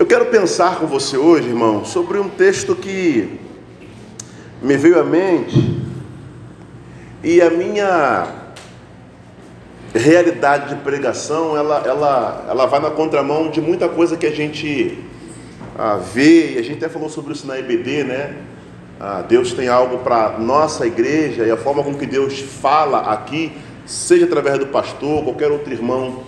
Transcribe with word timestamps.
Eu 0.00 0.06
quero 0.06 0.24
pensar 0.30 0.78
com 0.78 0.86
você 0.86 1.18
hoje, 1.18 1.48
irmão, 1.48 1.84
sobre 1.84 2.18
um 2.18 2.26
texto 2.26 2.74
que 2.74 3.38
me 4.62 4.74
veio 4.74 4.98
à 4.98 5.04
mente 5.04 5.78
e 7.22 7.42
a 7.42 7.50
minha 7.50 8.26
realidade 9.94 10.74
de 10.74 10.80
pregação, 10.80 11.54
ela, 11.54 11.82
ela, 11.86 12.46
ela 12.48 12.64
vai 12.64 12.80
na 12.80 12.88
contramão 12.90 13.50
de 13.50 13.60
muita 13.60 13.90
coisa 13.90 14.16
que 14.16 14.24
a 14.24 14.30
gente 14.30 14.98
ah, 15.78 15.96
vê, 15.96 16.54
e 16.54 16.58
a 16.58 16.62
gente 16.62 16.82
até 16.82 16.88
falou 16.88 17.10
sobre 17.10 17.34
isso 17.34 17.46
na 17.46 17.58
EBD, 17.58 18.04
né? 18.04 18.36
Ah, 18.98 19.20
Deus 19.20 19.52
tem 19.52 19.68
algo 19.68 19.98
para 19.98 20.38
nossa 20.38 20.86
igreja 20.86 21.44
e 21.44 21.50
a 21.50 21.58
forma 21.58 21.82
com 21.82 21.92
que 21.92 22.06
Deus 22.06 22.40
fala 22.40 23.12
aqui, 23.12 23.52
seja 23.84 24.24
através 24.24 24.58
do 24.58 24.68
pastor, 24.68 25.24
qualquer 25.24 25.50
outro 25.50 25.70
irmão 25.70 26.22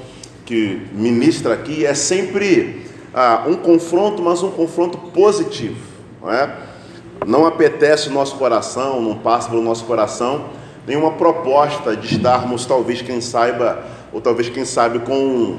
que 0.45 0.83
ministra 0.93 1.55
aqui, 1.55 1.87
é 1.87 1.95
sempre 1.95 2.82
ah, 3.15 3.45
um 3.47 3.57
confronto, 3.57 4.23
mas 4.23 4.43
um 4.43 4.51
confronto 4.51 4.97
positivo, 4.99 5.85
não 6.21 6.33
é? 6.33 6.55
Não 7.27 7.47
apetece 7.47 8.09
o 8.09 8.13
nosso 8.13 8.37
coração, 8.37 9.01
não 9.01 9.17
passa 9.17 9.49
pelo 9.49 9.63
nosso 9.63 9.85
coração 9.85 10.47
nenhuma 10.87 11.13
proposta 11.13 11.97
de 11.97 12.15
estarmos, 12.15 12.67
talvez, 12.67 13.03
quem 13.03 13.21
saiba, 13.21 13.85
ou 14.13 14.21
talvez, 14.21 14.49
quem 14.49 14.65
sabe, 14.65 14.99
com 15.01 15.15
um, 15.15 15.59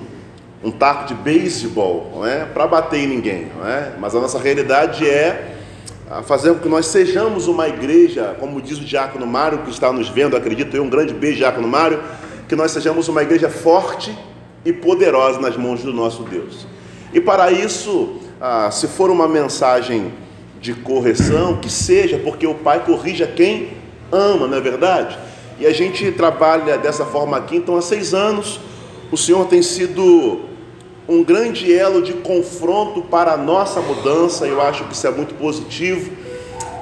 um 0.64 0.72
taco 0.72 1.08
de 1.08 1.14
beisebol, 1.14 2.26
é? 2.26 2.46
Para 2.46 2.68
bater 2.68 3.00
em 3.00 3.08
ninguém, 3.08 3.48
é? 3.66 3.94
Mas 4.00 4.16
a 4.16 4.20
nossa 4.20 4.38
realidade 4.38 5.08
é 5.08 5.56
ah, 6.10 6.22
fazer 6.22 6.54
com 6.54 6.60
que 6.60 6.70
nós 6.70 6.88
sejamos 6.88 7.48
uma 7.48 7.68
igreja, 7.68 8.36
como 8.40 8.62
diz 8.62 8.78
o 8.78 8.84
diácono 8.84 9.26
Mário, 9.26 9.60
que 9.60 9.70
está 9.70 9.92
nos 9.92 10.10
vendo, 10.10 10.36
acredito 10.36 10.76
eu, 10.76 10.84
um 10.84 10.90
grande 10.90 11.14
beijo, 11.14 11.38
diácono 11.38 11.68
Mário, 11.68 12.02
que 12.48 12.56
nós 12.56 12.72
sejamos 12.72 13.08
uma 13.08 13.24
igreja 13.24 13.50
forte 13.50 14.18
e 14.66 14.74
poderosa 14.74 15.40
nas 15.40 15.56
mãos 15.56 15.82
do 15.82 15.94
nosso 15.94 16.24
Deus. 16.24 16.68
E 17.14 17.22
para 17.22 17.52
isso, 17.52 18.16
ah, 18.42 18.70
se 18.72 18.88
for 18.88 19.10
uma 19.10 19.28
mensagem 19.28 20.12
de 20.60 20.74
correção, 20.74 21.58
que 21.58 21.70
seja, 21.70 22.18
porque 22.18 22.48
o 22.48 22.56
Pai 22.56 22.84
corrija 22.86 23.28
quem 23.28 23.70
ama, 24.12 24.48
não 24.48 24.58
é 24.58 24.62
verdade? 24.62 25.18
E 25.60 25.68
a 25.68 25.74
gente 25.74 26.12
trabalha 26.12 26.78
dessa 26.78 27.06
forma 27.06 27.38
aqui, 27.38 27.58
então 27.58 27.76
há 27.76 27.82
seis 27.82 28.14
anos 28.14 28.60
o 29.12 29.18
Senhor 29.18 29.46
tem 29.46 29.62
sido 29.62 30.40
um 31.08 31.24
grande 31.24 31.72
elo 31.72 32.02
de 32.02 32.14
confronto 32.14 33.02
para 33.02 33.34
a 33.34 33.38
nossa 33.38 33.82
mudança, 33.82 34.48
eu 34.48 34.62
acho 34.62 34.86
que 34.86 34.94
isso 34.96 35.06
é 35.06 35.12
muito 35.12 35.36
positivo. 35.36 36.12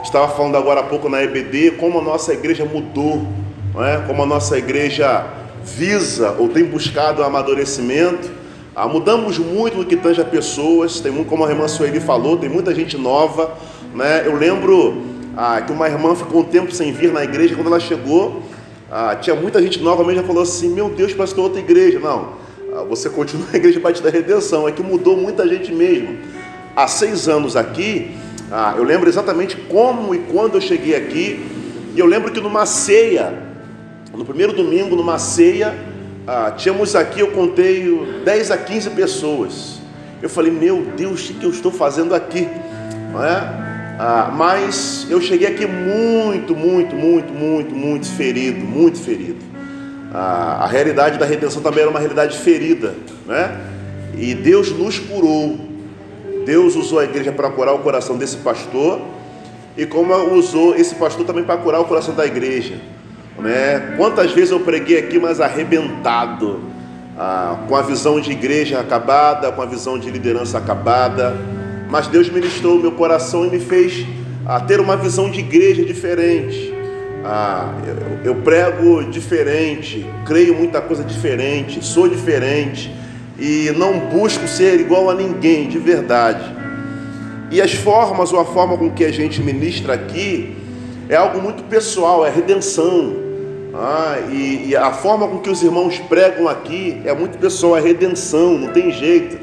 Estava 0.03 0.27
falando 0.29 0.55
agora 0.55 0.81
há 0.81 0.83
pouco 0.83 1.09
na 1.09 1.21
EBD 1.23 1.71
como 1.71 1.99
a 1.99 2.01
nossa 2.01 2.33
igreja 2.33 2.63
mudou, 2.63 3.25
não 3.73 3.83
é? 3.83 3.97
como 4.05 4.23
a 4.23 4.25
nossa 4.25 4.57
igreja 4.57 5.25
visa 5.63 6.35
ou 6.37 6.47
tem 6.47 6.63
buscado 6.63 7.21
o 7.21 7.25
amadurecimento. 7.25 8.40
Ah, 8.73 8.87
mudamos 8.87 9.37
muito 9.37 9.77
no 9.77 9.85
que 9.85 9.97
tange 9.97 10.21
a 10.21 10.25
pessoas, 10.25 11.01
tem 11.01 11.11
muito, 11.11 11.27
como 11.27 11.43
a 11.43 11.49
irmã 11.49 11.67
Sueli 11.67 11.99
falou, 11.99 12.37
tem 12.37 12.49
muita 12.49 12.73
gente 12.73 12.97
nova. 12.97 13.53
Né? 13.93 14.25
Eu 14.25 14.37
lembro 14.37 15.03
ah, 15.35 15.59
que 15.59 15.73
uma 15.73 15.89
irmã 15.89 16.15
ficou 16.15 16.39
um 16.39 16.45
tempo 16.45 16.71
sem 16.71 16.93
vir 16.93 17.11
na 17.11 17.21
igreja, 17.21 17.53
quando 17.53 17.67
ela 17.67 17.81
chegou, 17.81 18.41
ah, 18.89 19.13
tinha 19.15 19.35
muita 19.35 19.61
gente 19.61 19.81
nova, 19.81 20.05
mesmo 20.05 20.23
falou 20.23 20.43
assim: 20.43 20.69
Meu 20.69 20.89
Deus, 20.89 21.13
parece 21.13 21.33
que 21.33 21.39
é 21.41 21.43
outra 21.43 21.59
igreja. 21.59 21.99
Não, 21.99 22.29
ah, 22.73 22.85
você 22.87 23.09
continua 23.09 23.45
na 23.51 23.57
igreja 23.57 23.77
Batista 23.81 24.09
da 24.09 24.17
Redenção, 24.17 24.65
é 24.65 24.71
que 24.71 24.81
mudou 24.81 25.17
muita 25.17 25.45
gente 25.45 25.73
mesmo. 25.73 26.19
Há 26.73 26.87
seis 26.87 27.27
anos 27.27 27.57
aqui, 27.57 28.11
ah, 28.49 28.75
eu 28.77 28.83
lembro 28.85 29.09
exatamente 29.09 29.57
como 29.57 30.15
e 30.15 30.19
quando 30.19 30.55
eu 30.55 30.61
cheguei 30.61 30.95
aqui, 30.95 31.45
e 31.93 31.99
eu 31.99 32.05
lembro 32.05 32.31
que 32.31 32.39
numa 32.39 32.65
ceia, 32.65 33.33
no 34.13 34.23
primeiro 34.23 34.53
domingo, 34.53 34.95
numa 34.95 35.19
ceia, 35.19 35.90
ah, 36.27 36.51
tínhamos 36.55 36.95
aqui, 36.95 37.19
eu 37.19 37.31
contei 37.31 38.21
10 38.23 38.51
a 38.51 38.57
15 38.57 38.89
pessoas. 38.91 39.79
Eu 40.21 40.29
falei, 40.29 40.51
meu 40.51 40.85
Deus, 40.95 41.29
o 41.29 41.33
que 41.33 41.45
eu 41.45 41.49
estou 41.49 41.71
fazendo 41.71 42.13
aqui? 42.13 42.47
Não 43.11 43.23
é? 43.23 43.61
Ah, 43.99 44.31
mas 44.35 45.07
eu 45.09 45.19
cheguei 45.19 45.47
aqui 45.47 45.65
muito, 45.65 46.55
muito, 46.55 46.95
muito, 46.95 47.33
muito, 47.33 47.75
muito 47.75 48.07
ferido, 48.07 48.59
muito 48.59 48.99
ferido. 48.99 49.39
Ah, 50.13 50.59
a 50.61 50.67
realidade 50.67 51.17
da 51.17 51.25
redenção 51.25 51.61
também 51.61 51.81
era 51.81 51.89
uma 51.89 51.99
realidade 51.99 52.37
ferida, 52.37 52.93
né? 53.25 53.59
E 54.17 54.33
Deus 54.35 54.71
nos 54.71 54.99
curou. 54.99 55.57
Deus 56.45 56.75
usou 56.75 56.99
a 56.99 57.03
igreja 57.03 57.31
para 57.31 57.49
curar 57.49 57.73
o 57.73 57.79
coração 57.79 58.17
desse 58.17 58.37
pastor 58.37 59.01
e 59.77 59.85
como 59.85 60.13
usou 60.33 60.75
esse 60.75 60.95
pastor 60.95 61.25
também 61.25 61.43
para 61.43 61.57
curar 61.57 61.81
o 61.81 61.85
coração 61.85 62.13
da 62.13 62.25
igreja. 62.25 62.75
Né? 63.41 63.95
Quantas 63.97 64.31
vezes 64.31 64.51
eu 64.51 64.59
preguei 64.59 64.99
aqui, 64.99 65.17
mas 65.17 65.41
arrebentado, 65.41 66.61
ah, 67.17 67.57
com 67.67 67.75
a 67.75 67.81
visão 67.81 68.19
de 68.19 68.31
igreja 68.31 68.79
acabada, 68.79 69.51
com 69.51 69.61
a 69.61 69.65
visão 69.65 69.97
de 69.97 70.09
liderança 70.09 70.57
acabada, 70.57 71.35
mas 71.89 72.07
Deus 72.07 72.29
ministrou 72.29 72.79
meu 72.79 72.91
coração 72.91 73.45
e 73.45 73.49
me 73.49 73.59
fez 73.59 74.05
ah, 74.45 74.59
ter 74.59 74.79
uma 74.79 74.95
visão 74.95 75.29
de 75.29 75.39
igreja 75.39 75.83
diferente. 75.83 76.73
Ah, 77.25 77.73
eu, 78.23 78.31
eu 78.31 78.35
prego 78.41 79.03
diferente, 79.05 80.05
creio 80.25 80.55
muita 80.55 80.79
coisa 80.79 81.03
diferente, 81.03 81.83
sou 81.83 82.07
diferente 82.07 82.91
e 83.39 83.71
não 83.75 83.99
busco 83.99 84.47
ser 84.47 84.79
igual 84.79 85.09
a 85.09 85.15
ninguém, 85.15 85.67
de 85.67 85.79
verdade. 85.79 86.43
E 87.49 87.59
as 87.59 87.73
formas 87.73 88.31
ou 88.31 88.39
a 88.39 88.45
forma 88.45 88.77
com 88.77 88.91
que 88.91 89.03
a 89.03 89.11
gente 89.11 89.41
ministra 89.41 89.93
aqui 89.93 90.55
é 91.09 91.15
algo 91.15 91.41
muito 91.41 91.63
pessoal, 91.63 92.25
é 92.25 92.29
redenção. 92.29 93.30
Ah, 93.73 94.17
e, 94.29 94.69
e, 94.69 94.75
a 94.75 94.91
forma 94.91 95.27
com 95.27 95.39
que 95.39 95.49
os 95.49 95.63
irmãos 95.63 95.97
pregam 95.97 96.47
aqui 96.47 97.01
é 97.05 97.13
muito 97.13 97.37
pessoal, 97.37 97.77
é 97.77 97.81
redenção, 97.81 98.57
não 98.57 98.67
tem 98.67 98.91
jeito. 98.91 99.37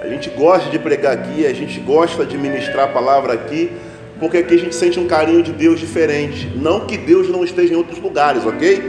A 0.00 0.06
gente 0.06 0.30
gosta 0.30 0.70
de 0.70 0.78
pregar 0.78 1.12
aqui, 1.12 1.44
a 1.44 1.52
gente 1.52 1.80
gosta 1.80 2.24
de 2.24 2.38
ministrar 2.38 2.84
a 2.84 2.88
palavra 2.88 3.32
aqui, 3.32 3.72
porque 4.20 4.36
aqui 4.38 4.54
a 4.54 4.58
gente 4.58 4.74
sente 4.76 5.00
um 5.00 5.06
carinho 5.06 5.42
de 5.42 5.52
Deus 5.52 5.80
diferente. 5.80 6.52
Não 6.54 6.86
que 6.86 6.96
Deus 6.96 7.28
não 7.28 7.42
esteja 7.42 7.74
em 7.74 7.76
outros 7.76 7.98
lugares, 7.98 8.46
ok? 8.46 8.80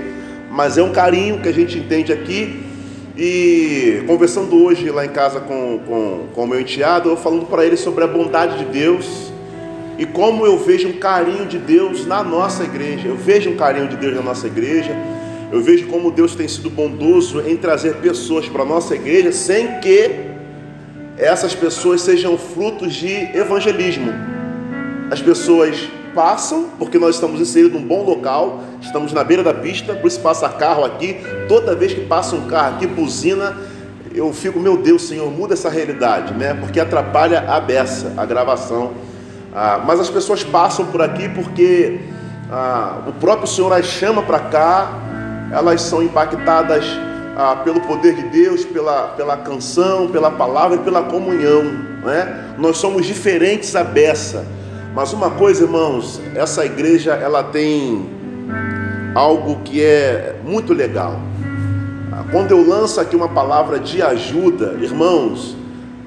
Mas 0.51 0.77
é 0.77 0.83
um 0.83 0.91
carinho 0.91 1.41
que 1.41 1.49
a 1.49 1.53
gente 1.53 1.77
entende 1.79 2.13
aqui. 2.13 2.63
E 3.17 4.03
conversando 4.05 4.61
hoje 4.63 4.89
lá 4.91 5.05
em 5.05 5.09
casa 5.09 5.39
com, 5.39 5.79
com, 5.79 6.25
com 6.33 6.43
o 6.43 6.47
meu 6.47 6.59
enteado, 6.59 7.09
eu 7.09 7.17
falando 7.17 7.45
para 7.45 7.65
ele 7.65 7.77
sobre 7.77 8.03
a 8.03 8.07
bondade 8.07 8.57
de 8.57 8.65
Deus 8.65 9.33
e 9.97 10.05
como 10.05 10.45
eu 10.45 10.57
vejo 10.57 10.89
um 10.89 10.93
carinho 10.93 11.45
de 11.45 11.57
Deus 11.57 12.05
na 12.05 12.23
nossa 12.23 12.63
igreja. 12.63 13.07
Eu 13.07 13.15
vejo 13.15 13.49
um 13.49 13.55
carinho 13.55 13.87
de 13.87 13.95
Deus 13.95 14.15
na 14.15 14.21
nossa 14.21 14.47
igreja. 14.47 14.95
Eu 15.51 15.61
vejo 15.61 15.87
como 15.87 16.11
Deus 16.11 16.35
tem 16.35 16.47
sido 16.47 16.69
bondoso 16.69 17.41
em 17.41 17.55
trazer 17.55 17.95
pessoas 17.97 18.49
para 18.49 18.63
a 18.63 18.65
nossa 18.65 18.95
igreja 18.95 19.31
sem 19.31 19.79
que 19.79 20.11
essas 21.17 21.55
pessoas 21.55 22.01
sejam 22.01 22.37
frutos 22.37 22.93
de 22.93 23.09
evangelismo. 23.37 24.11
As 25.09 25.21
pessoas 25.21 25.87
passam, 26.13 26.69
porque 26.77 26.97
nós 26.97 27.15
estamos 27.15 27.39
inseridos 27.39 27.79
num 27.79 27.87
bom 27.87 28.03
local, 28.03 28.63
estamos 28.81 29.13
na 29.13 29.23
beira 29.23 29.43
da 29.43 29.53
pista, 29.53 29.93
por 29.93 30.07
isso 30.07 30.19
passa 30.19 30.49
carro 30.49 30.83
aqui. 30.83 31.17
Toda 31.47 31.75
vez 31.75 31.93
que 31.93 32.01
passa 32.01 32.35
um 32.35 32.47
carro 32.47 32.75
aqui, 32.75 32.87
buzina, 32.87 33.55
eu 34.13 34.33
fico, 34.33 34.59
meu 34.59 34.75
Deus, 34.75 35.03
Senhor, 35.03 35.29
muda 35.31 35.53
essa 35.53 35.69
realidade, 35.69 36.33
né? 36.33 36.53
Porque 36.53 36.79
atrapalha 36.79 37.45
a 37.47 37.59
beça, 37.59 38.13
a 38.17 38.25
gravação 38.25 38.93
ah, 39.55 39.81
mas 39.85 40.01
as 40.01 40.09
pessoas 40.09 40.43
passam 40.43 40.85
por 40.87 41.01
aqui 41.01 41.29
porque 41.29 42.01
ah, 42.51 43.03
o 43.07 43.13
próprio 43.13 43.47
Senhor 43.47 43.71
as 43.71 43.85
chama 43.85 44.21
para 44.21 44.39
cá, 44.39 44.91
elas 45.49 45.81
são 45.81 46.03
impactadas 46.03 46.83
ah, 47.37 47.55
pelo 47.63 47.79
poder 47.79 48.15
de 48.15 48.23
Deus, 48.23 48.65
pela, 48.65 49.13
pela 49.15 49.37
canção, 49.37 50.09
pela 50.09 50.29
palavra 50.29 50.75
e 50.75 50.79
pela 50.79 51.03
comunhão. 51.03 51.63
Né? 52.03 52.53
Nós 52.57 52.77
somos 52.77 53.05
diferentes 53.05 53.77
à 53.77 53.83
beça. 53.83 54.45
Mas 54.93 55.13
uma 55.13 55.31
coisa, 55.31 55.63
irmãos, 55.63 56.21
essa 56.35 56.65
igreja 56.65 57.13
ela 57.13 57.41
tem 57.41 58.09
algo 59.15 59.61
que 59.63 59.81
é 59.81 60.35
muito 60.43 60.73
legal. 60.73 61.17
Ah, 62.11 62.25
quando 62.29 62.51
eu 62.51 62.67
lanço 62.67 62.99
aqui 62.99 63.15
uma 63.15 63.29
palavra 63.29 63.79
de 63.79 64.01
ajuda, 64.01 64.77
irmãos, 64.81 65.55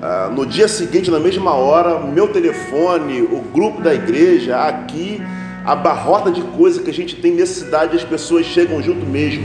ah, 0.00 0.30
no 0.32 0.46
dia 0.46 0.68
seguinte, 0.68 1.10
na 1.10 1.18
mesma 1.18 1.54
hora, 1.54 1.98
meu 1.98 2.28
telefone, 2.28 3.22
o 3.22 3.40
grupo 3.52 3.82
da 3.82 3.94
igreja, 3.94 4.56
aqui, 4.56 5.20
a 5.64 5.74
barrota 5.74 6.30
de 6.30 6.40
coisa 6.42 6.82
que 6.82 6.90
a 6.90 6.94
gente 6.94 7.16
tem 7.16 7.32
necessidade, 7.32 7.96
as 7.96 8.04
pessoas 8.04 8.46
chegam 8.46 8.80
junto 8.82 9.04
mesmo. 9.04 9.44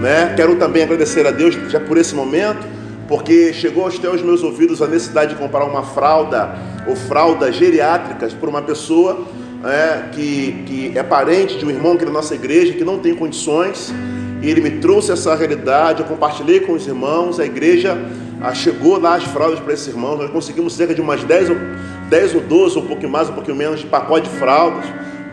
Né? 0.00 0.34
Quero 0.34 0.56
também 0.56 0.82
agradecer 0.82 1.26
a 1.26 1.30
Deus 1.30 1.54
já 1.70 1.78
por 1.78 1.96
esse 1.96 2.14
momento, 2.14 2.66
porque 3.06 3.52
chegou 3.52 3.86
até 3.86 4.10
os 4.10 4.22
meus 4.22 4.42
ouvidos 4.42 4.82
a 4.82 4.88
necessidade 4.88 5.34
de 5.34 5.40
comprar 5.40 5.64
uma 5.64 5.82
fralda 5.82 6.56
ou 6.86 6.96
fraldas 6.96 7.54
geriátricas 7.54 8.34
para 8.34 8.48
uma 8.50 8.62
pessoa 8.62 9.24
é, 9.64 10.08
que, 10.10 10.64
que 10.66 10.98
é 10.98 11.02
parente 11.02 11.58
de 11.58 11.64
um 11.64 11.70
irmão 11.70 11.92
é 11.94 12.04
da 12.04 12.10
nossa 12.10 12.34
igreja, 12.34 12.72
que 12.72 12.84
não 12.84 12.98
tem 12.98 13.14
condições, 13.14 13.94
e 14.42 14.50
ele 14.50 14.60
me 14.60 14.70
trouxe 14.72 15.12
essa 15.12 15.34
realidade, 15.36 16.00
eu 16.00 16.06
compartilhei 16.06 16.60
com 16.60 16.72
os 16.72 16.86
irmãos, 16.86 17.38
a 17.38 17.44
igreja 17.44 17.96
chegou 18.54 18.98
lá 18.98 19.14
as 19.16 19.24
fraldas 19.24 19.60
para 19.60 19.72
esses 19.72 19.86
irmãos, 19.86 20.18
nós 20.18 20.30
conseguimos 20.30 20.74
cerca 20.74 20.94
de 20.94 21.00
umas 21.00 21.22
10 21.22 21.50
ou, 21.50 21.56
10 22.08 22.34
ou 22.34 22.40
12, 22.40 22.76
ou 22.76 22.84
um 22.84 22.86
pouquinho 22.86 23.10
mais, 23.10 23.28
um 23.30 23.32
pouquinho 23.34 23.56
menos, 23.56 23.80
de 23.80 23.86
pacote 23.86 24.28
de 24.28 24.36
fraldas, 24.36 24.84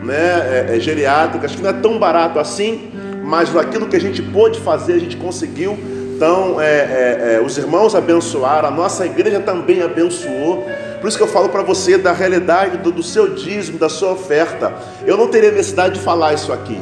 né, 0.02 0.66
é, 0.70 0.76
é, 0.76 0.80
geriátricas, 0.80 1.54
que 1.54 1.62
não 1.62 1.70
é 1.70 1.72
tão 1.72 1.98
barato 1.98 2.38
assim, 2.38 2.90
mas 3.24 3.54
aquilo 3.56 3.86
que 3.86 3.96
a 3.96 4.00
gente 4.00 4.22
pôde 4.22 4.60
fazer, 4.60 4.94
a 4.94 4.98
gente 4.98 5.16
conseguiu 5.16 5.78
Então, 6.16 6.60
é, 6.60 6.66
é, 6.66 7.34
é, 7.34 7.42
os 7.42 7.56
irmãos 7.56 7.94
abençoaram, 7.94 8.68
a 8.68 8.70
nossa 8.70 9.06
igreja 9.06 9.40
também 9.40 9.80
abençoou. 9.80 10.66
Por 11.00 11.08
isso 11.08 11.16
que 11.16 11.22
eu 11.22 11.26
falo 11.26 11.48
para 11.48 11.62
você 11.62 11.96
da 11.96 12.12
realidade 12.12 12.76
do, 12.76 12.92
do 12.92 13.02
seu 13.02 13.34
dízimo, 13.34 13.78
da 13.78 13.88
sua 13.88 14.12
oferta. 14.12 14.74
Eu 15.06 15.16
não 15.16 15.28
teria 15.28 15.50
necessidade 15.50 15.94
de 15.94 16.00
falar 16.00 16.34
isso 16.34 16.52
aqui, 16.52 16.78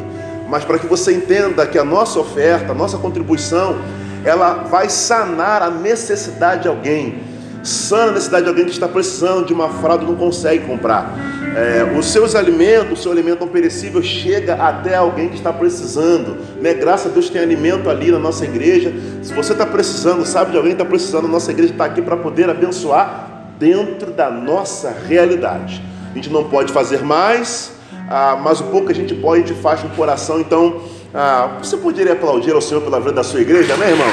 mas 0.48 0.64
para 0.64 0.76
que 0.76 0.88
você 0.88 1.12
entenda 1.12 1.64
que 1.68 1.78
a 1.78 1.84
nossa 1.84 2.18
oferta, 2.18 2.72
a 2.72 2.74
nossa 2.74 2.98
contribuição, 2.98 3.76
ela 4.24 4.64
vai 4.64 4.88
sanar 4.88 5.62
a 5.62 5.70
necessidade 5.70 6.62
de 6.62 6.68
alguém. 6.68 7.22
Sana 7.62 8.10
a 8.10 8.12
necessidade 8.12 8.44
de 8.44 8.48
alguém 8.48 8.64
que 8.64 8.70
está 8.70 8.88
precisando 8.88 9.46
de 9.46 9.52
uma 9.52 9.68
fralda 9.68 10.04
e 10.04 10.06
não 10.06 10.14
consegue 10.14 10.64
comprar. 10.64 11.12
É, 11.56 11.96
os 11.98 12.06
seus 12.06 12.34
alimentos, 12.34 13.00
o 13.00 13.02
seu 13.02 13.10
alimento 13.10 13.40
não 13.40 13.48
perecível 13.48 14.02
chega 14.02 14.54
até 14.54 14.94
alguém 14.94 15.28
que 15.28 15.36
está 15.36 15.52
precisando. 15.52 16.36
Né? 16.60 16.74
Graças 16.74 17.10
a 17.10 17.14
Deus 17.14 17.28
tem 17.28 17.42
alimento 17.42 17.90
ali 17.90 18.10
na 18.10 18.18
nossa 18.18 18.44
igreja. 18.44 18.92
Se 19.22 19.34
você 19.34 19.52
está 19.52 19.66
precisando, 19.66 20.24
sabe 20.24 20.52
de 20.52 20.56
alguém 20.56 20.74
que 20.74 20.82
está 20.82 20.88
precisando, 20.88 21.24
a 21.24 21.28
nossa 21.28 21.50
igreja 21.50 21.72
está 21.72 21.84
aqui 21.86 22.00
para 22.00 22.16
poder 22.16 22.48
abençoar 22.48 23.28
dentro 23.58 24.12
da 24.12 24.30
nossa 24.30 24.94
realidade. 25.08 25.82
A 26.12 26.14
gente 26.14 26.30
não 26.30 26.44
pode 26.44 26.72
fazer 26.72 27.02
mais, 27.02 27.72
ah, 28.08 28.38
mas 28.40 28.60
o 28.60 28.64
pouco 28.64 28.86
que 28.86 28.92
a 28.92 28.94
gente 28.94 29.14
pode, 29.14 29.42
a 29.42 29.46
gente 29.46 29.60
faz 29.60 29.82
no 29.82 29.90
coração. 29.90 30.40
Então, 30.40 30.80
ah, 31.14 31.56
você 31.62 31.76
poderia 31.76 32.12
aplaudir 32.12 32.52
ao 32.52 32.60
Senhor 32.60 32.82
pela 32.82 32.98
vida 32.98 33.12
da 33.12 33.24
sua 33.24 33.40
igreja, 33.40 33.76
né, 33.76 33.90
irmão? 33.90 34.06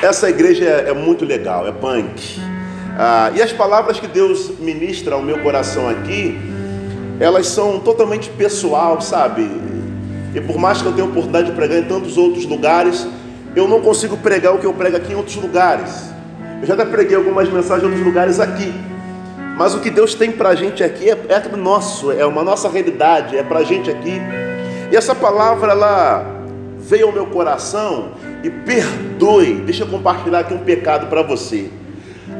Essa 0.00 0.30
igreja 0.30 0.64
é, 0.64 0.92
muito 0.94 1.24
legal, 1.24 1.66
é 1.66 1.72
punk. 1.72 2.40
Ah, 2.96 3.30
e 3.34 3.42
as 3.42 3.52
palavras 3.52 4.00
que 4.00 4.06
Deus 4.06 4.58
ministra 4.58 5.16
ao 5.16 5.22
meu 5.22 5.38
coração 5.40 5.88
aqui, 5.88 6.38
elas 7.20 7.48
são 7.48 7.78
totalmente 7.78 8.30
pessoal, 8.30 9.00
sabe? 9.00 9.50
E 10.34 10.40
por 10.40 10.56
mais 10.56 10.80
que 10.80 10.86
eu 10.86 10.92
tenha 10.92 11.06
oportunidade 11.06 11.50
de 11.50 11.56
pregar 11.56 11.78
em 11.78 11.84
tantos 11.84 12.16
outros 12.16 12.46
lugares, 12.46 13.06
eu 13.54 13.68
não 13.68 13.82
consigo 13.82 14.16
pregar 14.16 14.54
o 14.54 14.58
que 14.58 14.66
eu 14.66 14.72
prego 14.72 14.96
aqui 14.96 15.12
em 15.12 15.16
outros 15.16 15.36
lugares. 15.36 16.08
Eu 16.60 16.66
já 16.66 16.74
até 16.74 16.84
preguei 16.84 17.16
algumas 17.16 17.50
mensagens 17.50 17.82
em 17.82 17.86
outros 17.86 18.06
lugares 18.06 18.40
aqui. 18.40 18.72
Mas 19.58 19.74
o 19.74 19.80
que 19.80 19.90
Deus 19.90 20.14
tem 20.14 20.30
para 20.30 20.50
a 20.50 20.54
gente 20.54 20.84
aqui 20.84 21.10
é, 21.10 21.18
é 21.28 21.56
nosso, 21.56 22.12
é 22.12 22.24
uma 22.24 22.44
nossa 22.44 22.68
realidade, 22.68 23.36
é 23.36 23.42
para 23.42 23.58
a 23.58 23.64
gente 23.64 23.90
aqui. 23.90 24.22
E 24.92 24.96
essa 24.96 25.16
palavra, 25.16 25.72
ela 25.72 26.24
veio 26.78 27.06
ao 27.08 27.12
meu 27.12 27.26
coração 27.26 28.12
e 28.44 28.48
perdoe. 28.48 29.54
Deixa 29.66 29.82
eu 29.82 29.88
compartilhar 29.88 30.38
aqui 30.38 30.54
um 30.54 30.58
pecado 30.58 31.08
para 31.08 31.22
você. 31.22 31.70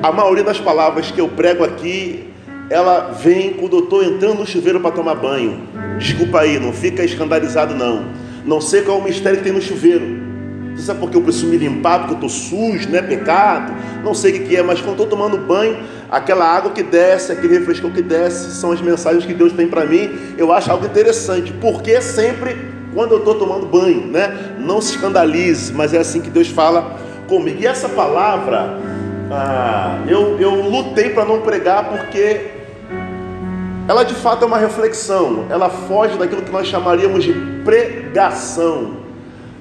A 0.00 0.12
maioria 0.12 0.44
das 0.44 0.60
palavras 0.60 1.10
que 1.10 1.20
eu 1.20 1.26
prego 1.26 1.64
aqui, 1.64 2.32
ela 2.70 3.10
vem 3.20 3.52
quando 3.54 3.78
eu 3.78 3.84
estou 3.84 4.04
entrando 4.04 4.38
no 4.38 4.46
chuveiro 4.46 4.78
para 4.78 4.92
tomar 4.92 5.16
banho. 5.16 5.62
Desculpa 5.98 6.42
aí, 6.42 6.60
não 6.60 6.72
fica 6.72 7.02
escandalizado 7.02 7.74
não. 7.74 8.04
Não 8.44 8.60
sei 8.60 8.82
qual 8.82 8.98
é 8.98 9.00
o 9.00 9.04
mistério 9.04 9.38
que 9.38 9.44
tem 9.44 9.52
no 9.52 9.60
chuveiro. 9.60 10.17
Você 10.78 10.84
sabe 10.84 11.00
por 11.00 11.10
que 11.10 11.16
eu 11.16 11.22
preciso 11.22 11.48
me 11.48 11.56
limpar? 11.56 11.98
Porque 11.98 12.12
eu 12.12 12.28
estou 12.28 12.28
sujo, 12.28 12.88
não 12.88 13.00
é 13.00 13.02
pecado? 13.02 13.74
Não 14.04 14.14
sei 14.14 14.38
o 14.38 14.46
que 14.46 14.54
é, 14.54 14.62
mas 14.62 14.80
quando 14.80 14.92
estou 14.92 15.08
tomando 15.08 15.36
banho, 15.36 15.76
aquela 16.08 16.46
água 16.46 16.70
que 16.70 16.84
desce, 16.84 17.32
aquele 17.32 17.58
refresco 17.58 17.90
que 17.90 18.00
desce, 18.00 18.52
são 18.52 18.70
as 18.70 18.80
mensagens 18.80 19.24
que 19.26 19.34
Deus 19.34 19.52
tem 19.52 19.66
para 19.66 19.84
mim. 19.84 20.16
Eu 20.38 20.52
acho 20.52 20.70
algo 20.70 20.86
interessante, 20.86 21.52
porque 21.60 22.00
sempre 22.00 22.56
quando 22.94 23.10
eu 23.10 23.18
estou 23.18 23.34
tomando 23.34 23.66
banho, 23.66 24.06
né? 24.06 24.54
Não 24.60 24.80
se 24.80 24.94
escandalize, 24.94 25.72
mas 25.72 25.92
é 25.92 25.98
assim 25.98 26.20
que 26.20 26.30
Deus 26.30 26.46
fala 26.46 26.96
comigo. 27.26 27.60
E 27.60 27.66
essa 27.66 27.88
palavra, 27.88 28.78
ah, 29.32 29.98
eu, 30.06 30.38
eu 30.38 30.62
lutei 30.62 31.10
para 31.10 31.24
não 31.24 31.40
pregar 31.40 31.88
porque 31.88 32.52
ela 33.88 34.04
de 34.04 34.14
fato 34.14 34.44
é 34.44 34.46
uma 34.46 34.58
reflexão, 34.58 35.46
ela 35.50 35.68
foge 35.68 36.16
daquilo 36.16 36.42
que 36.42 36.52
nós 36.52 36.68
chamaríamos 36.68 37.24
de 37.24 37.32
pregação. 37.64 38.97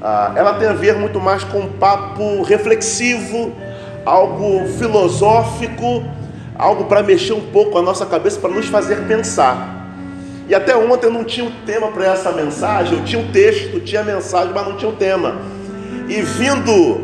Ah, 0.02 0.32
ela 0.36 0.54
tem 0.54 0.68
a 0.68 0.74
ver 0.74 0.96
muito 0.96 1.20
mais 1.20 1.44
com 1.44 1.60
um 1.60 1.70
papo 1.74 2.44
reflexivo, 2.44 3.52
algo 4.06 4.68
filosófico, 4.78 6.04
algo 6.56 6.86
para 6.86 7.02
mexer 7.02 7.34
um 7.34 7.42
pouco 7.42 7.78
a 7.78 7.82
nossa 7.82 8.06
cabeça, 8.06 8.40
para 8.40 8.52
nos 8.52 8.68
fazer 8.68 9.08
pensar. 9.08 9.76
E 10.48 10.56
até 10.56 10.76
ontem 10.76 11.08
eu 11.08 11.12
não 11.12 11.24
tinha 11.24 11.46
um 11.46 11.52
tema 11.66 11.88
para 11.88 12.06
essa 12.06 12.32
mensagem, 12.32 12.98
eu 12.98 13.04
tinha 13.04 13.22
um 13.22 13.32
texto, 13.32 13.80
tinha 13.82 14.04
mensagem, 14.04 14.54
mas 14.54 14.68
não 14.68 14.78
tinha 14.78 14.90
um 14.90 14.96
tema. 14.96 15.36
E 16.08 16.22
vindo 16.22 17.02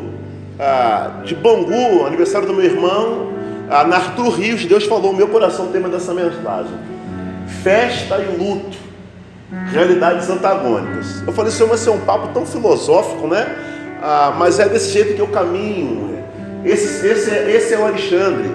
ah, 0.60 1.22
de 1.26 1.36
Bangu, 1.36 2.06
aniversário 2.06 2.48
do 2.48 2.54
meu 2.54 2.64
irmão, 2.64 3.34
ah, 3.70 3.82
Arthur 3.82 4.30
Rios, 4.30 4.66
Deus 4.66 4.86
falou 4.86 5.12
no 5.12 5.18
meu 5.18 5.28
coração 5.28 5.66
o 5.66 5.70
tema 5.70 5.90
dessa 5.90 6.14
mensagem: 6.14 6.74
festa 7.64 8.18
e 8.20 8.38
luto 8.38 8.83
realidades 9.72 10.30
antagônicas. 10.30 11.24
Eu 11.26 11.34
falei, 11.34 11.52
Senhor, 11.52 11.70
mas 11.70 11.82
esse 11.82 11.90
é 11.90 11.92
um 11.92 12.00
papo 12.00 12.30
tão 12.34 12.46
filosófico, 12.46 13.28
né? 13.28 13.56
Ah, 14.02 14.36
mas 14.38 14.60
é 14.60 14.68
desse 14.68 14.92
jeito 14.92 15.16
que 15.16 15.22
eu 15.22 15.28
caminho. 15.28 16.20
Esse, 16.66 17.06
esse, 17.08 17.30
é, 17.30 17.52
esse 17.56 17.74
é 17.74 17.80
o 17.80 17.86
Alexandre. 17.86 18.50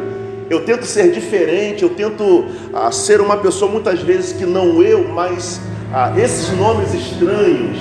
Eu 0.50 0.64
tento 0.64 0.86
ser 0.86 1.10
diferente, 1.10 1.82
eu 1.82 1.90
tento 1.90 2.46
ah, 2.72 2.90
ser 2.90 3.20
uma 3.20 3.36
pessoa 3.36 3.70
muitas 3.70 4.00
vezes 4.00 4.32
que 4.32 4.46
não 4.46 4.82
eu, 4.82 5.06
mas 5.08 5.60
ah, 5.92 6.12
esses 6.16 6.50
nomes 6.56 6.94
estranhos, 6.94 7.78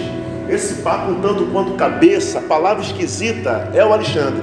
esse 0.50 0.76
papo 0.82 1.16
tanto 1.22 1.46
quanto 1.46 1.74
cabeça, 1.74 2.42
palavra 2.42 2.84
esquisita, 2.84 3.70
é 3.74 3.86
o 3.86 3.94
Alexandre. 3.94 4.42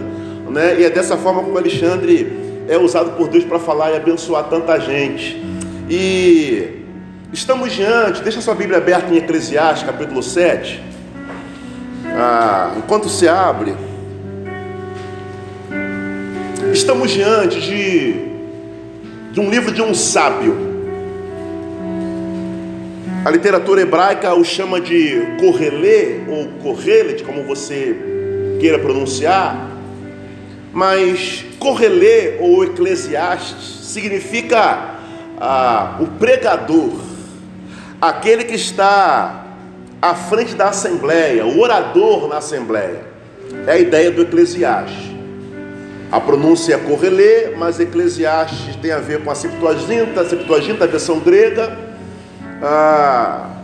Né? 0.50 0.80
E 0.80 0.84
é 0.84 0.90
dessa 0.90 1.16
forma 1.16 1.42
que 1.42 1.50
o 1.50 1.58
Alexandre 1.58 2.64
é 2.68 2.78
usado 2.78 3.16
por 3.16 3.28
Deus 3.28 3.44
para 3.44 3.58
falar 3.58 3.92
e 3.92 3.96
abençoar 3.96 4.44
tanta 4.44 4.78
gente. 4.78 5.42
E 5.88 6.83
Estamos 7.34 7.72
diante, 7.72 8.22
deixa 8.22 8.40
sua 8.40 8.54
Bíblia 8.54 8.78
aberta 8.78 9.12
em 9.12 9.16
Eclesiastes, 9.16 9.84
capítulo 9.84 10.22
7. 10.22 10.80
Ah, 12.16 12.74
enquanto 12.76 13.08
se 13.08 13.26
abre, 13.26 13.74
estamos 16.72 17.10
diante 17.10 17.60
de, 17.60 18.12
de 19.32 19.40
um 19.40 19.50
livro 19.50 19.72
de 19.72 19.82
um 19.82 19.92
sábio. 19.92 20.56
A 23.24 23.30
literatura 23.32 23.80
hebraica 23.82 24.32
o 24.32 24.44
chama 24.44 24.80
de 24.80 25.20
Correlê, 25.40 26.20
ou 26.28 26.46
Correlet, 26.62 27.24
como 27.24 27.42
você 27.42 27.96
queira 28.60 28.78
pronunciar, 28.78 29.72
mas 30.72 31.44
Correlê 31.58 32.36
ou 32.38 32.62
Eclesiastes 32.62 33.88
significa 33.92 35.00
ah, 35.40 35.96
o 35.98 36.06
pregador 36.06 37.12
aquele 38.00 38.44
que 38.44 38.54
está 38.54 39.44
à 40.00 40.14
frente 40.14 40.54
da 40.54 40.68
assembleia, 40.68 41.46
o 41.46 41.60
orador 41.60 42.28
na 42.28 42.38
assembleia. 42.38 43.02
É 43.66 43.72
a 43.72 43.78
ideia 43.78 44.10
do 44.10 44.22
Eclesiastes. 44.22 45.14
A 46.12 46.20
pronúncia 46.20 46.74
é 46.74 46.78
Correlê, 46.78 47.56
mas 47.56 47.80
Eclesiastes 47.80 48.76
tem 48.76 48.92
a 48.92 48.98
ver 48.98 49.24
com 49.24 49.30
a 49.30 49.34
Septuaginta, 49.34 50.20
a 50.20 50.28
Septuaginta, 50.28 50.84
a 50.84 50.86
versão 50.86 51.18
grega. 51.18 51.76
Ah, 52.62 53.54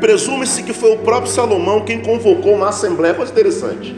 Presume-se 0.00 0.62
que 0.62 0.72
foi 0.72 0.92
o 0.92 0.98
próprio 0.98 1.30
Salomão 1.30 1.80
quem 1.80 2.00
convocou 2.00 2.54
uma 2.54 2.68
assembleia, 2.68 3.14
coisa 3.14 3.32
interessante. 3.32 3.96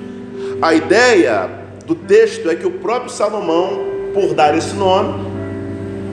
A 0.60 0.74
ideia 0.74 1.50
do 1.86 1.94
texto 1.94 2.48
é 2.50 2.54
que 2.54 2.66
o 2.66 2.70
próprio 2.72 3.10
Salomão, 3.10 3.84
por 4.12 4.34
dar 4.34 4.56
esse 4.56 4.74
nome, 4.74 5.25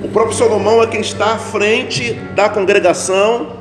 o 0.04 0.10
próprio 0.10 0.36
Salomão 0.36 0.84
é 0.84 0.88
quem 0.88 1.00
está 1.00 1.34
à 1.34 1.38
frente 1.38 2.14
da 2.36 2.50
congregação 2.50 3.54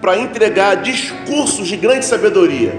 para 0.00 0.18
entregar 0.18 0.76
discursos 0.76 1.66
de 1.66 1.76
grande 1.76 2.04
sabedoria. 2.04 2.72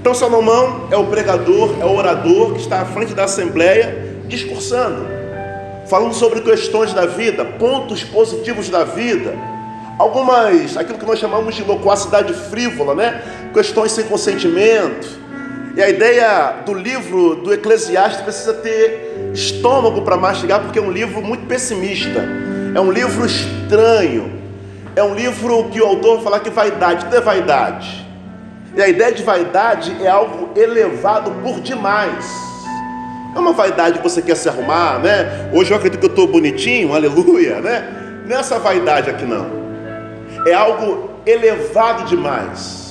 Então 0.00 0.12
Salomão 0.12 0.88
é 0.90 0.96
o 0.96 1.06
pregador, 1.06 1.76
é 1.80 1.84
o 1.84 1.96
orador 1.96 2.54
que 2.54 2.60
está 2.60 2.80
à 2.80 2.84
frente 2.84 3.14
da 3.14 3.24
assembleia 3.24 4.16
discursando, 4.26 5.06
falando 5.88 6.12
sobre 6.12 6.40
questões 6.40 6.92
da 6.92 7.06
vida, 7.06 7.44
pontos 7.44 8.02
positivos 8.02 8.68
da 8.68 8.82
vida, 8.82 9.34
algumas, 9.96 10.76
aquilo 10.76 10.98
que 10.98 11.06
nós 11.06 11.20
chamamos 11.20 11.54
de 11.54 11.62
loquacidade 11.62 12.32
frívola, 12.32 12.94
né? 12.94 13.22
Questões 13.52 13.92
sem 13.92 14.04
consentimento, 14.06 15.20
e 15.76 15.82
a 15.82 15.88
ideia 15.88 16.62
do 16.66 16.74
livro 16.74 17.36
do 17.36 17.52
Eclesiastes 17.52 18.22
precisa 18.22 18.54
ter 18.54 19.11
estômago 19.32 20.02
para 20.02 20.16
mastigar, 20.16 20.60
porque 20.60 20.78
é 20.78 20.82
um 20.82 20.90
livro 20.90 21.22
muito 21.22 21.46
pessimista, 21.46 22.24
é 22.74 22.80
um 22.80 22.90
livro 22.90 23.24
estranho, 23.24 24.32
é 24.94 25.02
um 25.02 25.14
livro 25.14 25.64
que 25.70 25.80
o 25.80 25.86
autor 25.86 26.22
fala 26.22 26.38
que 26.38 26.50
vaidade, 26.50 27.04
tudo 27.04 27.16
é 27.16 27.20
vaidade. 27.20 28.06
E 28.74 28.82
a 28.82 28.88
ideia 28.88 29.12
de 29.12 29.22
vaidade 29.22 29.94
é 30.02 30.08
algo 30.08 30.50
elevado 30.58 31.30
por 31.42 31.60
demais. 31.60 32.24
É 33.34 33.38
uma 33.38 33.52
vaidade 33.52 33.98
que 33.98 34.02
você 34.02 34.20
quer 34.20 34.36
se 34.36 34.48
arrumar, 34.48 34.98
né? 34.98 35.50
Hoje 35.52 35.70
eu 35.70 35.76
acredito 35.76 36.00
que 36.00 36.06
eu 36.06 36.10
estou 36.10 36.26
bonitinho, 36.26 36.94
aleluia, 36.94 37.60
né? 37.60 38.22
Nessa 38.26 38.58
vaidade 38.58 39.10
aqui 39.10 39.24
não. 39.24 39.46
É 40.46 40.52
algo 40.52 41.10
elevado 41.26 42.04
demais. 42.04 42.82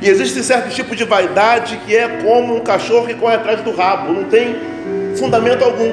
E 0.00 0.08
existe 0.08 0.42
certo 0.42 0.70
tipo 0.70 0.94
de 0.94 1.04
vaidade 1.04 1.78
que 1.86 1.96
é 1.96 2.08
como 2.22 2.56
um 2.56 2.60
cachorro 2.60 3.06
que 3.06 3.14
corre 3.14 3.36
atrás 3.36 3.62
do 3.62 3.74
rabo, 3.74 4.12
não 4.12 4.24
tem 4.24 4.73
fundamento 5.16 5.64
algum. 5.64 5.90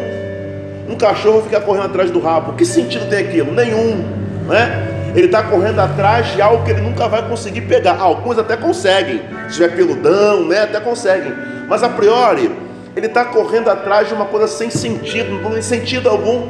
Um 0.89 0.95
cachorro 0.95 1.41
fica 1.43 1.61
correndo 1.61 1.85
atrás 1.85 2.11
do 2.11 2.19
rabo, 2.19 2.53
que 2.53 2.65
sentido 2.65 3.09
tem 3.09 3.19
aquilo? 3.19 3.51
Nenhum, 3.53 4.03
né? 4.47 4.87
Ele 5.15 5.25
está 5.25 5.43
correndo 5.43 5.79
atrás 5.79 6.33
de 6.33 6.41
algo 6.41 6.63
que 6.63 6.71
ele 6.71 6.81
nunca 6.81 7.07
vai 7.07 7.27
conseguir 7.27 7.61
pegar. 7.61 7.99
Alguns 7.99 8.37
até 8.37 8.55
conseguem, 8.55 9.21
se 9.47 9.55
tiver 9.55 9.75
peludão, 9.75 10.47
né? 10.47 10.61
Até 10.63 10.79
conseguem. 10.79 11.33
Mas 11.67 11.83
a 11.83 11.89
priori, 11.89 12.51
ele 12.95 13.07
está 13.07 13.25
correndo 13.25 13.69
atrás 13.69 14.07
de 14.07 14.13
uma 14.13 14.25
coisa 14.25 14.47
sem 14.47 14.69
sentido, 14.69 15.31
não 15.41 15.51
tem 15.51 15.61
sentido 15.61 16.09
algum. 16.09 16.49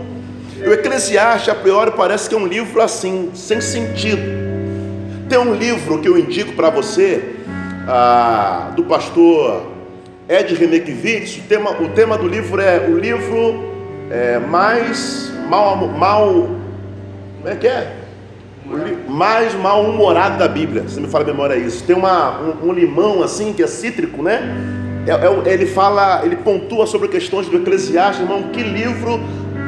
O 0.65 0.72
Eclesiastes, 0.72 1.50
a 1.50 1.55
priori, 1.55 1.91
parece 1.91 2.29
que 2.29 2.36
é 2.36 2.38
um 2.38 2.46
livro 2.46 2.81
assim, 2.81 3.31
sem 3.34 3.60
sentido. 3.62 4.22
Tem 5.27 5.39
um 5.39 5.53
livro 5.53 6.00
que 6.00 6.08
eu 6.08 6.17
indico 6.17 6.53
para 6.53 6.70
você, 6.70 7.36
ah, 7.88 8.72
do 8.75 8.84
pastor 8.84 9.71
Ed 10.32 10.56
Renekiewicz. 10.56 11.40
O 11.40 11.42
tema, 11.42 11.72
o 11.72 11.90
tema 11.90 12.18
do 12.18 12.26
livro 12.26 12.62
é 12.62 12.88
o 12.88 12.98
livro 12.98 13.74
é, 14.10 14.40
mais 14.40 15.30
mal, 15.50 15.76
mal. 15.88 16.50
Como 17.42 17.48
é 17.48 17.56
que 17.56 17.68
é? 17.68 17.98
mais 19.10 19.54
mal-humorado 19.54 20.38
da 20.38 20.48
Bíblia, 20.48 20.88
se 20.88 21.02
me 21.02 21.08
fala 21.08 21.26
a 21.26 21.28
memória 21.28 21.56
é 21.56 21.58
isso. 21.58 21.84
Tem 21.84 21.94
uma, 21.96 22.40
um, 22.40 22.70
um, 22.70 22.72
limão 22.72 23.22
assim, 23.22 23.52
que 23.52 23.62
é 23.62 23.68
cítrico, 23.68 24.24
né? 24.24 24.42
É, 25.06 25.12
é, 25.12 25.54
ele 25.54 25.66
fala, 25.66 26.22
ele 26.24 26.38
pontua 26.38 26.86
sobre 26.86 27.10
questões 27.10 27.50
do 27.50 27.58
Eclesiastes, 27.58 28.22
irmão, 28.22 28.44
que 28.44 28.64
livro 28.64 29.20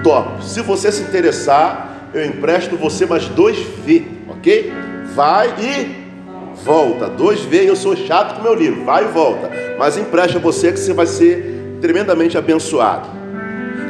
top. 0.04 0.46
Se 0.46 0.62
você 0.62 0.90
se 0.90 1.02
interessar, 1.02 2.10
eu 2.14 2.24
empresto 2.26 2.78
você 2.78 3.06
mais 3.06 3.28
dois 3.28 3.58
V, 3.58 4.04
ok? 4.30 4.72
Vai 5.14 5.54
e 5.60 6.03
volta. 6.64 7.08
Dois 7.08 7.42
V, 7.42 7.70
eu 7.70 7.76
sou 7.76 7.96
chato 7.96 8.36
com 8.36 8.44
meu 8.44 8.54
livro, 8.54 8.84
vai 8.84 9.06
e 9.06 9.08
volta. 9.08 9.50
Mas 9.78 9.98
empresta 9.98 10.40
você 10.40 10.72
que 10.72 10.80
você 10.80 10.94
vai 10.94 11.06
ser 11.06 11.78
tremendamente 11.82 12.38
abençoado. 12.38 13.10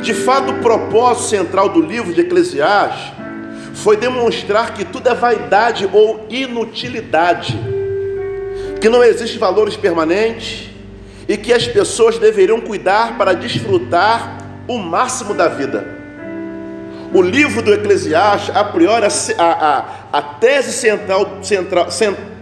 De 0.01 0.13
fato, 0.13 0.51
o 0.51 0.59
propósito 0.59 1.29
central 1.29 1.69
do 1.69 1.81
livro 1.81 2.13
de 2.13 2.21
Eclesiastes 2.21 3.13
foi 3.73 3.97
demonstrar 3.97 4.73
que 4.73 4.83
tudo 4.83 5.09
é 5.09 5.13
vaidade 5.13 5.89
ou 5.91 6.25
inutilidade, 6.29 7.57
que 8.81 8.89
não 8.89 9.03
existe 9.03 9.37
valores 9.37 9.75
permanentes 9.75 10.69
e 11.27 11.37
que 11.37 11.53
as 11.53 11.67
pessoas 11.67 12.17
deveriam 12.17 12.59
cuidar 12.59 13.17
para 13.17 13.33
desfrutar 13.33 14.37
o 14.67 14.77
máximo 14.77 15.33
da 15.33 15.47
vida. 15.47 15.87
O 17.13 17.21
livro 17.21 17.61
do 17.61 17.73
Eclesiastes, 17.73 18.55
a 18.55 18.63
priori, 18.63 19.05
a, 19.05 19.43
a, 19.43 19.85
a 20.11 20.21
tese 20.21 20.73
central, 20.73 21.39
central, 21.41 21.91
central 21.91 22.32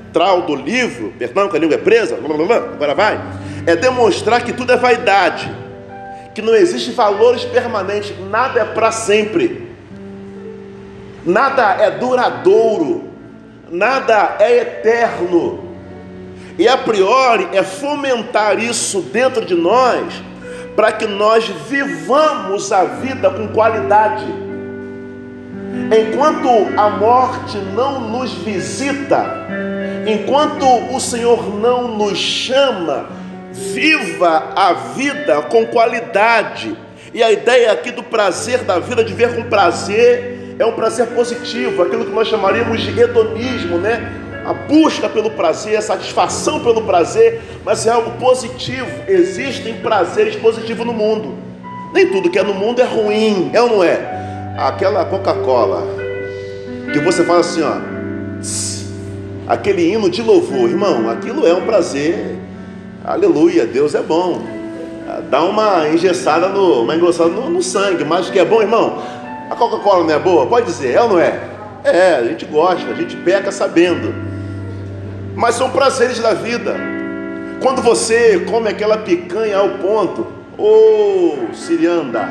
do 0.46 0.56
livro, 0.56 1.14
perdão, 1.18 1.48
que 1.48 1.56
a 1.56 1.60
língua 1.60 1.76
é 1.76 1.80
presa, 1.80 2.16
agora 2.16 2.94
vai, 2.94 3.22
é 3.66 3.76
demonstrar 3.76 4.44
que 4.44 4.54
tudo 4.54 4.72
é 4.74 4.78
vaidade, 4.78 5.52
que 6.36 6.42
não 6.42 6.56
existe 6.56 6.92
valores 6.92 7.44
permanentes, 7.46 8.14
nada 8.30 8.60
é 8.60 8.66
para 8.66 8.92
sempre 8.92 9.72
nada 11.26 11.76
é 11.80 11.92
duradouro, 11.92 13.10
nada 13.70 14.36
é 14.40 14.58
eterno. 14.58 15.72
E 16.58 16.68
a 16.68 16.78
priori 16.78 17.48
é 17.54 17.64
fomentar 17.64 18.60
isso 18.60 19.02
dentro 19.02 19.46
de 19.46 19.56
nós, 19.56 20.22
para 20.76 20.92
que 20.92 21.06
nós 21.08 21.48
vivamos 21.70 22.72
a 22.72 22.84
vida 22.84 23.30
com 23.30 23.48
qualidade. 23.50 24.26
Enquanto 25.92 26.50
a 26.78 26.90
morte 26.90 27.58
não 27.58 28.02
nos 28.02 28.34
visita, 28.34 29.48
enquanto 30.06 30.66
o 30.94 31.00
Senhor 31.00 31.54
não 31.60 31.88
nos 31.88 32.18
chama, 32.18 33.10
viva 33.52 34.52
a 34.56 34.74
vida 34.74 35.42
com 35.44 35.66
qualidade. 35.66 36.76
E 37.14 37.22
a 37.22 37.32
ideia 37.32 37.72
aqui 37.72 37.92
do 37.92 38.04
prazer 38.04 38.60
da 38.60 38.80
vida, 38.80 39.04
de 39.04 39.14
ver 39.14 39.36
com 39.36 39.44
prazer 39.44 40.56
é 40.58 40.66
um 40.66 40.74
prazer 40.74 41.08
positivo, 41.08 41.82
aquilo 41.82 42.06
que 42.06 42.12
nós 42.12 42.28
chamaríamos 42.28 42.82
de 42.82 43.00
hedonismo, 43.00 43.78
né? 43.78 44.20
A 44.46 44.54
busca 44.54 45.10
pelo 45.10 45.32
prazer, 45.32 45.78
a 45.78 45.82
satisfação 45.82 46.62
pelo 46.62 46.84
prazer, 46.84 47.42
mas 47.64 47.86
é 47.86 47.92
algo 47.92 48.12
positivo. 48.20 48.90
Existem 49.08 49.76
prazeres 49.76 50.36
positivos 50.36 50.86
no 50.86 50.94
mundo. 50.94 51.36
Nem 51.94 52.08
tudo 52.08 52.30
que 52.30 52.40
é 52.40 52.44
no 52.44 52.54
mundo 52.54 52.82
é 52.82 52.86
ruim, 52.86 53.52
é 53.54 53.62
ou 53.62 53.70
não 53.70 53.84
é? 53.84 54.56
Aquela 54.58 55.06
Coca-Cola 55.06 56.02
que 56.92 57.00
você 57.00 57.24
fala 57.24 57.40
assim, 57.40 57.62
ó, 57.62 57.78
aquele 59.52 59.92
hino 59.92 60.10
de 60.10 60.22
louvor, 60.22 60.70
irmão, 60.70 61.10
aquilo 61.10 61.46
é 61.46 61.54
um 61.54 61.66
prazer. 61.66 62.38
Aleluia, 63.04 63.66
Deus 63.66 63.94
é 63.94 64.02
bom. 64.02 64.42
Dá 65.30 65.44
uma 65.44 65.90
engessada 65.90 66.48
no, 66.48 66.84
uma 66.84 66.96
engrossada 66.96 67.30
no, 67.30 67.50
no 67.50 67.62
sangue, 67.62 68.06
mas 68.06 68.30
que 68.30 68.40
é 68.40 68.46
bom, 68.46 68.62
irmão, 68.62 69.04
a 69.50 69.56
Coca-Cola 69.56 70.06
não 70.06 70.14
é 70.14 70.20
boa? 70.20 70.48
Pode 70.48 70.68
dizer, 70.68 70.94
é 70.94 71.02
ou 71.02 71.10
não 71.10 71.20
é? 71.20 71.38
É, 71.84 72.16
a 72.16 72.24
gente 72.24 72.46
gosta, 72.46 72.90
a 72.90 72.94
gente 72.94 73.18
peca 73.18 73.52
sabendo. 73.52 74.16
Mas 75.36 75.56
são 75.56 75.70
prazeres 75.70 76.20
da 76.20 76.34
vida. 76.34 76.74
Quando 77.62 77.82
você 77.82 78.40
come 78.50 78.70
aquela 78.70 79.00
picanha 79.00 79.58
ao 79.58 79.70
ponto, 79.72 80.28
ô 80.58 81.36
oh, 81.50 81.54
Sirianda, 81.54 82.24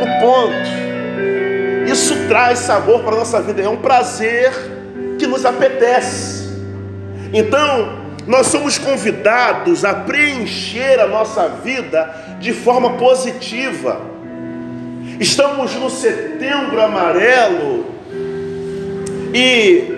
no 0.00 0.20
ponto, 0.20 1.92
isso 1.92 2.26
traz 2.26 2.58
sabor 2.58 3.02
para 3.02 3.14
a 3.14 3.18
nossa 3.18 3.40
vida, 3.40 3.62
é 3.62 3.68
um 3.68 3.76
prazer 3.76 4.75
que 5.26 5.32
nos 5.32 5.44
apetece. 5.44 6.46
Então, 7.32 8.06
nós 8.26 8.46
somos 8.46 8.78
convidados 8.78 9.84
a 9.84 9.92
preencher 9.92 11.00
a 11.00 11.06
nossa 11.06 11.48
vida 11.48 12.36
de 12.40 12.52
forma 12.52 12.94
positiva. 12.94 14.00
Estamos 15.18 15.74
no 15.74 15.90
setembro 15.90 16.80
amarelo 16.80 17.86
e 19.34 19.94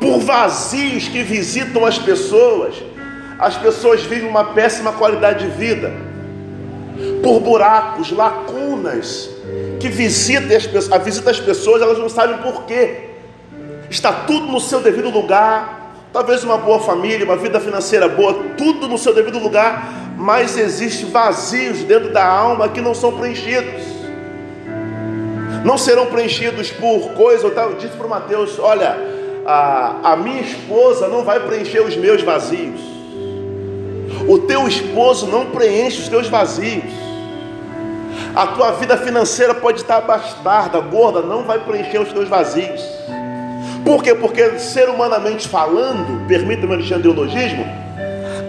por 0.00 0.20
vazios 0.20 1.08
que 1.08 1.22
visitam 1.22 1.84
as 1.84 1.98
pessoas, 1.98 2.76
as 3.38 3.56
pessoas 3.56 4.02
vivem 4.02 4.28
uma 4.28 4.52
péssima 4.52 4.92
qualidade 4.92 5.44
de 5.44 5.56
vida. 5.56 5.92
Por 7.22 7.40
buracos, 7.40 8.10
lacunas 8.10 9.30
que 9.80 9.88
visitam 9.88 10.56
as 10.56 10.66
pessoas, 10.66 11.02
visita 11.04 11.30
as 11.30 11.40
pessoas, 11.40 11.82
elas 11.82 11.98
não 11.98 12.08
sabem 12.08 12.38
por 12.38 12.64
quê. 12.64 13.07
Está 13.90 14.12
tudo 14.12 14.46
no 14.46 14.60
seu 14.60 14.80
devido 14.80 15.08
lugar, 15.08 15.92
talvez 16.12 16.44
uma 16.44 16.58
boa 16.58 16.80
família, 16.80 17.24
uma 17.24 17.36
vida 17.36 17.58
financeira 17.58 18.08
boa, 18.08 18.34
tudo 18.56 18.86
no 18.86 18.98
seu 18.98 19.14
devido 19.14 19.38
lugar, 19.38 19.92
mas 20.16 20.56
existem 20.58 21.10
vazios 21.10 21.84
dentro 21.84 22.12
da 22.12 22.24
alma 22.24 22.68
que 22.68 22.80
não 22.80 22.94
são 22.94 23.16
preenchidos. 23.16 23.82
Não 25.64 25.78
serão 25.78 26.06
preenchidos 26.06 26.70
por 26.70 27.12
coisa, 27.12 27.46
eu 27.46 27.74
disse 27.74 27.96
para 27.96 28.06
o 28.06 28.10
Mateus: 28.10 28.58
olha, 28.58 28.96
a, 29.46 30.12
a 30.12 30.16
minha 30.16 30.42
esposa 30.42 31.08
não 31.08 31.24
vai 31.24 31.40
preencher 31.40 31.80
os 31.80 31.96
meus 31.96 32.22
vazios. 32.22 32.80
O 34.28 34.38
teu 34.40 34.68
esposo 34.68 35.26
não 35.26 35.46
preenche 35.46 36.02
os 36.02 36.08
teus 36.08 36.28
vazios. 36.28 36.92
A 38.34 38.46
tua 38.48 38.72
vida 38.72 38.96
financeira 38.96 39.54
pode 39.54 39.80
estar 39.80 40.02
bastarda, 40.02 40.78
gorda, 40.80 41.22
não 41.22 41.44
vai 41.44 41.58
preencher 41.60 41.98
os 41.98 42.12
teus 42.12 42.28
vazios. 42.28 42.82
Por 43.84 44.02
quê? 44.02 44.14
Porque, 44.14 44.58
ser 44.58 44.88
humanamente 44.88 45.48
falando, 45.48 46.26
permita-me 46.26 46.72
o 46.72 46.74
alexandriologismo, 46.74 47.64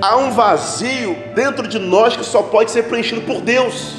há 0.02 0.18
um 0.18 0.32
vazio 0.32 1.16
dentro 1.36 1.68
de 1.68 1.80
nós 1.80 2.16
que 2.16 2.26
só 2.26 2.42
pode 2.44 2.72
ser 2.72 2.84
preenchido 2.84 3.22
por 3.22 3.42
Deus. 3.42 3.96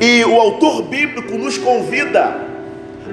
E 0.00 0.24
o 0.24 0.40
autor 0.40 0.82
bíblico 0.82 1.36
nos 1.38 1.58
convida 1.58 2.36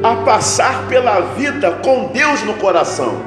a 0.01 0.15
passar 0.17 0.87
pela 0.87 1.19
vida 1.19 1.71
com 1.83 2.05
Deus 2.07 2.41
no 2.43 2.53
coração. 2.55 3.21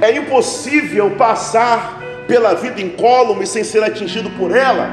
É 0.00 0.16
impossível 0.16 1.10
passar 1.12 2.00
pela 2.26 2.54
vida 2.54 2.80
incólume 2.80 3.46
sem 3.46 3.62
ser 3.64 3.82
atingido 3.82 4.30
por 4.30 4.56
ela, 4.56 4.88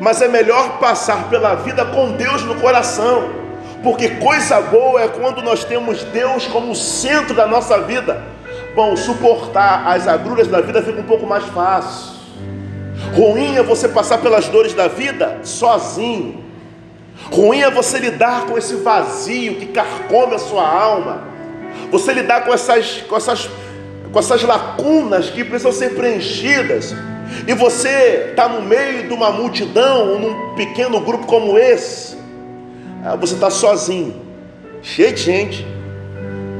mas 0.00 0.22
é 0.22 0.28
melhor 0.28 0.78
passar 0.78 1.28
pela 1.28 1.54
vida 1.54 1.84
com 1.84 2.12
Deus 2.12 2.42
no 2.42 2.54
coração, 2.56 3.41
porque 3.82 4.10
coisa 4.16 4.60
boa 4.60 5.02
é 5.02 5.08
quando 5.08 5.42
nós 5.42 5.64
temos 5.64 6.02
Deus 6.04 6.46
como 6.46 6.74
centro 6.74 7.34
da 7.34 7.46
nossa 7.46 7.80
vida 7.80 8.32
Bom, 8.74 8.96
suportar 8.96 9.86
as 9.86 10.08
agruras 10.08 10.48
da 10.48 10.62
vida 10.62 10.82
fica 10.82 10.98
um 10.98 11.04
pouco 11.04 11.26
mais 11.26 11.44
fácil. 11.44 12.14
Ruim 13.14 13.56
é 13.56 13.62
você 13.62 13.86
passar 13.86 14.18
pelas 14.18 14.48
dores 14.48 14.72
da 14.72 14.88
vida 14.88 15.40
sozinho. 15.42 16.42
Ruim 17.30 17.60
é 17.60 17.70
você 17.70 17.98
lidar 17.98 18.46
com 18.46 18.56
esse 18.56 18.76
vazio 18.76 19.56
que 19.56 19.66
carcome 19.66 20.34
a 20.34 20.38
sua 20.38 20.66
alma. 20.66 21.22
Você 21.90 22.14
lidar 22.14 22.46
com 22.46 22.54
essas, 22.54 23.02
com 23.06 23.14
essas, 23.14 23.50
com 24.10 24.18
essas 24.18 24.42
lacunas 24.42 25.28
que 25.28 25.44
precisam 25.44 25.72
ser 25.72 25.94
preenchidas. 25.94 26.94
E 27.46 27.52
você 27.52 28.28
está 28.30 28.48
no 28.48 28.62
meio 28.62 29.06
de 29.06 29.12
uma 29.12 29.30
multidão, 29.30 30.12
ou 30.12 30.18
num 30.18 30.54
pequeno 30.54 30.98
grupo 31.00 31.26
como 31.26 31.58
esse. 31.58 32.16
Ah, 33.04 33.16
você 33.16 33.34
está 33.34 33.50
sozinho, 33.50 34.14
cheio 34.80 35.12
de 35.12 35.22
gente, 35.22 35.66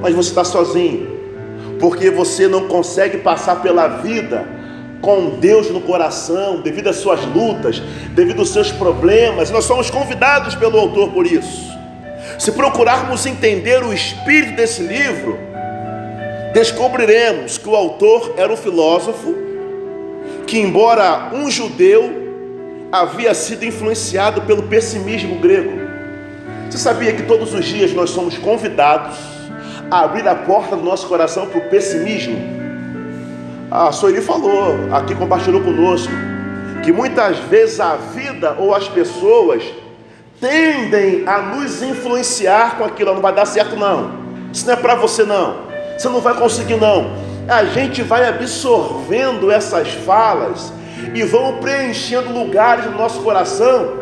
mas 0.00 0.14
você 0.14 0.30
está 0.30 0.44
sozinho 0.44 1.12
porque 1.82 2.12
você 2.12 2.46
não 2.46 2.68
consegue 2.68 3.18
passar 3.18 3.61
pela 3.61 3.88
vida 3.88 4.46
com 5.00 5.30
Deus 5.40 5.68
no 5.68 5.80
coração, 5.80 6.61
devido 6.61 6.87
às 6.87 6.96
suas 6.96 7.25
lutas, 7.26 7.82
devido 8.14 8.38
aos 8.38 8.50
seus 8.50 8.70
problemas. 8.70 9.50
Nós 9.50 9.64
somos 9.64 9.90
convidados 9.90 10.54
pelo 10.54 10.78
autor 10.78 11.11
por 11.11 11.26
isso. 11.26 11.76
Se 12.38 12.52
procurarmos 12.52 13.26
entender 13.26 13.82
o 13.82 13.92
espírito 13.92 14.54
desse 14.54 14.80
livro, 14.80 15.37
descobriremos 16.54 17.58
que 17.58 17.68
o 17.68 17.75
autor 17.75 18.34
era 18.37 18.52
um 18.52 18.56
filósofo 18.56 19.34
que, 20.46 20.61
embora 20.61 21.30
um 21.34 21.50
judeu, 21.50 22.12
havia 22.92 23.34
sido 23.34 23.64
influenciado 23.64 24.42
pelo 24.42 24.62
pessimismo 24.64 25.40
grego. 25.40 25.82
Você 26.73 26.79
sabia 26.79 27.12
que 27.12 27.25
todos 27.25 27.52
os 27.52 27.67
dias 27.67 27.93
nós 27.93 28.09
somos 28.09 28.38
convidados 28.38 29.19
a 29.91 30.05
abrir 30.05 30.26
a 30.26 30.35
porta 30.35 30.75
do 30.75 30.83
nosso 30.83 31.07
coração 31.07 31.45
para 31.45 31.59
o 31.59 31.69
pessimismo? 31.69 32.35
A 33.71 33.93
Soeli 33.93 34.23
falou, 34.23 34.91
aqui 34.91 35.14
compartilhou 35.14 35.61
conosco, 35.61 36.11
que 36.83 36.91
muitas 36.91 37.38
vezes 37.41 37.79
a 37.79 37.97
vida 37.97 38.57
ou 38.59 38.75
as 38.75 38.88
pessoas 38.88 39.62
tendem 40.41 41.29
a 41.29 41.43
nos 41.43 41.83
influenciar 41.83 42.79
com 42.79 42.85
aquilo, 42.85 43.12
não 43.12 43.21
vai 43.21 43.35
dar 43.35 43.45
certo 43.45 43.76
não. 43.76 44.11
Isso 44.50 44.67
não 44.67 44.73
é 44.73 44.76
para 44.76 44.95
você 44.95 45.25
não. 45.25 45.57
Você 45.99 46.09
não 46.09 46.23
vai 46.23 46.33
conseguir 46.33 46.76
não. 46.76 47.12
A 47.49 47.67
gente 47.67 48.00
vai 48.00 48.26
absorvendo 48.26 49.50
essas 49.50 49.93
falas 49.93 50.73
e 51.12 51.23
vão 51.23 51.59
preenchendo 51.59 52.33
lugares 52.33 52.87
no 52.87 52.93
nosso 52.93 53.21
coração, 53.21 54.00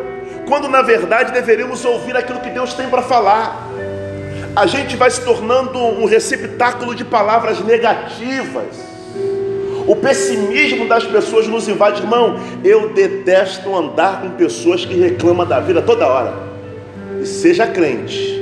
quando 0.51 0.67
na 0.67 0.81
verdade 0.81 1.31
deveríamos 1.31 1.85
ouvir 1.85 2.17
aquilo 2.17 2.41
que 2.41 2.49
Deus 2.49 2.73
tem 2.73 2.89
para 2.89 3.01
falar. 3.01 3.69
A 4.53 4.67
gente 4.67 4.97
vai 4.97 5.09
se 5.09 5.21
tornando 5.21 5.79
um 5.79 6.03
receptáculo 6.03 6.93
de 6.93 7.05
palavras 7.05 7.61
negativas. 7.61 8.65
O 9.87 9.95
pessimismo 9.95 10.89
das 10.89 11.05
pessoas 11.05 11.47
nos 11.47 11.69
invade, 11.69 12.01
irmão. 12.01 12.37
Eu 12.65 12.89
detesto 12.89 13.73
andar 13.73 14.19
com 14.19 14.31
pessoas 14.31 14.83
que 14.83 14.93
reclamam 14.93 15.47
da 15.47 15.61
vida 15.61 15.81
toda 15.81 16.05
hora. 16.05 16.33
E 17.21 17.25
seja 17.25 17.65
crente. 17.65 18.37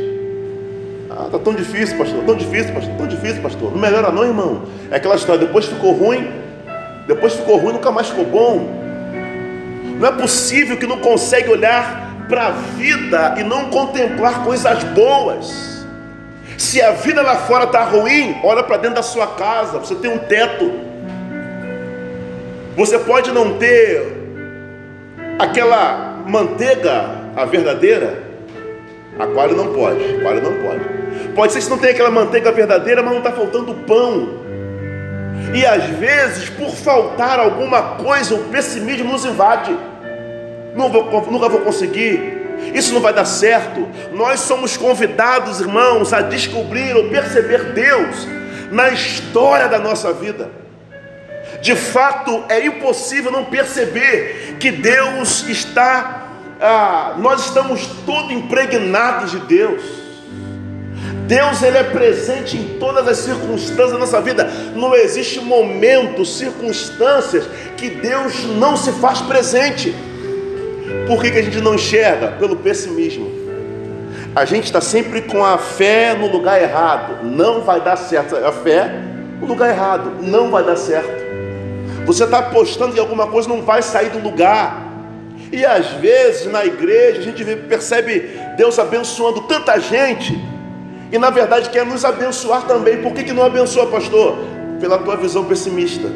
Ah, 1.12 1.28
tá 1.32 1.38
tão 1.38 1.54
difícil, 1.54 1.96
pastor. 1.96 2.24
Tão 2.24 2.36
difícil, 2.36 2.74
pastor. 2.74 2.96
Tão 2.96 3.06
difícil, 3.06 3.42
pastor. 3.44 3.72
Não 3.72 3.80
melhora 3.80 4.12
não, 4.12 4.26
irmão. 4.26 4.64
É 4.90 4.96
aquela 4.96 5.14
história. 5.14 5.46
Depois 5.46 5.68
ficou 5.68 5.92
ruim. 5.92 6.28
Depois 7.06 7.34
ficou 7.36 7.58
ruim, 7.58 7.74
nunca 7.74 7.92
mais 7.92 8.08
ficou 8.08 8.26
bom. 8.26 8.79
Não 10.00 10.08
é 10.08 10.12
possível 10.14 10.78
que 10.78 10.88
não 10.88 11.00
consegue 11.00 11.50
olhar 11.50 12.26
para 12.30 12.48
a 12.48 12.52
vida 12.52 13.36
e 13.38 13.44
não 13.44 13.70
contemplar 13.70 14.46
coisas 14.46 14.82
boas. 14.86 15.86
Se 16.58 16.82
a 16.82 16.92
vida 16.92 17.22
lá 17.22 17.36
fora 17.36 17.66
está 17.66 17.84
ruim, 17.84 18.40
olha 18.44 18.64
para 18.64 18.78
dentro 18.78 18.96
da 18.96 19.04
sua 19.04 19.28
casa. 19.28 19.78
Você 19.78 19.96
tem 19.96 20.10
um 20.10 20.18
teto. 20.18 20.72
Você 22.78 22.98
pode 23.00 23.32
não 23.32 23.58
ter 23.58 24.18
aquela 25.38 26.22
manteiga, 26.26 27.10
a 27.36 27.44
verdadeira. 27.44 28.24
Aquário 29.20 29.58
não 29.58 29.74
pode. 29.74 30.16
Aquário 30.16 30.42
não 30.42 30.54
pode. 30.64 31.34
Pode 31.36 31.52
ser 31.52 31.62
que 31.62 31.70
não 31.70 31.78
tenha 31.78 31.92
aquela 31.92 32.12
manteiga 32.12 32.52
verdadeira, 32.54 33.04
mas 33.04 33.12
não 33.12 33.20
está 33.20 33.34
faltando 33.34 33.74
pão. 33.86 34.40
E 35.54 35.66
às 35.66 35.84
vezes, 35.86 36.50
por 36.50 36.70
faltar 36.70 37.40
alguma 37.40 37.96
coisa, 37.96 38.36
o 38.36 38.46
pessimismo 38.46 39.12
nos 39.12 39.26
invade. 39.26 39.76
Não 40.76 40.90
vou, 40.90 41.32
nunca 41.32 41.50
vou 41.50 41.62
conseguir. 41.62 42.40
Isso 42.74 42.94
não 42.94 43.02
vai 43.02 43.14
dar 43.14 43.26
certo. 43.26 43.88
Nós 44.14 44.42
somos 44.42 44.78
convidados, 44.78 45.60
irmãos, 45.62 46.14
a 46.14 46.22
descobrir 46.22 46.96
ou 46.96 47.10
perceber 47.10 47.74
Deus 47.74 48.28
na 48.72 48.90
história 48.90 49.68
da 49.68 49.80
nossa 49.80 50.14
vida. 50.14 50.52
De 51.62 51.76
fato, 51.76 52.44
é 52.48 52.66
impossível 52.66 53.32
não 53.32 53.46
perceber 53.46 54.58
que 54.60 54.72
Deus 54.72 55.48
está, 55.48 56.28
ah, 56.62 57.16
nós 57.18 57.46
estamos 57.46 57.88
todos 58.06 58.32
impregnados 58.32 59.32
de 59.32 59.40
Deus. 59.40 59.82
Deus 61.28 61.62
ele 61.62 61.78
é 61.78 61.84
presente 61.84 62.58
em 62.58 62.80
todas 62.80 63.08
as 63.08 63.18
circunstâncias 63.20 63.92
da 63.92 63.98
nossa 64.00 64.20
vida. 64.22 64.46
Não 64.76 64.96
existe 64.96 65.40
momento, 65.40 66.26
circunstâncias 66.26 67.46
que 67.78 67.90
Deus 67.90 68.46
não 68.58 68.76
se 68.76 68.92
faz 68.94 69.22
presente. 69.22 69.94
Por 71.08 71.22
que, 71.22 71.32
que 71.32 71.38
a 71.38 71.42
gente 71.42 71.62
não 71.62 71.76
enxerga? 71.76 72.30
Pelo 72.40 72.56
pessimismo. 72.56 73.30
A 74.36 74.46
gente 74.46 74.66
está 74.66 74.80
sempre 74.80 75.22
com 75.22 75.44
a 75.44 75.58
fé 75.58 76.14
no 76.14 76.28
lugar 76.28 76.62
errado. 76.62 77.24
Não 77.24 77.62
vai 77.62 77.82
dar 77.82 77.96
certo. 77.96 78.36
A 78.36 78.52
fé 78.52 78.92
no 79.40 79.48
lugar 79.48 79.70
errado. 79.70 80.12
Não 80.22 80.50
vai 80.52 80.64
dar 80.64 80.76
certo. 80.76 81.20
Você 82.06 82.24
está 82.24 82.40
apostando 82.40 82.96
em 82.96 83.00
alguma 83.00 83.28
coisa, 83.28 83.48
não 83.48 83.62
vai 83.62 83.82
sair 83.82 84.10
do 84.10 84.20
lugar. 84.20 84.88
E 85.52 85.66
às 85.66 85.88
vezes 85.94 86.52
na 86.52 86.66
igreja 86.66 87.20
a 87.20 87.24
gente 87.24 87.44
percebe 87.44 88.30
Deus 88.58 88.78
abençoando 88.78 89.42
tanta 89.42 89.80
gente 89.80 90.40
e 91.12 91.18
na 91.18 91.30
verdade 91.30 91.70
quer 91.70 91.86
nos 91.86 92.06
abençoar 92.06 92.68
também. 92.68 92.98
Por 93.02 93.14
que, 93.14 93.24
que 93.24 93.34
não 93.34 93.44
abençoa, 93.44 93.88
pastor? 93.88 94.38
Pela 94.80 94.98
tua 95.00 95.18
visão 95.18 95.44
pessimista. 95.46 96.08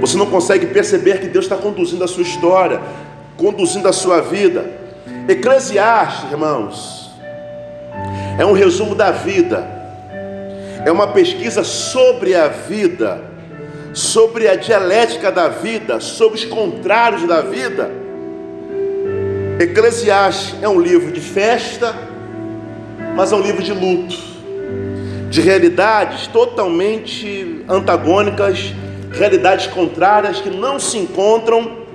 Você 0.00 0.16
não 0.16 0.26
consegue 0.26 0.66
perceber 0.66 1.20
que 1.20 1.26
Deus 1.26 1.46
está 1.46 1.56
conduzindo 1.56 2.04
a 2.04 2.08
sua 2.08 2.22
história, 2.22 2.80
conduzindo 3.36 3.88
a 3.88 3.92
sua 3.92 4.20
vida. 4.20 4.64
Eclesiastes, 5.28 6.30
irmãos, 6.30 7.10
é 8.38 8.44
um 8.44 8.52
resumo 8.52 8.94
da 8.94 9.10
vida, 9.10 9.66
é 10.84 10.92
uma 10.92 11.08
pesquisa 11.08 11.64
sobre 11.64 12.34
a 12.34 12.48
vida, 12.48 13.20
sobre 13.92 14.48
a 14.48 14.56
dialética 14.56 15.32
da 15.32 15.48
vida, 15.48 16.00
sobre 16.00 16.38
os 16.38 16.44
contrários 16.44 17.26
da 17.26 17.40
vida. 17.40 17.90
Eclesiastes 19.58 20.54
é 20.60 20.68
um 20.68 20.78
livro 20.78 21.10
de 21.10 21.20
festa, 21.20 21.94
mas 23.14 23.32
é 23.32 23.36
um 23.36 23.40
livro 23.40 23.62
de 23.62 23.72
luto, 23.72 24.14
de 25.30 25.40
realidades 25.40 26.26
totalmente 26.26 27.64
antagônicas, 27.66 28.74
realidades 29.12 29.66
contrárias 29.68 30.40
que 30.40 30.50
não 30.50 30.78
se 30.78 30.98
encontram. 30.98 31.85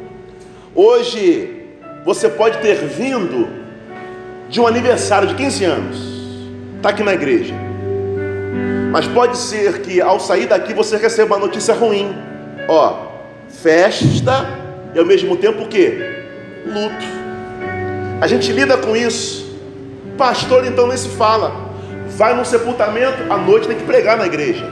Hoje 0.74 1.66
você 2.06 2.30
pode 2.30 2.60
ter 2.60 2.76
vindo 2.76 3.50
de 4.48 4.62
um 4.62 4.66
aniversário 4.66 5.28
de 5.28 5.36
15 5.36 5.66
anos, 5.66 5.98
está 6.78 6.90
aqui 6.90 7.04
na 7.04 7.14
igreja, 7.14 7.54
mas 8.90 9.06
pode 9.08 9.38
ser 9.38 9.82
que 9.82 10.00
ao 10.00 10.18
sair 10.18 10.48
daqui 10.48 10.74
você 10.74 10.96
receba 10.96 11.36
uma 11.36 11.46
notícia 11.46 11.74
ruim, 11.74 12.16
ó, 12.70 13.08
festa 13.50 14.48
e 14.96 15.00
ao 15.00 15.06
mesmo 15.06 15.36
tempo 15.36 15.64
o 15.64 15.68
que? 15.68 15.98
Luto. 16.66 17.06
A 18.22 18.28
gente 18.28 18.52
lida 18.54 18.78
com 18.78 18.96
isso. 18.96 19.52
Pastor, 20.18 20.66
então 20.66 20.88
nem 20.88 20.96
se 20.96 21.10
fala. 21.10 21.70
Vai 22.16 22.34
no 22.34 22.46
sepultamento, 22.46 23.32
à 23.32 23.36
noite 23.38 23.68
tem 23.68 23.76
que 23.76 23.84
pregar 23.84 24.18
na 24.18 24.26
igreja. 24.26 24.72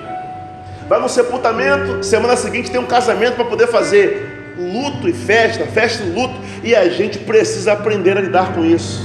Vai 0.87 1.01
no 1.01 1.09
sepultamento, 1.09 2.03
semana 2.03 2.37
seguinte 2.37 2.71
tem 2.71 2.79
um 2.79 2.85
casamento 2.85 3.35
para 3.35 3.45
poder 3.45 3.67
fazer 3.67 4.28
luto 4.59 5.07
e 5.07 5.13
festa, 5.13 5.65
festa 5.65 6.03
e 6.03 6.09
luto, 6.09 6.35
e 6.63 6.75
a 6.75 6.89
gente 6.89 7.17
precisa 7.19 7.73
aprender 7.73 8.17
a 8.17 8.21
lidar 8.21 8.53
com 8.53 8.65
isso. 8.65 9.01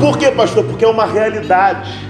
Por 0.00 0.18
quê, 0.18 0.30
pastor? 0.30 0.64
Porque 0.64 0.84
é 0.84 0.88
uma 0.88 1.06
realidade. 1.06 2.06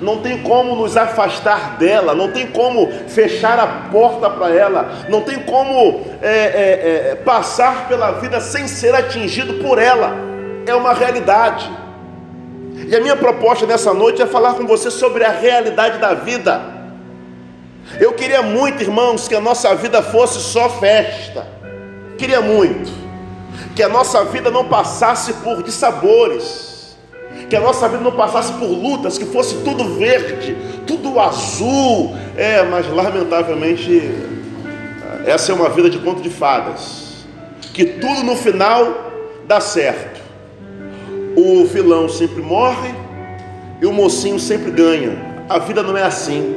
Não 0.00 0.18
tem 0.18 0.38
como 0.42 0.76
nos 0.76 0.96
afastar 0.96 1.76
dela, 1.76 2.14
não 2.14 2.30
tem 2.30 2.46
como 2.46 2.88
fechar 3.08 3.58
a 3.58 3.66
porta 3.90 4.30
para 4.30 4.54
ela, 4.54 5.06
não 5.08 5.22
tem 5.22 5.40
como 5.40 6.06
é, 6.22 6.28
é, 6.28 7.10
é, 7.10 7.14
passar 7.16 7.88
pela 7.88 8.12
vida 8.12 8.40
sem 8.40 8.68
ser 8.68 8.94
atingido 8.94 9.54
por 9.54 9.78
ela. 9.78 10.14
É 10.66 10.74
uma 10.74 10.94
realidade. 10.94 11.68
E 12.86 12.94
a 12.94 13.00
minha 13.00 13.16
proposta 13.16 13.66
nessa 13.66 13.92
noite 13.92 14.22
é 14.22 14.26
falar 14.26 14.54
com 14.54 14.66
você 14.66 14.90
sobre 14.90 15.24
a 15.24 15.32
realidade 15.32 15.98
da 15.98 16.14
vida. 16.14 16.60
Eu 17.98 18.12
queria 18.12 18.42
muito, 18.42 18.82
irmãos, 18.82 19.26
que 19.26 19.34
a 19.34 19.40
nossa 19.40 19.74
vida 19.74 20.00
fosse 20.00 20.38
só 20.38 20.68
festa. 20.68 21.57
Queria 22.18 22.42
muito. 22.42 22.92
Que 23.74 23.82
a 23.82 23.88
nossa 23.88 24.24
vida 24.24 24.50
não 24.50 24.66
passasse 24.66 25.32
por 25.34 25.62
dissabores. 25.62 26.96
Que 27.48 27.56
a 27.56 27.60
nossa 27.60 27.88
vida 27.88 28.02
não 28.02 28.12
passasse 28.12 28.52
por 28.52 28.66
lutas, 28.66 29.16
que 29.16 29.24
fosse 29.24 29.54
tudo 29.64 29.94
verde, 29.94 30.54
tudo 30.86 31.18
azul. 31.18 32.14
É, 32.36 32.62
mas 32.64 32.86
lamentavelmente, 32.86 34.10
essa 35.24 35.52
é 35.52 35.54
uma 35.54 35.70
vida 35.70 35.88
de 35.88 35.98
conto 35.98 36.20
de 36.20 36.28
fadas. 36.28 37.24
Que 37.72 37.86
tudo 37.86 38.22
no 38.22 38.36
final 38.36 39.12
dá 39.46 39.60
certo 39.60 40.18
o 41.38 41.64
vilão 41.64 42.08
sempre 42.08 42.42
morre 42.42 42.92
e 43.80 43.86
o 43.86 43.92
mocinho 43.92 44.40
sempre 44.40 44.72
ganha. 44.72 45.16
A 45.48 45.58
vida 45.58 45.84
não 45.84 45.96
é 45.96 46.02
assim. 46.02 46.54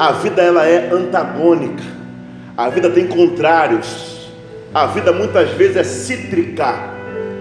A 0.00 0.10
vida 0.12 0.42
ela 0.42 0.66
é 0.66 0.90
antagônica. 0.90 1.82
A 2.56 2.68
vida 2.68 2.90
tem 2.90 3.06
contrários. 3.06 4.15
A 4.76 4.84
vida 4.84 5.10
muitas 5.10 5.48
vezes 5.52 5.74
é 5.74 5.82
cítrica. 5.82 6.66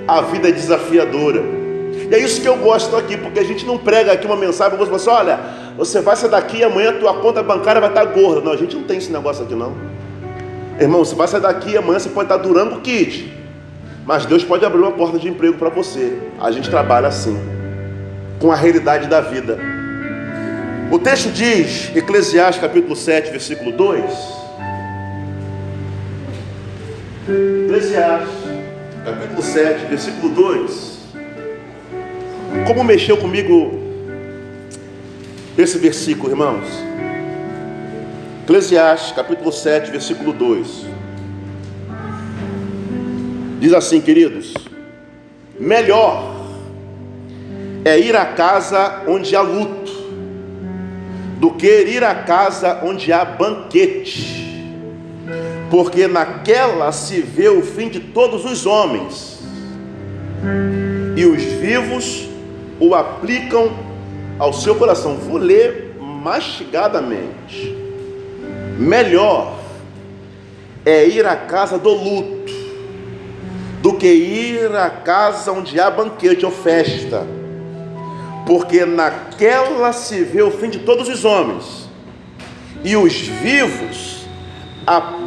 A 0.08 0.22
vida 0.22 0.48
é 0.48 0.54
desafiadora. 0.54 1.44
E 2.10 2.16
é 2.16 2.18
isso 2.18 2.40
que 2.40 2.48
eu 2.48 2.56
gosto 2.56 2.96
aqui, 2.96 3.18
porque 3.18 3.38
a 3.38 3.44
gente 3.44 3.66
não 3.66 3.78
prega 3.78 4.14
aqui 4.14 4.26
uma 4.26 4.38
mensagem 4.38 4.78
para 4.78 4.86
você 4.86 4.96
assim, 4.96 5.10
olha, 5.10 5.38
você 5.78 6.00
vai 6.00 6.16
sair 6.16 6.30
daqui 6.30 6.60
e 6.60 6.64
amanhã 6.64 6.92
a 6.92 6.94
tua 6.94 7.16
conta 7.16 7.44
bancária 7.44 7.82
vai 7.82 7.90
estar 7.90 8.06
gorda. 8.06 8.40
Não, 8.40 8.54
a 8.54 8.56
gente 8.56 8.74
não 8.74 8.84
tem 8.84 9.00
esse 9.00 9.12
negócio 9.12 9.44
aqui 9.44 9.54
não. 9.54 9.74
Irmão, 10.80 11.04
você 11.04 11.14
vai 11.14 11.28
sair 11.28 11.42
daqui 11.42 11.72
e 11.72 11.78
amanhã 11.78 12.00
você 12.00 12.08
pode 12.08 12.32
estar 12.32 12.42
durando 12.42 12.78
o 12.78 12.80
kit. 12.80 13.30
Mas 14.06 14.26
Deus 14.26 14.46
pode 14.46 14.64
abrir 14.64 14.80
uma 14.80 14.94
porta 14.94 15.20
de 15.20 15.28
emprego 15.28 15.58
para 15.58 15.68
você. 15.68 16.18
A 16.40 16.50
gente 16.52 16.70
trabalha 16.70 17.10
assim. 17.10 17.38
com 18.40 18.50
a 18.50 18.56
realidade 18.56 19.10
da 19.10 19.20
vida. 19.20 19.60
O 20.90 20.98
texto 21.00 21.30
diz, 21.34 21.94
Eclesiastes 21.94 22.62
capítulo 22.62 22.96
7, 22.96 23.30
versículo 23.30 23.74
2. 23.74 24.45
Eclesiastes 27.28 28.36
capítulo 29.04 29.42
7, 29.42 29.86
versículo 29.88 30.30
2. 30.36 31.00
Como 32.68 32.84
mexeu 32.84 33.18
comigo 33.18 33.80
esse 35.58 35.80
versículo, 35.80 36.34
irmãos? 36.34 36.68
Eclesiastes 38.44 39.12
capítulo 39.14 39.52
7, 39.52 39.90
versículo 39.90 40.34
2. 40.34 40.86
Diz 43.60 43.74
assim, 43.74 44.00
queridos: 44.02 44.54
Melhor 45.60 46.32
é 47.84 47.98
ir 47.98 48.16
à 48.16 48.28
casa 48.28 49.02
onde 49.08 49.36
há 49.36 49.42
luto, 49.42 49.92
do 51.40 51.50
que 51.50 51.86
ir 51.86 52.04
à 52.04 52.14
casa 52.14 52.82
onde 52.84 53.12
há 53.12 53.26
banquete, 53.26 54.45
porque 55.70 56.08
naquela 56.08 56.92
se 56.92 57.22
vê 57.22 57.50
o 57.50 57.62
fim 57.62 57.90
de 57.90 58.00
todos 58.00 58.46
os 58.46 58.66
homens, 58.66 59.40
e 61.16 61.26
os 61.26 61.42
vivos 61.42 62.30
o 62.80 62.94
aplicam 62.94 63.72
ao 64.38 64.52
seu 64.54 64.76
coração. 64.76 65.16
Vou 65.16 65.38
ler 65.38 65.96
mastigadamente. 66.00 67.76
Melhor 68.78 69.58
é 70.86 71.08
ir 71.08 71.26
à 71.26 71.36
casa 71.36 71.78
do 71.78 71.90
luto 71.90 72.54
do 73.82 73.94
que 73.94 74.08
ir 74.08 74.76
à 74.76 74.90
casa 74.90 75.52
onde 75.52 75.80
há 75.80 75.90
banquete 75.90 76.46
ou 76.46 76.52
festa 76.52 77.26
porque 78.46 78.86
naquela 78.86 79.92
se 79.92 80.24
vê 80.24 80.42
o 80.42 80.52
fim 80.52 80.70
de 80.70 80.80
todos 80.80 81.10
os 81.10 81.26
homens, 81.26 81.90
e 82.84 82.96
os 82.96 83.14
vivos 83.14 84.28
aplicam 84.86 85.25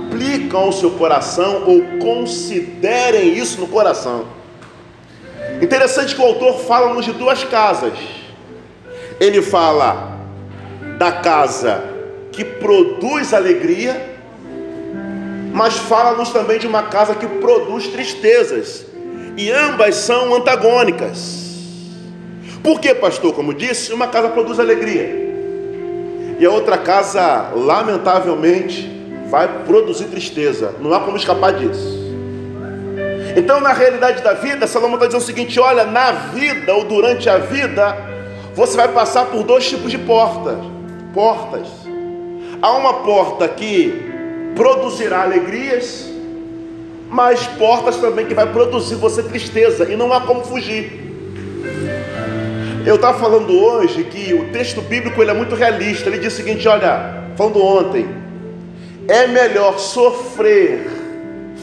ao 0.59 0.73
seu 0.73 0.91
coração 0.93 1.65
ou 1.67 1.99
considerem 1.99 3.37
isso 3.37 3.61
no 3.61 3.69
coração. 3.69 4.27
Interessante 5.63 6.15
que 6.15 6.21
o 6.21 6.25
autor 6.25 6.59
fala-nos 6.61 7.05
de 7.05 7.13
duas 7.13 7.45
casas. 7.45 7.95
Ele 9.21 9.43
fala 9.43 10.19
da 10.99 11.13
casa 11.13 11.83
que 12.33 12.45
produz 12.45 13.33
alegria, 13.33 14.17
mas 15.53 15.75
fala-nos 15.75 16.31
também 16.31 16.59
de 16.59 16.67
uma 16.67 16.85
casa 16.85 17.15
que 17.15 17.27
produz 17.27 17.89
tristezas, 17.89 18.87
e 19.37 19.51
ambas 19.51 19.97
são 19.97 20.35
antagônicas. 20.35 21.47
Por 22.63 22.81
que, 22.81 22.95
pastor? 22.95 23.33
Como 23.35 23.55
disse, 23.55 23.93
uma 23.93 24.09
casa 24.09 24.29
produz 24.29 24.59
alegria. 24.59 25.29
E 26.39 26.45
a 26.45 26.51
outra 26.51 26.77
casa, 26.79 27.51
lamentavelmente, 27.55 28.98
vai 29.31 29.65
produzir 29.65 30.07
tristeza. 30.07 30.75
Não 30.81 30.93
há 30.93 31.01
como 31.01 31.17
escapar 31.17 31.53
disso. 31.53 31.99
Então, 33.37 33.61
na 33.61 33.73
realidade 33.73 34.23
da 34.23 34.35
vida, 34.35 34.67
Salomão 34.67 34.95
está 34.95 35.07
dizendo 35.07 35.23
o 35.23 35.25
seguinte: 35.25 35.61
olha, 35.61 35.85
na 35.85 36.13
vida 36.13 36.75
ou 36.75 36.85
durante 36.85 37.29
a 37.29 37.39
vida, 37.39 37.97
você 38.55 38.77
vai 38.77 38.89
passar 38.89 39.27
por 39.27 39.43
dois 39.43 39.69
tipos 39.69 39.91
de 39.91 39.99
portas. 39.99 40.59
Portas. 41.15 41.69
Há 42.61 42.73
uma 42.73 42.95
porta 42.95 43.47
que 43.49 44.07
produzirá 44.57 45.23
alegrias, 45.23 46.11
mas 47.09 47.47
portas 47.47 47.97
também 47.99 48.27
que 48.27 48.35
vai 48.35 48.51
produzir 48.51 48.97
você 48.97 49.23
tristeza, 49.23 49.85
e 49.85 49.97
não 49.97 50.13
há 50.13 50.23
como 50.23 50.45
fugir. 50.45 51.07
Eu 52.85 52.97
estava 52.97 53.19
falando 53.19 53.53
hoje 53.53 54.03
que 54.05 54.33
o 54.35 54.51
texto 54.51 54.81
bíblico 54.81 55.21
ele 55.21 55.31
é 55.31 55.35
muito 55.35 55.55
realista. 55.55 56.09
Ele 56.09 56.19
diz 56.19 56.33
o 56.33 56.37
seguinte: 56.37 56.67
olha, 56.67 57.25
falando 57.37 57.63
ontem, 57.63 58.18
é 59.09 59.27
melhor 59.27 59.79
sofrer 59.79 60.87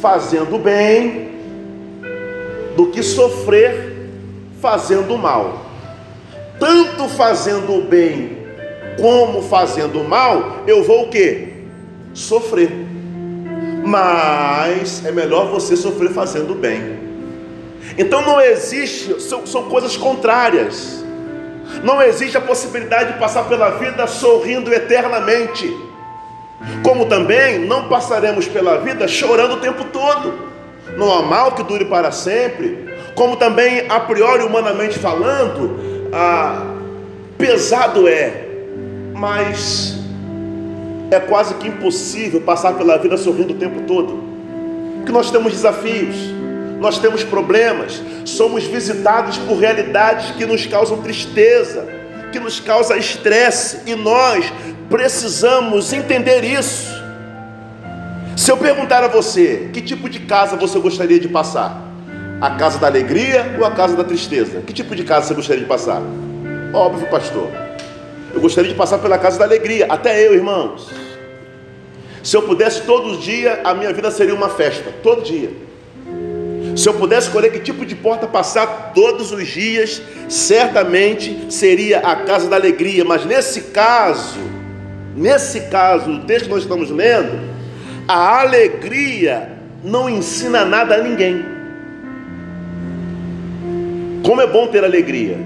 fazendo 0.01 0.57
bem 0.57 1.29
do 2.75 2.87
que 2.87 3.03
sofrer 3.03 4.09
fazendo 4.59 5.15
mal. 5.15 5.63
Tanto 6.59 7.07
fazendo 7.07 7.87
bem 7.87 8.39
como 8.99 9.43
fazendo 9.43 10.03
mal, 10.03 10.63
eu 10.65 10.83
vou 10.83 11.03
o 11.03 11.09
que? 11.09 11.53
Sofrer. 12.15 12.71
Mas 13.85 15.05
é 15.05 15.11
melhor 15.11 15.51
você 15.51 15.77
sofrer 15.77 16.09
fazendo 16.09 16.55
bem. 16.55 16.99
Então 17.95 18.21
não 18.23 18.41
existe, 18.41 19.21
são, 19.21 19.45
são 19.45 19.63
coisas 19.65 19.95
contrárias. 19.95 21.05
Não 21.83 22.01
existe 22.01 22.35
a 22.37 22.41
possibilidade 22.41 23.13
de 23.13 23.19
passar 23.19 23.47
pela 23.47 23.71
vida 23.71 24.07
sorrindo 24.07 24.73
eternamente. 24.73 25.71
Como 26.83 27.05
também 27.05 27.59
não 27.59 27.87
passaremos 27.87 28.47
pela 28.47 28.77
vida 28.77 29.07
chorando 29.07 29.55
o 29.55 29.59
tempo 29.59 29.85
todo. 29.85 30.33
Não 30.97 31.11
há 31.11 31.21
mal 31.21 31.53
que 31.53 31.63
dure 31.63 31.85
para 31.85 32.11
sempre. 32.11 32.85
Como 33.15 33.37
também, 33.37 33.85
a 33.89 33.99
priori, 33.99 34.43
humanamente 34.43 34.99
falando, 34.99 35.79
ah, 36.13 36.65
pesado 37.37 38.07
é, 38.07 38.45
mas 39.13 39.97
é 41.11 41.19
quase 41.19 41.55
que 41.55 41.67
impossível 41.67 42.41
passar 42.41 42.73
pela 42.73 42.97
vida 42.97 43.17
sorrindo 43.17 43.53
o 43.53 43.57
tempo 43.57 43.81
todo. 43.81 44.23
Porque 44.97 45.11
nós 45.11 45.31
temos 45.31 45.53
desafios, 45.53 46.15
nós 46.79 46.97
temos 46.97 47.23
problemas, 47.23 48.01
somos 48.25 48.65
visitados 48.65 49.37
por 49.37 49.57
realidades 49.57 50.31
que 50.31 50.45
nos 50.45 50.65
causam 50.65 51.01
tristeza, 51.01 51.87
que 52.35 52.39
nos 52.39 52.59
causam 52.59 52.97
estresse, 52.97 53.79
e 53.85 53.95
nós 53.95 54.51
precisamos 54.89 55.93
entender 55.93 56.43
isso. 56.43 56.93
Se 58.35 58.51
eu 58.51 58.57
perguntar 58.57 59.01
a 59.05 59.07
você, 59.07 59.69
que 59.71 59.81
tipo 59.81 60.09
de 60.09 60.19
casa 60.19 60.57
você 60.57 60.77
gostaria 60.79 61.17
de 61.17 61.29
passar? 61.29 61.81
A 62.41 62.51
casa 62.51 62.77
da 62.77 62.87
alegria 62.87 63.55
ou 63.57 63.63
a 63.63 63.71
casa 63.71 63.95
da 63.95 64.03
tristeza? 64.03 64.59
Que 64.59 64.73
tipo 64.73 64.93
de 64.93 65.05
casa 65.05 65.27
você 65.27 65.33
gostaria 65.33 65.61
de 65.61 65.67
passar? 65.69 66.01
Óbvio, 66.73 67.07
pastor. 67.07 67.47
Eu 68.33 68.41
gostaria 68.41 68.69
de 68.69 68.75
passar 68.75 68.97
pela 68.97 69.17
casa 69.17 69.39
da 69.39 69.45
alegria, 69.45 69.85
até 69.89 70.27
eu, 70.27 70.33
irmãos. 70.33 70.89
Se 72.21 72.35
eu 72.35 72.41
pudesse 72.41 72.81
todo 72.81 73.17
dia, 73.17 73.61
a 73.63 73.73
minha 73.73 73.93
vida 73.93 74.11
seria 74.11 74.35
uma 74.35 74.49
festa, 74.49 74.91
todo 75.01 75.23
dia. 75.23 75.51
Se 76.75 76.89
eu 76.89 76.93
pudesse 76.93 77.27
escolher 77.27 77.51
que 77.51 77.59
tipo 77.59 77.85
de 77.85 77.95
porta 77.95 78.27
passar 78.27 78.91
todos 78.93 79.31
os 79.31 79.47
dias, 79.47 80.01
certamente 80.27 81.45
seria 81.49 81.99
a 81.99 82.17
casa 82.17 82.49
da 82.49 82.57
alegria. 82.57 83.05
Mas 83.05 83.25
nesse 83.25 83.61
caso, 83.71 84.39
nesse 85.15 85.61
caso, 85.61 86.11
o 86.11 86.19
texto 86.25 86.45
que 86.45 86.51
nós 86.51 86.63
estamos 86.63 86.91
lendo, 86.91 87.39
a 88.07 88.41
alegria 88.41 89.51
não 89.83 90.09
ensina 90.09 90.65
nada 90.65 90.95
a 90.95 90.97
ninguém. 91.01 91.45
Como 94.25 94.41
é 94.41 94.47
bom 94.47 94.67
ter 94.67 94.83
alegria. 94.83 95.37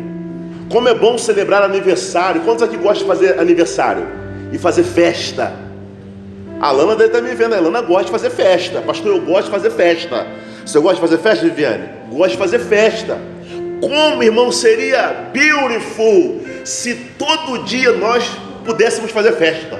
Como 0.70 0.88
é 0.88 0.96
bom 0.96 1.18
celebrar 1.18 1.62
aniversário. 1.62 2.42
Quantos 2.42 2.64
aqui 2.64 2.78
gostam 2.78 3.04
de 3.04 3.06
fazer 3.06 3.40
aniversário? 3.40 4.08
E 4.52 4.58
fazer 4.58 4.84
festa? 4.84 5.54
A 6.60 6.72
Lana 6.72 6.96
deve 6.96 7.16
estar 7.16 7.22
me 7.22 7.36
vendo. 7.36 7.54
A 7.54 7.60
Lana 7.60 7.82
gosta 7.82 8.06
de 8.06 8.12
fazer 8.12 8.30
festa. 8.32 8.82
Pastor, 8.82 9.16
eu 9.16 9.22
gosto 9.22 9.46
de 9.46 9.52
fazer 9.52 9.72
festa. 9.72 10.26
Você 10.66 10.80
gosta 10.80 10.96
de 10.96 11.02
fazer 11.02 11.18
festa, 11.18 11.46
Viviane? 11.46 11.90
Gosto 12.10 12.32
de 12.32 12.38
fazer 12.38 12.60
festa. 12.60 13.18
Como, 13.82 14.22
irmão, 14.22 14.52
seria 14.52 15.30
beautiful 15.32 16.42
se 16.66 16.96
todo 17.18 17.64
dia 17.64 17.94
nós 17.94 18.30
pudéssemos 18.66 19.12
fazer 19.12 19.34
festa. 19.34 19.80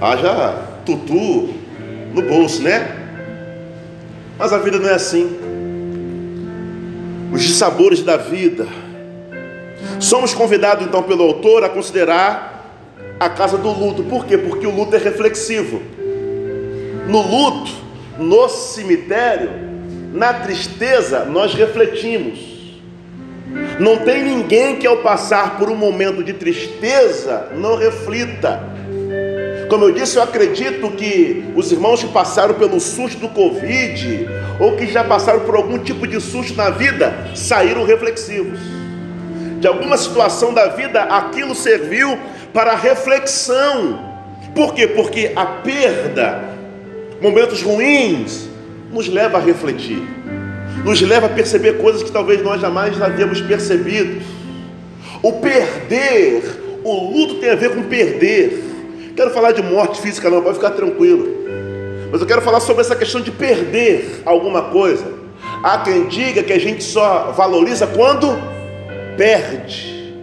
Haja 0.00 0.62
tutu 0.84 1.54
no 2.14 2.22
bolso, 2.22 2.62
né? 2.62 2.96
Mas 4.38 4.52
a 4.52 4.58
vida 4.58 4.78
não 4.78 4.88
é 4.88 4.94
assim. 4.94 5.38
Os 7.32 7.56
sabores 7.56 8.02
da 8.02 8.16
vida. 8.16 8.66
Somos 9.98 10.34
convidados 10.34 10.86
então 10.86 11.02
pelo 11.02 11.24
autor 11.24 11.64
a 11.64 11.68
considerar 11.68 12.56
a 13.18 13.28
casa 13.28 13.56
do 13.56 13.70
luto. 13.70 14.04
Por 14.04 14.26
quê? 14.26 14.36
Porque 14.36 14.66
o 14.66 14.74
luto 14.74 14.94
é 14.94 14.98
reflexivo. 14.98 15.80
No 17.08 17.22
luto, 17.22 17.70
no 18.18 18.48
cemitério, 18.48 19.50
na 20.12 20.32
tristeza, 20.34 21.24
nós 21.24 21.54
refletimos. 21.54 22.56
Não 23.78 23.98
tem 23.98 24.24
ninguém 24.24 24.76
que 24.76 24.86
ao 24.86 24.98
passar 24.98 25.58
por 25.58 25.70
um 25.70 25.76
momento 25.76 26.22
de 26.22 26.32
tristeza 26.32 27.48
não 27.54 27.76
reflita. 27.76 28.60
Como 29.68 29.84
eu 29.84 29.92
disse, 29.92 30.16
eu 30.16 30.22
acredito 30.22 30.90
que 30.92 31.44
os 31.54 31.72
irmãos 31.72 32.02
que 32.02 32.08
passaram 32.08 32.54
pelo 32.54 32.80
susto 32.80 33.18
do 33.18 33.28
Covid, 33.28 34.28
ou 34.60 34.76
que 34.76 34.86
já 34.86 35.02
passaram 35.02 35.40
por 35.40 35.56
algum 35.56 35.78
tipo 35.78 36.06
de 36.06 36.20
susto 36.20 36.56
na 36.56 36.70
vida, 36.70 37.12
saíram 37.34 37.84
reflexivos. 37.84 38.58
De 39.60 39.66
alguma 39.66 39.96
situação 39.96 40.54
da 40.54 40.68
vida, 40.68 41.02
aquilo 41.02 41.54
serviu 41.54 42.18
para 42.52 42.74
reflexão. 42.74 43.98
Por 44.54 44.72
quê? 44.72 44.86
Porque 44.86 45.32
a 45.34 45.44
perda 45.44 46.55
momentos 47.20 47.62
ruins, 47.62 48.48
nos 48.92 49.08
leva 49.08 49.38
a 49.38 49.40
refletir, 49.40 50.02
nos 50.84 51.00
leva 51.00 51.26
a 51.26 51.28
perceber 51.28 51.78
coisas 51.78 52.02
que 52.02 52.10
talvez 52.10 52.42
nós 52.42 52.60
jamais 52.60 53.00
havíamos 53.00 53.40
percebido. 53.40 54.22
O 55.22 55.32
perder, 55.34 56.42
o 56.84 57.10
luto 57.10 57.36
tem 57.36 57.50
a 57.50 57.54
ver 57.54 57.74
com 57.74 57.82
perder. 57.82 58.62
Quero 59.16 59.30
falar 59.30 59.52
de 59.52 59.62
morte 59.62 60.00
física, 60.00 60.30
não, 60.30 60.42
pode 60.42 60.56
ficar 60.56 60.70
tranquilo. 60.70 61.26
Mas 62.10 62.20
eu 62.20 62.26
quero 62.26 62.42
falar 62.42 62.60
sobre 62.60 62.82
essa 62.82 62.94
questão 62.94 63.20
de 63.20 63.30
perder 63.30 64.22
alguma 64.24 64.62
coisa. 64.62 65.12
Há 65.62 65.78
quem 65.78 66.06
diga 66.06 66.42
que 66.42 66.52
a 66.52 66.58
gente 66.60 66.84
só 66.84 67.32
valoriza 67.32 67.86
quando 67.86 68.28
perde. 69.16 70.14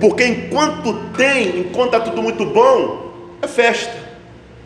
Porque 0.00 0.24
enquanto 0.26 0.92
tem, 1.16 1.60
enquanto 1.60 1.94
está 1.94 2.00
tudo 2.00 2.22
muito 2.22 2.44
bom, 2.44 3.12
é 3.40 3.46
festa. 3.46 3.94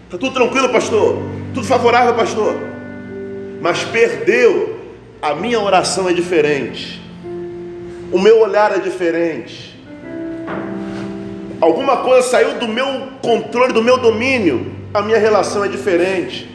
Está 0.06 0.18
tudo 0.18 0.32
tranquilo, 0.32 0.70
pastor? 0.70 1.37
Tudo 1.58 1.66
favorável, 1.66 2.14
pastor? 2.14 2.54
Mas 3.60 3.82
perdeu, 3.82 4.78
a 5.20 5.34
minha 5.34 5.58
oração 5.58 6.08
é 6.08 6.12
diferente. 6.12 7.02
O 8.12 8.18
meu 8.20 8.38
olhar 8.38 8.76
é 8.76 8.78
diferente. 8.78 9.76
Alguma 11.60 11.96
coisa 11.96 12.28
saiu 12.28 12.60
do 12.60 12.68
meu 12.68 13.08
controle, 13.20 13.72
do 13.72 13.82
meu 13.82 13.98
domínio, 13.98 14.72
a 14.94 15.02
minha 15.02 15.18
relação 15.18 15.64
é 15.64 15.68
diferente. 15.68 16.48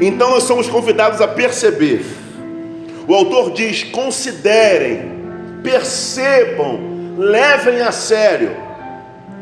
Então 0.00 0.30
nós 0.30 0.44
somos 0.44 0.68
convidados 0.68 1.20
a 1.20 1.26
perceber. 1.26 2.04
O 3.08 3.14
autor 3.16 3.50
diz: 3.50 3.82
considerem, 3.82 5.02
percebam, 5.64 6.78
levem 7.18 7.80
a 7.80 7.90
sério. 7.90 8.52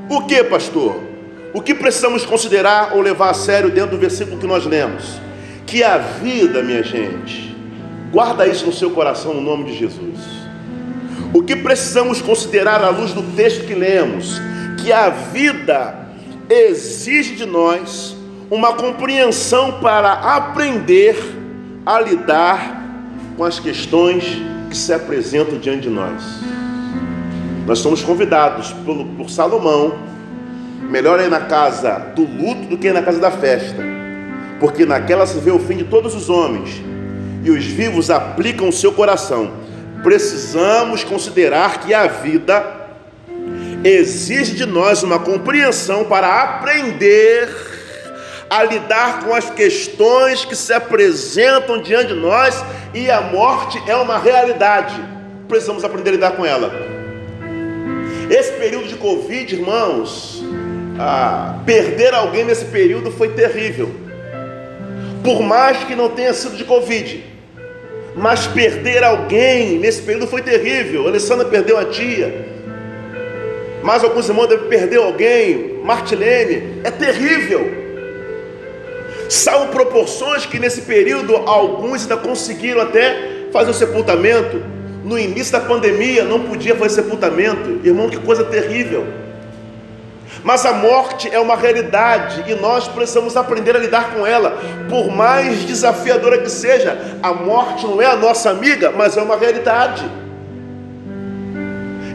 O 0.08 0.22
que, 0.22 0.42
pastor? 0.42 1.09
O 1.52 1.60
que 1.60 1.74
precisamos 1.74 2.24
considerar 2.24 2.92
ou 2.94 3.00
levar 3.00 3.30
a 3.30 3.34
sério 3.34 3.70
dentro 3.70 3.92
do 3.92 3.98
versículo 3.98 4.38
que 4.38 4.46
nós 4.46 4.64
lemos? 4.64 5.20
Que 5.66 5.82
a 5.82 5.98
vida, 5.98 6.62
minha 6.62 6.82
gente, 6.82 7.56
guarda 8.12 8.46
isso 8.46 8.66
no 8.66 8.72
seu 8.72 8.90
coração 8.92 9.34
no 9.34 9.40
nome 9.40 9.64
de 9.64 9.76
Jesus. 9.76 10.18
O 11.34 11.42
que 11.42 11.56
precisamos 11.56 12.22
considerar 12.22 12.82
à 12.84 12.90
luz 12.90 13.12
do 13.12 13.22
texto 13.34 13.66
que 13.66 13.74
lemos? 13.74 14.40
Que 14.80 14.92
a 14.92 15.10
vida 15.10 16.08
exige 16.48 17.34
de 17.34 17.46
nós 17.46 18.16
uma 18.48 18.74
compreensão 18.74 19.80
para 19.80 20.12
aprender 20.12 21.16
a 21.84 22.00
lidar 22.00 22.80
com 23.36 23.44
as 23.44 23.58
questões 23.58 24.24
que 24.68 24.76
se 24.76 24.92
apresentam 24.92 25.58
diante 25.58 25.82
de 25.82 25.90
nós. 25.90 26.22
Nós 27.66 27.80
somos 27.80 28.02
convidados 28.02 28.72
por, 28.84 29.04
por 29.16 29.30
Salomão 29.30 30.09
Melhor 30.90 31.20
é 31.20 31.28
na 31.28 31.42
casa 31.42 32.10
do 32.16 32.22
luto 32.22 32.62
do 32.66 32.76
que 32.76 32.92
na 32.92 33.00
casa 33.00 33.20
da 33.20 33.30
festa, 33.30 33.80
porque 34.58 34.84
naquela 34.84 35.24
se 35.24 35.38
vê 35.38 35.52
o 35.52 35.58
fim 35.60 35.76
de 35.76 35.84
todos 35.84 36.16
os 36.16 36.28
homens, 36.28 36.82
e 37.44 37.50
os 37.50 37.64
vivos 37.64 38.10
aplicam 38.10 38.68
o 38.68 38.72
seu 38.72 38.92
coração. 38.92 39.52
Precisamos 40.02 41.04
considerar 41.04 41.78
que 41.78 41.94
a 41.94 42.08
vida 42.08 42.64
exige 43.84 44.56
de 44.56 44.66
nós 44.66 45.04
uma 45.04 45.20
compreensão 45.20 46.06
para 46.06 46.42
aprender 46.42 47.48
a 48.50 48.64
lidar 48.64 49.20
com 49.24 49.32
as 49.32 49.48
questões 49.48 50.44
que 50.44 50.56
se 50.56 50.72
apresentam 50.72 51.80
diante 51.80 52.08
de 52.08 52.20
nós, 52.20 52.64
e 52.92 53.08
a 53.08 53.20
morte 53.20 53.80
é 53.86 53.94
uma 53.94 54.18
realidade. 54.18 55.00
Precisamos 55.46 55.84
aprender 55.84 56.10
a 56.10 56.14
lidar 56.14 56.32
com 56.32 56.44
ela. 56.44 56.72
Esse 58.28 58.52
período 58.54 58.88
de 58.88 58.96
Covid, 58.96 59.54
irmãos, 59.54 60.42
ah, 61.02 61.62
perder 61.64 62.12
alguém 62.12 62.44
nesse 62.44 62.66
período 62.66 63.10
foi 63.10 63.30
terrível. 63.30 63.88
Por 65.24 65.40
mais 65.40 65.78
que 65.84 65.94
não 65.94 66.10
tenha 66.10 66.34
sido 66.34 66.58
de 66.58 66.64
Covid, 66.64 67.24
mas 68.14 68.46
perder 68.46 69.02
alguém 69.02 69.78
nesse 69.78 70.02
período 70.02 70.26
foi 70.26 70.42
terrível. 70.42 71.08
Alessandra 71.08 71.46
perdeu 71.46 71.78
a 71.78 71.86
tia, 71.86 72.44
mais 73.82 74.04
alguns 74.04 74.28
irmãos 74.28 74.46
devem 74.46 74.68
perder 74.68 74.98
alguém, 74.98 75.80
Martilene, 75.82 76.80
é 76.84 76.90
terrível. 76.90 77.66
São 79.26 79.68
proporções 79.68 80.44
que 80.44 80.58
nesse 80.58 80.82
período 80.82 81.34
alguns 81.34 82.02
ainda 82.02 82.18
conseguiram 82.18 82.82
até 82.82 83.46
fazer 83.50 83.70
o 83.70 83.74
sepultamento. 83.74 84.62
No 85.02 85.18
início 85.18 85.52
da 85.52 85.60
pandemia 85.60 86.24
não 86.24 86.40
podia 86.40 86.76
fazer 86.76 86.96
sepultamento, 87.02 87.80
irmão, 87.82 88.10
que 88.10 88.18
coisa 88.18 88.44
terrível. 88.44 89.29
Mas 90.42 90.64
a 90.64 90.72
morte 90.72 91.28
é 91.32 91.38
uma 91.38 91.56
realidade 91.56 92.44
e 92.46 92.54
nós 92.54 92.88
precisamos 92.88 93.36
aprender 93.36 93.76
a 93.76 93.78
lidar 93.78 94.14
com 94.14 94.26
ela. 94.26 94.58
Por 94.88 95.10
mais 95.10 95.60
desafiadora 95.64 96.38
que 96.38 96.50
seja, 96.50 96.98
a 97.22 97.32
morte 97.32 97.86
não 97.86 98.00
é 98.00 98.06
a 98.06 98.16
nossa 98.16 98.50
amiga, 98.50 98.90
mas 98.90 99.16
é 99.16 99.22
uma 99.22 99.36
realidade. 99.36 100.08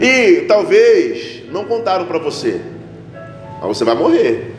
E 0.01 0.41
talvez 0.47 1.43
não 1.51 1.65
contaram 1.65 2.06
para 2.06 2.17
você, 2.17 2.60
mas 3.62 3.78
você 3.78 3.86
vai 3.86 3.95
morrer. 3.95 4.54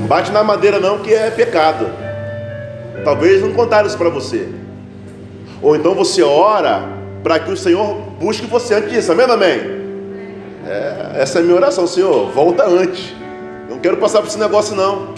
Não 0.00 0.06
bate 0.06 0.30
na 0.30 0.44
madeira 0.44 0.78
não, 0.78 1.00
que 1.00 1.12
é 1.12 1.30
pecado. 1.30 1.90
Talvez 3.04 3.42
não 3.42 3.52
contaram 3.52 3.86
isso 3.86 3.98
para 3.98 4.08
você. 4.08 4.48
Ou 5.60 5.74
então 5.74 5.94
você 5.94 6.22
ora 6.22 6.82
para 7.22 7.38
que 7.40 7.50
o 7.50 7.56
Senhor 7.56 7.94
busque 8.18 8.46
você 8.46 8.74
antes 8.74 8.90
disso. 8.90 9.12
Amém, 9.12 9.26
amém? 9.26 9.77
É, 10.68 11.22
essa 11.22 11.38
é 11.38 11.40
a 11.40 11.44
minha 11.44 11.56
oração, 11.56 11.86
Senhor, 11.86 12.30
volta 12.30 12.68
antes. 12.68 13.14
Não 13.70 13.78
quero 13.78 13.96
passar 13.96 14.20
por 14.20 14.28
esse 14.28 14.38
negócio 14.38 14.76
não. 14.76 15.14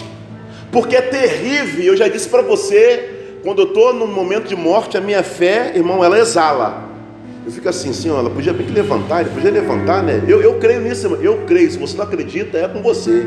Porque 0.71 0.95
é 0.95 1.01
terrível, 1.01 1.83
eu 1.83 1.97
já 1.97 2.07
disse 2.07 2.29
para 2.29 2.41
você, 2.41 3.39
quando 3.43 3.61
eu 3.61 3.67
estou 3.67 3.93
no 3.93 4.07
momento 4.07 4.47
de 4.47 4.55
morte, 4.55 4.97
a 4.97 5.01
minha 5.01 5.21
fé, 5.21 5.73
irmão, 5.75 6.01
ela 6.01 6.17
exala. 6.17 6.89
Eu 7.45 7.51
fico 7.51 7.67
assim, 7.67 7.91
Senhor, 7.91 8.17
ela 8.17 8.29
podia 8.29 8.53
bem 8.53 8.65
que 8.65 8.71
levantar, 8.71 9.21
ele 9.21 9.31
podia 9.31 9.51
levantar, 9.51 10.01
né? 10.01 10.23
Eu, 10.25 10.41
eu 10.41 10.53
creio 10.57 10.79
nisso, 10.79 11.07
irmão. 11.07 11.21
eu 11.21 11.39
creio. 11.45 11.69
Se 11.69 11.77
você 11.77 11.97
não 11.97 12.05
acredita, 12.05 12.57
é 12.57 12.67
com 12.69 12.81
você. 12.81 13.25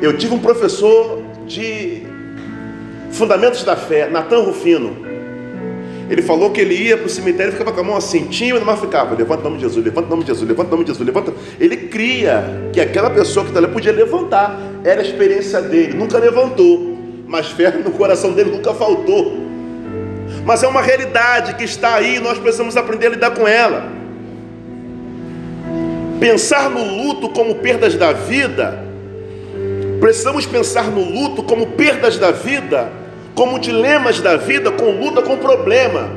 Eu 0.00 0.16
tive 0.16 0.34
um 0.34 0.38
professor 0.38 1.22
de 1.44 2.02
Fundamentos 3.10 3.64
da 3.64 3.74
Fé, 3.74 4.08
Natan 4.08 4.42
Rufino. 4.42 5.09
Ele 6.10 6.22
falou 6.22 6.50
que 6.50 6.60
ele 6.60 6.74
ia 6.74 6.96
para 6.96 7.06
o 7.06 7.08
cemitério 7.08 7.50
e 7.50 7.52
ficava 7.52 7.70
com 7.72 7.80
a 7.80 7.84
mão 7.84 7.96
assim, 7.96 8.24
tímido, 8.24 8.66
mas 8.66 8.80
ficava, 8.80 9.14
levanta 9.14 9.42
o 9.42 9.44
nome 9.44 9.58
de 9.58 9.62
Jesus, 9.62 9.84
levanta 9.84 10.08
o 10.08 10.10
nome 10.10 10.22
de 10.24 10.28
Jesus, 10.30 10.48
levanta 10.48 10.68
o 10.68 10.72
nome 10.72 10.84
de 10.84 10.90
Jesus, 10.90 11.06
levanta. 11.06 11.32
Ele 11.60 11.76
cria 11.76 12.68
que 12.72 12.80
aquela 12.80 13.08
pessoa 13.08 13.44
que 13.44 13.50
está 13.52 13.60
ali 13.60 13.72
podia 13.72 13.92
levantar. 13.92 14.58
Era 14.82 15.02
a 15.02 15.04
experiência 15.04 15.62
dele, 15.62 15.94
nunca 15.94 16.18
levantou, 16.18 16.98
mas 17.28 17.46
fé 17.52 17.70
no 17.70 17.92
coração 17.92 18.32
dele 18.32 18.50
nunca 18.50 18.74
faltou. 18.74 19.38
Mas 20.44 20.64
é 20.64 20.66
uma 20.66 20.82
realidade 20.82 21.54
que 21.54 21.62
está 21.62 21.94
aí, 21.94 22.18
nós 22.18 22.38
precisamos 22.38 22.76
aprender 22.76 23.06
a 23.06 23.10
lidar 23.10 23.30
com 23.30 23.46
ela. 23.46 23.88
Pensar 26.18 26.68
no 26.68 26.82
luto 26.82 27.28
como 27.28 27.54
perdas 27.56 27.94
da 27.94 28.12
vida, 28.12 28.84
precisamos 30.00 30.44
pensar 30.44 30.90
no 30.90 31.04
luto 31.04 31.44
como 31.44 31.68
perdas 31.68 32.18
da 32.18 32.32
vida 32.32 32.99
como 33.34 33.58
dilemas 33.58 34.20
da 34.20 34.36
vida, 34.36 34.70
com 34.70 34.90
luta 34.90 35.22
com 35.22 35.36
problema. 35.36 36.10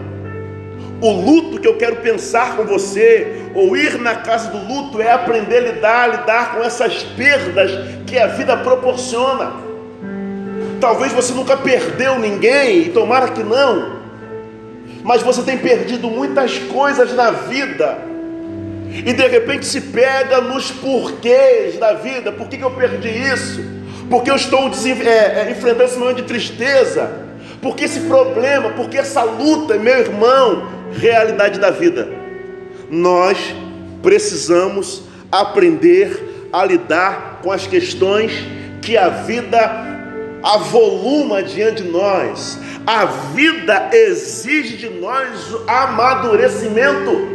O 1.02 1.12
luto 1.12 1.60
que 1.60 1.68
eu 1.68 1.78
quero 1.78 1.98
pensar 1.98 2.56
com 2.56 2.64
você, 2.64 3.44
ou 3.54 3.76
ir 3.76 4.00
na 4.00 4.16
casa 4.16 4.50
do 4.50 4.58
luto, 4.58 5.02
é 5.02 5.12
aprender 5.12 5.58
a 5.58 5.62
lidar, 5.62 6.10
lidar 6.10 6.56
com 6.56 6.64
essas 6.64 7.04
perdas 7.04 7.72
que 8.08 8.18
a 8.18 8.28
vida 8.28 8.56
proporciona. 8.58 9.54
Talvez 10.80 11.12
você 11.12 11.34
nunca 11.34 11.58
perdeu 11.58 12.20
ninguém, 12.20 12.84
e 12.84 12.90
tomara 12.90 13.30
que 13.30 13.44
não, 13.44 14.02
mas 15.04 15.22
você 15.22 15.42
tem 15.42 15.58
perdido 15.58 16.10
muitas 16.10 16.58
coisas 16.58 17.14
na 17.14 17.32
vida, 17.32 17.98
e 18.90 19.12
de 19.12 19.28
repente 19.28 19.66
se 19.66 19.82
pega 19.82 20.40
nos 20.40 20.72
porquês 20.72 21.78
da 21.78 21.94
vida: 21.94 22.32
por 22.32 22.48
que, 22.48 22.58
que 22.58 22.64
eu 22.64 22.72
perdi 22.72 23.10
isso? 23.10 23.62
Porque 24.10 24.30
eu 24.30 24.36
estou 24.36 24.70
é, 24.70 25.10
é, 25.10 25.52
enfrentando 25.52 25.84
esse 25.84 25.98
momento 25.98 26.18
de 26.18 26.24
tristeza, 26.24 27.12
porque 27.62 27.86
esse 27.86 28.02
problema, 28.02 28.72
porque 28.72 28.98
essa 28.98 29.24
luta, 29.24 29.76
meu 29.78 29.98
irmão, 30.00 30.70
realidade 30.92 31.60
da 31.60 31.72
vida. 31.72 32.10
Nós 32.90 33.38
precisamos 34.02 35.04
aprender 35.32 36.50
a 36.52 36.64
lidar 36.66 37.40
com 37.42 37.52
as 37.52 37.66
questões 37.66 38.32
que 38.82 38.98
a 38.98 39.10
vida 39.10 39.94
avoluma 40.44 41.42
diante 41.42 41.84
de 41.84 41.90
nós. 41.90 42.60
A 42.86 43.06
vida 43.06 43.90
exige 43.94 44.78
de 44.78 44.90
nós 44.90 45.56
amadurecimento. 45.66 47.34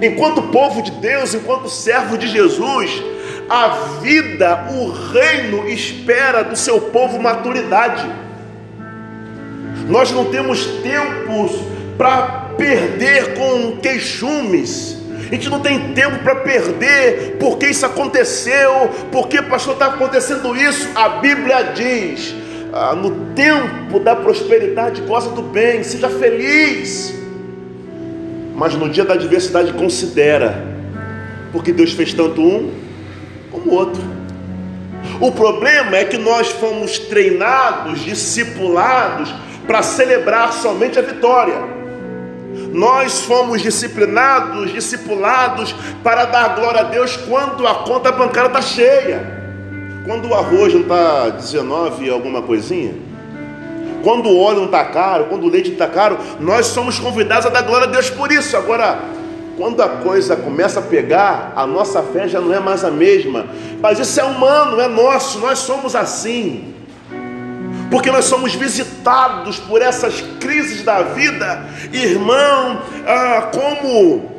Enquanto 0.00 0.42
povo 0.42 0.82
de 0.82 0.92
Deus, 0.92 1.34
enquanto 1.34 1.68
servo 1.68 2.16
de 2.16 2.28
Jesus, 2.28 3.02
a 3.48 3.68
vida, 4.00 4.66
o 4.72 4.90
reino 4.90 5.68
espera 5.68 6.42
do 6.42 6.56
seu 6.56 6.80
povo 6.80 7.20
maturidade. 7.20 8.04
Nós 9.88 10.10
não 10.12 10.26
temos 10.26 10.64
tempos 10.82 11.52
para 11.98 12.50
perder 12.56 13.34
com 13.34 13.76
queixumes. 13.78 14.96
A 15.26 15.34
gente 15.34 15.48
não 15.48 15.60
tem 15.60 15.92
tempo 15.94 16.18
para 16.18 16.36
perder 16.36 17.36
porque 17.38 17.66
isso 17.66 17.84
aconteceu, 17.84 18.90
porque 19.10 19.42
pastor 19.42 19.74
está 19.74 19.86
acontecendo 19.86 20.54
isso. 20.56 20.88
A 20.94 21.08
Bíblia 21.08 21.72
diz: 21.74 22.34
ah, 22.72 22.94
no 22.94 23.10
tempo 23.34 24.00
da 24.00 24.16
prosperidade, 24.16 25.02
goza 25.02 25.30
do 25.30 25.42
bem, 25.42 25.82
seja 25.82 26.08
feliz. 26.08 27.14
mas 28.54 28.74
no 28.74 28.88
dia 28.88 29.04
da 29.04 29.14
adversidade 29.14 29.72
considera, 29.72 30.64
porque 31.52 31.72
Deus 31.72 31.92
fez 31.92 32.12
tanto 32.12 32.40
um 32.40 32.70
o 33.64 33.74
outro. 33.74 34.02
O 35.20 35.30
problema 35.32 35.96
é 35.96 36.04
que 36.04 36.18
nós 36.18 36.48
fomos 36.48 36.98
treinados, 36.98 38.00
discipulados 38.00 39.32
para 39.66 39.82
celebrar 39.82 40.52
somente 40.52 40.98
a 40.98 41.02
vitória. 41.02 41.74
Nós 42.72 43.20
fomos 43.22 43.62
disciplinados, 43.62 44.72
discipulados 44.72 45.74
para 46.02 46.24
dar 46.24 46.56
glória 46.56 46.80
a 46.80 46.84
Deus 46.84 47.16
quando 47.16 47.66
a 47.66 47.74
conta 47.76 48.10
bancária 48.12 48.48
está 48.48 48.62
cheia. 48.62 49.44
Quando 50.04 50.28
o 50.28 50.34
arroz 50.34 50.74
não 50.74 50.82
está 50.82 51.30
19 51.30 52.10
alguma 52.10 52.42
coisinha, 52.42 52.94
quando 54.02 54.28
o 54.28 54.38
óleo 54.38 54.58
não 54.58 54.66
está 54.66 54.84
caro, 54.84 55.24
quando 55.30 55.44
o 55.44 55.48
leite 55.48 55.68
não 55.68 55.74
está 55.74 55.86
caro, 55.86 56.18
nós 56.38 56.66
somos 56.66 56.98
convidados 56.98 57.46
a 57.46 57.48
dar 57.48 57.62
glória 57.62 57.88
a 57.88 57.90
Deus 57.90 58.10
por 58.10 58.30
isso. 58.30 58.54
Agora, 58.54 58.98
quando 59.56 59.82
a 59.82 59.88
coisa 59.88 60.36
começa 60.36 60.80
a 60.80 60.82
pegar, 60.82 61.52
a 61.56 61.66
nossa 61.66 62.02
fé 62.02 62.28
já 62.28 62.40
não 62.40 62.52
é 62.52 62.60
mais 62.60 62.84
a 62.84 62.90
mesma. 62.90 63.46
Mas 63.80 63.98
isso 63.98 64.18
é 64.20 64.24
humano, 64.24 64.80
é 64.80 64.88
nosso, 64.88 65.38
nós 65.38 65.58
somos 65.60 65.94
assim. 65.94 66.74
Porque 67.90 68.10
nós 68.10 68.24
somos 68.24 68.54
visitados 68.54 69.58
por 69.58 69.80
essas 69.80 70.20
crises 70.40 70.82
da 70.82 71.02
vida, 71.02 71.64
irmão, 71.92 72.82
ah, 73.06 73.50
como 73.52 74.34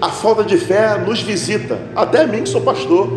a 0.00 0.08
falta 0.10 0.44
de 0.44 0.58
fé 0.58 0.98
nos 0.98 1.20
visita, 1.20 1.78
até 1.96 2.26
mim 2.26 2.42
que 2.42 2.48
sou 2.48 2.60
pastor. 2.60 3.08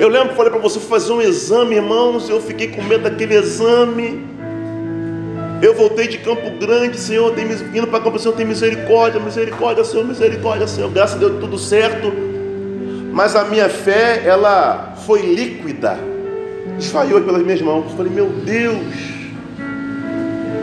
Eu 0.00 0.08
lembro 0.08 0.30
que 0.30 0.36
falei 0.36 0.50
para 0.50 0.60
você 0.60 0.78
fazer 0.80 1.12
um 1.12 1.22
exame, 1.22 1.76
irmãos, 1.76 2.28
eu 2.28 2.40
fiquei 2.40 2.68
com 2.68 2.82
medo 2.82 3.04
daquele 3.04 3.34
exame. 3.34 4.26
Eu 5.60 5.74
voltei 5.74 6.06
de 6.06 6.18
Campo 6.18 6.50
Grande, 6.52 6.98
Senhor, 6.98 7.34
tem, 7.34 7.44
indo 7.74 7.86
para 7.88 8.00
Campo 8.00 8.18
Senhor, 8.18 8.34
tem 8.34 8.46
misericórdia, 8.46 9.20
misericórdia, 9.20 9.84
Senhor, 9.84 10.06
misericórdia, 10.06 10.68
Senhor. 10.68 10.90
Graças 10.90 11.16
a 11.16 11.18
Deus, 11.18 11.40
tudo 11.40 11.58
certo. 11.58 12.12
Mas 13.12 13.34
a 13.34 13.44
minha 13.44 13.68
fé, 13.68 14.22
ela 14.24 14.94
foi 15.04 15.22
líquida, 15.22 15.98
desfaiou 16.76 17.20
pelas 17.22 17.42
minhas 17.42 17.60
mãos. 17.60 17.90
Eu 17.90 17.96
falei, 17.96 18.12
meu 18.12 18.28
Deus, 18.28 18.76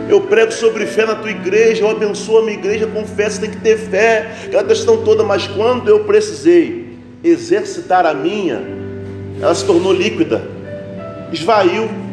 eu 0.08 0.22
prego 0.22 0.50
sobre 0.52 0.86
fé 0.86 1.04
na 1.04 1.16
tua 1.16 1.30
igreja, 1.30 1.82
eu 1.82 1.90
abençoo 1.90 2.38
a 2.38 2.42
minha 2.42 2.56
igreja 2.56 2.86
você 2.86 3.40
tem 3.40 3.50
que 3.50 3.58
ter 3.58 3.76
fé, 3.76 4.30
aquela 4.46 4.64
questão 4.64 4.98
toda, 5.04 5.22
mas 5.22 5.46
quando 5.48 5.88
eu 5.88 6.04
precisei 6.04 6.96
exercitar 7.22 8.06
a 8.06 8.14
minha, 8.14 8.62
ela 9.42 9.54
se 9.54 9.64
tornou 9.64 9.92
líquida, 9.92 10.42
esvaiu. 11.32 12.05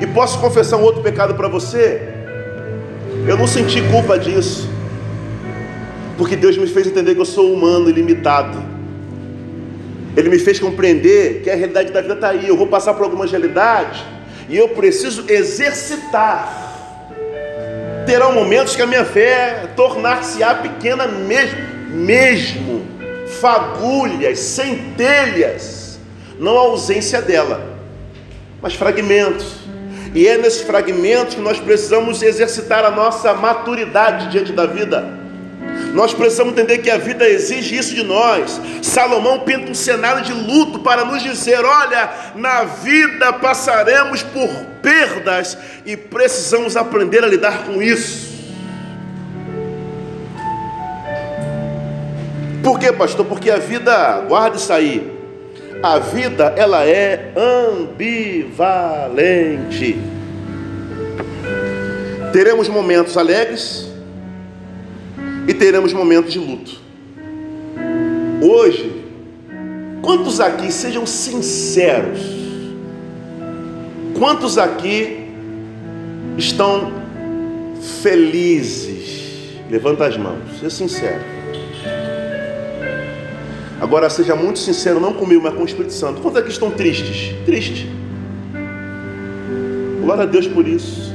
E 0.00 0.06
posso 0.06 0.38
confessar 0.40 0.76
um 0.76 0.82
outro 0.82 1.02
pecado 1.02 1.34
para 1.34 1.48
você? 1.48 2.02
Eu 3.26 3.36
não 3.36 3.46
senti 3.46 3.80
culpa 3.90 4.18
disso, 4.18 4.68
porque 6.16 6.36
Deus 6.36 6.56
me 6.56 6.66
fez 6.66 6.86
entender 6.86 7.14
que 7.14 7.20
eu 7.20 7.24
sou 7.24 7.52
humano 7.52 7.88
e 7.88 7.92
limitado. 7.92 8.62
Ele 10.16 10.28
me 10.28 10.38
fez 10.38 10.58
compreender 10.60 11.42
que 11.42 11.50
a 11.50 11.54
realidade 11.54 11.92
da 11.92 12.00
vida 12.00 12.14
está 12.14 12.28
aí. 12.28 12.48
Eu 12.48 12.56
vou 12.56 12.66
passar 12.66 12.94
por 12.94 13.04
algumas 13.04 13.30
realidades 13.30 14.02
e 14.48 14.56
eu 14.56 14.68
preciso 14.70 15.24
exercitar. 15.28 16.64
Terão 18.06 18.32
momentos 18.32 18.76
que 18.76 18.82
a 18.82 18.86
minha 18.86 19.04
fé 19.04 19.68
tornar-se-á 19.74 20.54
pequena 20.54 21.06
mesmo, 21.06 21.58
mesmo, 21.90 22.86
fagulhas, 23.40 24.38
centelhas, 24.38 25.98
não 26.38 26.56
a 26.56 26.60
ausência 26.60 27.20
dela, 27.20 27.76
mas 28.62 28.74
fragmentos. 28.74 29.65
E 30.16 30.26
é 30.26 30.38
nesses 30.38 30.62
fragmentos 30.62 31.34
que 31.34 31.42
nós 31.42 31.60
precisamos 31.60 32.22
exercitar 32.22 32.82
a 32.86 32.90
nossa 32.90 33.34
maturidade 33.34 34.30
diante 34.30 34.50
da 34.50 34.64
vida. 34.64 35.06
Nós 35.92 36.14
precisamos 36.14 36.54
entender 36.54 36.78
que 36.78 36.90
a 36.90 36.96
vida 36.96 37.28
exige 37.28 37.76
isso 37.76 37.94
de 37.94 38.02
nós. 38.02 38.58
Salomão 38.80 39.40
pinta 39.40 39.70
um 39.70 39.74
cenário 39.74 40.24
de 40.24 40.32
luto 40.32 40.78
para 40.78 41.04
nos 41.04 41.22
dizer: 41.22 41.62
olha, 41.62 42.08
na 42.34 42.64
vida 42.64 43.30
passaremos 43.34 44.22
por 44.22 44.48
perdas 44.80 45.58
e 45.84 45.98
precisamos 45.98 46.78
aprender 46.78 47.22
a 47.22 47.26
lidar 47.26 47.66
com 47.66 47.82
isso. 47.82 48.34
Por 52.64 52.78
quê, 52.78 52.90
pastor? 52.90 53.26
Porque 53.26 53.50
a 53.50 53.58
vida, 53.58 54.24
guarda 54.26 54.56
isso 54.56 54.72
aí, 54.72 55.15
a 55.86 55.98
vida 56.00 56.52
ela 56.56 56.84
é 56.84 57.32
ambivalente. 57.70 58.56
Teremos 62.32 62.68
momentos 62.68 63.16
alegres 63.16 63.86
e 65.46 65.54
teremos 65.54 65.92
momentos 65.92 66.32
de 66.32 66.40
luto. 66.40 66.80
Hoje, 68.42 69.04
quantos 70.02 70.40
aqui 70.40 70.72
sejam 70.72 71.06
sinceros? 71.06 72.18
Quantos 74.18 74.58
aqui 74.58 75.30
estão 76.36 76.92
felizes? 78.02 79.60
Levanta 79.70 80.04
as 80.06 80.16
mãos, 80.16 80.40
seja 80.58 80.70
sincero. 80.70 81.35
Agora 83.86 84.10
seja 84.10 84.34
muito 84.34 84.58
sincero, 84.58 84.98
não 84.98 85.12
comigo, 85.12 85.40
mas 85.44 85.54
com 85.54 85.62
o 85.62 85.64
Espírito 85.64 85.92
Santo. 85.92 86.20
Quantos 86.20 86.40
aqui 86.40 86.50
estão 86.50 86.72
tristes? 86.72 87.32
Tristes. 87.44 87.86
Glória 90.02 90.24
a 90.24 90.26
Deus 90.26 90.48
por 90.48 90.66
isso. 90.66 91.14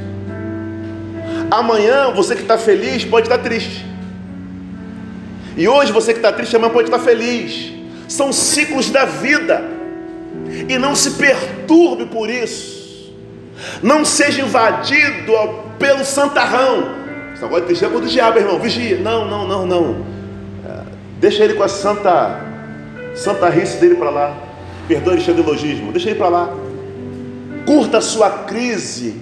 Amanhã 1.50 2.10
você 2.12 2.34
que 2.34 2.40
está 2.40 2.56
feliz 2.56 3.04
pode 3.04 3.26
estar 3.26 3.36
triste. 3.36 3.84
E 5.54 5.68
hoje 5.68 5.92
você 5.92 6.14
que 6.14 6.18
está 6.20 6.32
triste, 6.32 6.56
amanhã 6.56 6.72
pode 6.72 6.88
estar 6.88 6.98
feliz. 6.98 7.74
São 8.08 8.32
ciclos 8.32 8.88
da 8.88 9.04
vida. 9.04 9.62
E 10.66 10.78
não 10.78 10.96
se 10.96 11.10
perturbe 11.10 12.06
por 12.06 12.30
isso. 12.30 13.12
Não 13.82 14.02
seja 14.02 14.40
invadido 14.40 15.34
pelo 15.78 16.06
santarrão. 16.06 16.88
Esse 17.34 17.42
negócio 17.42 17.60
de 17.60 17.66
tristeza 17.66 17.94
é 17.94 18.00
do 18.00 18.06
diabo, 18.06 18.38
irmão. 18.38 18.58
Vigia. 18.58 18.96
Não, 18.98 19.28
não, 19.28 19.46
não, 19.46 19.66
não. 19.66 20.06
É, 20.66 20.84
deixa 21.20 21.44
ele 21.44 21.52
com 21.52 21.62
a 21.62 21.68
santa 21.68 22.50
Santa 23.14 23.48
Rice 23.48 23.76
dele 23.78 23.96
para 23.96 24.10
lá. 24.10 24.36
Perdoe 24.88 25.18
o 25.18 25.30
elogismo. 25.30 25.92
Deixa 25.92 26.10
ele 26.10 26.18
para 26.18 26.28
lá. 26.28 26.54
Curta 27.66 27.98
a 27.98 28.00
sua 28.00 28.30
crise. 28.30 29.20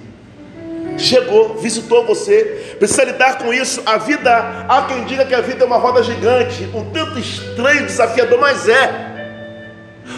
Chegou, 0.97 1.57
visitou 1.57 2.07
você. 2.07 2.77
Precisa 2.79 3.05
lidar 3.05 3.39
com 3.39 3.53
isso. 3.53 3.83
A 3.87 3.97
vida, 3.99 4.67
há 4.69 4.83
quem 4.83 5.05
diga 5.05 5.25
que 5.25 5.35
a 5.35 5.41
vida 5.41 5.65
é 5.65 5.67
uma 5.67 5.79
roda 5.79 6.03
gigante. 6.03 6.69
Um 6.75 6.91
tanto 6.91 7.19
estranho, 7.19 7.87
desafiador, 7.87 8.39
mas 8.39 8.69
é. 8.69 9.11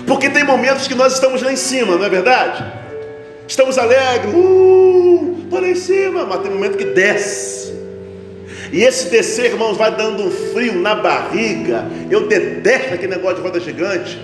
Porque 0.06 0.30
tem 0.30 0.44
momentos 0.44 0.88
que 0.88 0.94
nós 0.94 1.14
estamos 1.14 1.42
lá 1.42 1.52
em 1.52 1.56
cima, 1.56 1.96
não 1.96 2.04
é 2.04 2.08
verdade? 2.08 2.64
Estamos 3.46 3.76
alegres, 3.76 4.32
uh, 4.34 5.36
estou 5.42 5.60
lá 5.60 5.68
em 5.68 5.74
cima, 5.74 6.24
mas 6.24 6.40
tem 6.40 6.50
momento 6.50 6.78
que 6.78 6.86
desce. 6.86 7.71
E 8.72 8.82
esse 8.82 9.10
descer, 9.10 9.52
irmãos, 9.52 9.76
vai 9.76 9.94
dando 9.94 10.24
um 10.24 10.30
frio 10.30 10.76
na 10.76 10.94
barriga. 10.94 11.84
Eu 12.10 12.26
detesto 12.26 12.94
aquele 12.94 13.14
negócio 13.14 13.36
de 13.36 13.42
roda 13.42 13.60
gigante. 13.60 14.18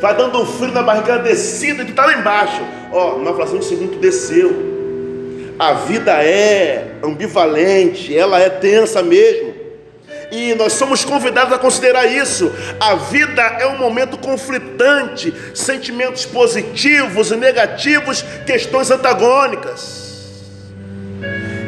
Vai 0.00 0.16
dando 0.16 0.42
um 0.42 0.44
frio 0.44 0.72
na 0.72 0.82
barriga, 0.82 1.18
descida, 1.18 1.84
que 1.84 1.92
está 1.92 2.04
lá 2.04 2.18
embaixo. 2.18 2.60
Ó, 2.90 3.16
numa 3.18 3.32
fração 3.32 3.60
de 3.60 3.64
segundo 3.64 4.00
desceu. 4.00 4.72
A 5.56 5.74
vida 5.74 6.12
é 6.24 6.96
ambivalente, 7.04 8.16
ela 8.16 8.40
é 8.40 8.50
tensa 8.50 9.00
mesmo. 9.00 9.54
E 10.32 10.52
nós 10.56 10.72
somos 10.72 11.04
convidados 11.04 11.52
a 11.52 11.58
considerar 11.58 12.06
isso. 12.06 12.50
A 12.80 12.96
vida 12.96 13.40
é 13.60 13.66
um 13.68 13.78
momento 13.78 14.18
conflitante, 14.18 15.32
sentimentos 15.54 16.26
positivos 16.26 17.30
e 17.30 17.36
negativos, 17.36 18.24
questões 18.44 18.90
antagônicas. 18.90 20.11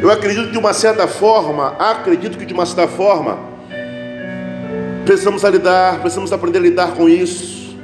Eu 0.05 0.11
acredito 0.11 0.49
que 0.49 0.53
de 0.53 0.59
uma 0.59 0.75
certa 0.75 1.09
forma, 1.09 1.69
acredito 1.79 2.37
que 2.37 2.45
de 2.45 2.53
uma 2.53 2.67
certa 2.67 2.87
forma, 2.87 3.39
precisamos 5.07 5.43
lidar, 5.45 6.01
precisamos 6.01 6.31
aprender 6.31 6.59
a 6.59 6.61
lidar 6.61 6.93
com 6.93 7.09
isso. 7.09 7.75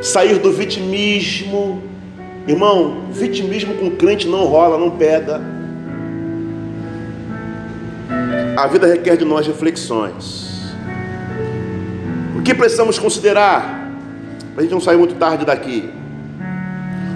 Sair 0.00 0.38
do 0.38 0.50
vitimismo. 0.50 1.82
Irmão, 2.48 3.04
vitimismo 3.12 3.74
com 3.74 3.90
crente 3.90 4.26
não 4.26 4.46
rola, 4.46 4.78
não 4.78 4.92
pega. 4.92 5.42
A 8.56 8.66
vida 8.66 8.86
requer 8.86 9.18
de 9.18 9.26
nós 9.26 9.46
reflexões. 9.46 10.72
O 12.34 12.40
que 12.40 12.54
precisamos 12.54 12.98
considerar? 12.98 13.90
Para 14.54 14.60
a 14.60 14.62
gente 14.62 14.72
não 14.72 14.80
sair 14.80 14.96
muito 14.96 15.16
tarde 15.16 15.44
daqui. 15.44 15.90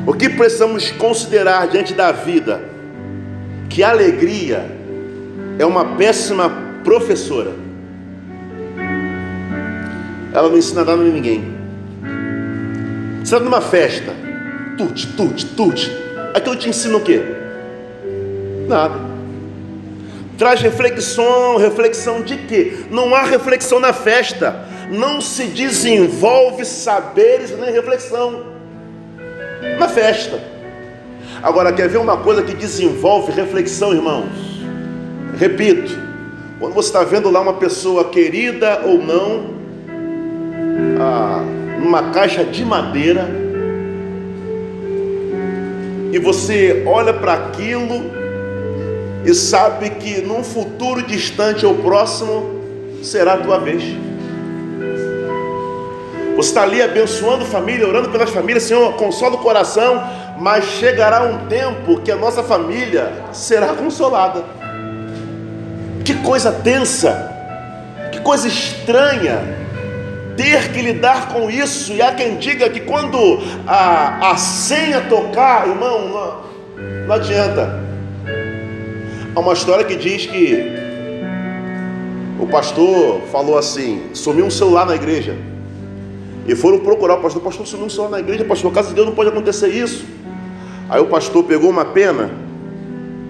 O 0.06 0.12
que 0.12 0.28
precisamos 0.28 0.90
considerar 0.90 1.68
diante 1.68 1.94
da 1.94 2.12
vida? 2.12 2.73
Que 3.74 3.82
a 3.82 3.90
alegria 3.90 4.64
é 5.58 5.66
uma 5.66 5.96
péssima 5.96 6.48
professora. 6.84 7.50
Ela 10.32 10.48
não 10.48 10.56
ensina 10.56 10.84
nada 10.84 10.92
a 10.92 11.04
ninguém. 11.04 11.42
Você 13.16 13.34
está 13.34 13.40
numa 13.40 13.60
festa, 13.60 14.14
tute, 14.78 15.08
tute, 15.16 15.46
tute. 15.46 15.92
Aquilo 16.32 16.54
te 16.54 16.68
ensina 16.68 16.96
o 16.96 17.00
quê? 17.00 17.20
Nada. 18.68 18.94
Traz 20.38 20.60
reflexão, 20.60 21.56
reflexão 21.56 22.22
de 22.22 22.36
quê? 22.36 22.84
Não 22.92 23.12
há 23.12 23.24
reflexão 23.24 23.80
na 23.80 23.92
festa. 23.92 24.68
Não 24.88 25.20
se 25.20 25.46
desenvolve 25.46 26.64
saberes 26.64 27.50
nem 27.58 27.72
reflexão 27.72 28.40
na 29.80 29.88
festa. 29.88 30.53
Agora, 31.44 31.74
quer 31.74 31.90
ver 31.90 31.98
uma 31.98 32.16
coisa 32.16 32.42
que 32.42 32.54
desenvolve 32.54 33.30
reflexão, 33.30 33.92
irmãos? 33.92 34.62
Repito, 35.38 35.94
quando 36.58 36.72
você 36.72 36.88
está 36.88 37.04
vendo 37.04 37.30
lá 37.30 37.38
uma 37.42 37.52
pessoa 37.52 38.08
querida 38.08 38.80
ou 38.86 38.96
não, 38.96 39.50
ah, 40.98 41.44
numa 41.78 42.12
caixa 42.12 42.42
de 42.44 42.64
madeira, 42.64 43.28
e 46.10 46.18
você 46.18 46.82
olha 46.86 47.12
para 47.12 47.34
aquilo 47.34 48.10
e 49.26 49.34
sabe 49.34 49.90
que 49.90 50.22
num 50.22 50.42
futuro 50.42 51.02
distante 51.02 51.66
ou 51.66 51.74
próximo 51.74 52.58
será 53.02 53.34
a 53.34 53.36
tua 53.36 53.58
vez. 53.58 53.84
Você 56.44 56.50
está 56.50 56.62
ali 56.62 56.82
abençoando 56.82 57.42
família, 57.46 57.88
orando 57.88 58.10
pelas 58.10 58.28
famílias, 58.28 58.64
Senhor, 58.64 58.92
consola 58.96 59.36
o 59.36 59.38
coração, 59.38 60.04
mas 60.38 60.62
chegará 60.66 61.22
um 61.22 61.48
tempo 61.48 62.02
que 62.02 62.12
a 62.12 62.16
nossa 62.16 62.42
família 62.42 63.10
será 63.32 63.68
consolada. 63.68 64.44
Que 66.04 66.12
coisa 66.16 66.52
tensa, 66.52 67.32
que 68.12 68.20
coisa 68.20 68.46
estranha 68.46 69.40
ter 70.36 70.70
que 70.70 70.82
lidar 70.82 71.28
com 71.28 71.48
isso. 71.48 71.94
E 71.94 72.02
há 72.02 72.12
quem 72.12 72.36
diga 72.36 72.68
que 72.68 72.80
quando 72.80 73.40
a, 73.66 74.32
a 74.32 74.36
senha 74.36 75.00
tocar, 75.00 75.66
irmão, 75.66 76.10
não, 76.10 77.06
não 77.06 77.14
adianta. 77.14 77.82
Há 79.34 79.40
uma 79.40 79.54
história 79.54 79.82
que 79.82 79.96
diz 79.96 80.26
que 80.26 80.76
o 82.38 82.46
pastor 82.46 83.22
falou 83.32 83.56
assim: 83.56 84.10
sumiu 84.12 84.44
um 84.44 84.50
celular 84.50 84.84
na 84.84 84.94
igreja. 84.94 85.53
E 86.46 86.54
foram 86.54 86.78
procurar 86.78 87.14
o 87.14 87.22
pastor, 87.22 87.40
o 87.40 87.44
pastor 87.44 87.66
sumiu 87.66 87.86
um 87.86 87.90
celular 87.90 88.10
na 88.10 88.20
igreja, 88.20 88.44
pastor, 88.44 88.72
casa 88.72 88.88
de 88.88 88.94
Deus 88.94 89.06
não 89.06 89.14
pode 89.14 89.30
acontecer 89.30 89.68
isso. 89.68 90.04
Aí 90.88 91.00
o 91.00 91.06
pastor 91.06 91.44
pegou 91.44 91.70
uma 91.70 91.84
pena, 91.84 92.30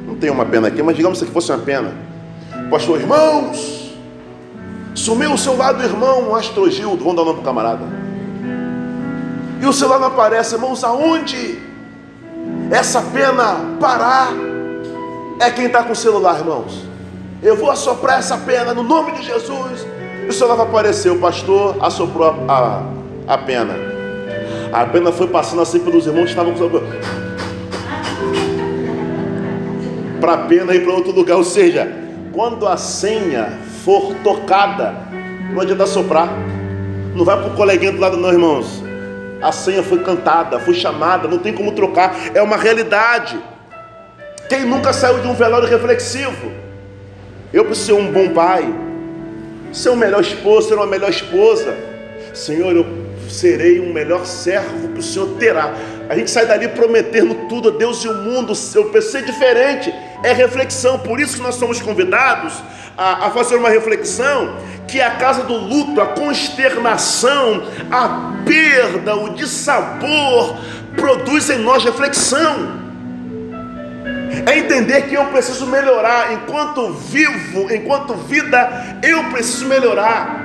não 0.06 0.16
tem 0.16 0.30
uma 0.30 0.44
pena 0.44 0.68
aqui, 0.68 0.82
mas 0.82 0.96
digamos 0.96 1.22
que 1.22 1.30
fosse 1.30 1.52
uma 1.52 1.58
pena. 1.58 1.92
Pastor, 2.68 3.00
irmãos, 3.00 3.94
sumiu 4.94 5.32
o 5.32 5.38
celular 5.38 5.72
do 5.72 5.82
irmão 5.82 6.34
Astrogildo, 6.34 7.04
vamos 7.04 7.16
dar 7.16 7.22
o 7.22 7.24
nome 7.26 7.36
para 7.36 7.42
o 7.42 7.44
camarada. 7.44 7.84
E 9.60 9.66
o 9.66 9.72
celular 9.72 10.00
não 10.00 10.08
aparece, 10.08 10.54
irmãos, 10.56 10.82
aonde 10.82 11.58
essa 12.70 13.00
pena 13.00 13.76
parar 13.78 14.32
é 15.40 15.50
quem 15.50 15.66
está 15.66 15.84
com 15.84 15.92
o 15.92 15.96
celular, 15.96 16.38
irmãos. 16.38 16.84
Eu 17.42 17.56
vou 17.56 17.70
assoprar 17.70 18.18
essa 18.18 18.36
pena 18.38 18.74
no 18.74 18.82
nome 18.82 19.12
de 19.12 19.22
Jesus. 19.22 19.86
E 20.24 20.28
o 20.28 20.32
celular 20.32 20.56
vai 20.56 20.66
aparecer, 20.66 21.10
o 21.10 21.18
pastor 21.18 21.76
assoprou 21.80 22.28
a, 22.48 22.52
a 22.52 22.82
a 23.26 23.38
pena. 23.38 23.74
A 24.72 24.86
pena 24.86 25.12
foi 25.12 25.28
passando 25.28 25.62
assim 25.62 25.78
pelos 25.80 26.06
irmãos 26.06 26.24
que 26.24 26.30
estavam 26.30 26.54
para 30.20 30.32
a 30.32 30.38
pena 30.38 30.74
ir 30.74 30.82
para 30.82 30.92
outro 30.92 31.12
lugar. 31.12 31.36
Ou 31.36 31.44
seja, 31.44 31.86
quando 32.32 32.66
a 32.66 32.76
senha 32.76 33.58
for 33.84 34.14
tocada, 34.24 34.94
não 35.52 35.60
adianta 35.60 35.86
soprar. 35.86 36.28
Não 37.14 37.24
vai 37.24 37.36
para 37.36 37.48
o 37.48 37.54
coleguinha 37.54 37.92
do 37.92 38.00
lado, 38.00 38.16
não, 38.16 38.30
irmãos. 38.30 38.82
A 39.40 39.52
senha 39.52 39.82
foi 39.82 39.98
cantada, 39.98 40.58
foi 40.58 40.74
chamada, 40.74 41.28
não 41.28 41.38
tem 41.38 41.52
como 41.52 41.72
trocar. 41.72 42.16
É 42.34 42.40
uma 42.40 42.56
realidade. 42.56 43.38
Quem 44.48 44.64
nunca 44.64 44.92
saiu 44.92 45.20
de 45.20 45.28
um 45.28 45.34
velório 45.34 45.68
reflexivo? 45.68 46.50
Eu 47.52 47.66
preciso 47.66 47.86
ser 47.86 47.92
um 47.92 48.10
bom 48.10 48.30
pai, 48.30 48.74
ser 49.72 49.90
um 49.90 49.96
melhor 49.96 50.22
esposo, 50.22 50.68
ser 50.68 50.74
uma 50.74 50.86
melhor 50.86 51.10
esposa. 51.10 51.76
Senhor, 52.32 52.74
eu 52.74 53.03
serei 53.34 53.80
um 53.80 53.92
melhor 53.92 54.24
servo 54.24 54.88
que 54.88 55.00
o 55.00 55.02
Senhor 55.02 55.36
terá. 55.38 55.74
A 56.08 56.16
gente 56.16 56.30
sai 56.30 56.46
dali 56.46 56.68
prometendo 56.68 57.48
tudo 57.48 57.68
a 57.68 57.72
Deus 57.72 58.04
e 58.04 58.08
o 58.08 58.14
mundo, 58.14 58.52
eu 58.74 58.84
pensei 58.90 59.22
diferente, 59.22 59.92
é 60.22 60.32
reflexão, 60.32 60.98
por 60.98 61.20
isso 61.20 61.36
que 61.36 61.42
nós 61.42 61.56
somos 61.56 61.80
convidados 61.80 62.54
a, 62.96 63.26
a 63.26 63.30
fazer 63.30 63.56
uma 63.56 63.68
reflexão 63.68 64.56
que 64.86 65.00
a 65.00 65.12
casa 65.12 65.42
do 65.42 65.54
luto, 65.54 66.00
a 66.00 66.06
consternação, 66.06 67.64
a 67.90 68.34
perda, 68.44 69.16
o 69.16 69.30
dissabor, 69.30 70.56
produz 70.96 71.50
em 71.50 71.58
nós 71.58 71.82
reflexão. 71.82 72.84
É 74.46 74.58
entender 74.58 75.02
que 75.02 75.14
eu 75.14 75.24
preciso 75.26 75.66
melhorar, 75.66 76.32
enquanto 76.32 76.92
vivo, 76.92 77.72
enquanto 77.72 78.14
vida, 78.14 78.98
eu 79.02 79.24
preciso 79.30 79.66
melhorar. 79.66 80.43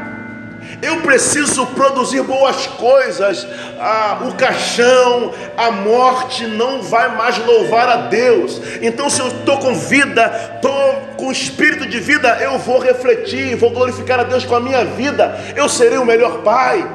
Eu 0.82 1.02
preciso 1.02 1.66
produzir 1.68 2.22
boas 2.24 2.66
coisas. 2.68 3.46
Ah, 3.80 4.20
o 4.26 4.34
caixão, 4.36 5.34
a 5.58 5.72
morte 5.72 6.48
não 6.48 6.82
vai 6.82 7.16
mais 7.16 7.38
louvar 7.38 7.90
a 7.90 7.96
Deus. 8.08 8.62
Então, 8.82 9.10
se 9.10 9.20
eu 9.20 9.28
estou 9.28 9.58
com 9.58 9.76
vida, 9.76 10.54
estou 10.56 11.02
com 11.18 11.32
espírito 11.32 11.86
de 11.86 12.00
vida, 12.00 12.38
eu 12.42 12.58
vou 12.60 12.80
refletir, 12.80 13.56
vou 13.56 13.72
glorificar 13.72 14.22
a 14.22 14.24
Deus 14.24 14.46
com 14.46 14.56
a 14.56 14.60
minha 14.60 14.86
vida. 14.86 15.38
Eu 15.56 15.68
serei 15.68 15.98
o 15.98 16.06
melhor 16.06 16.44
pai, 16.44 16.88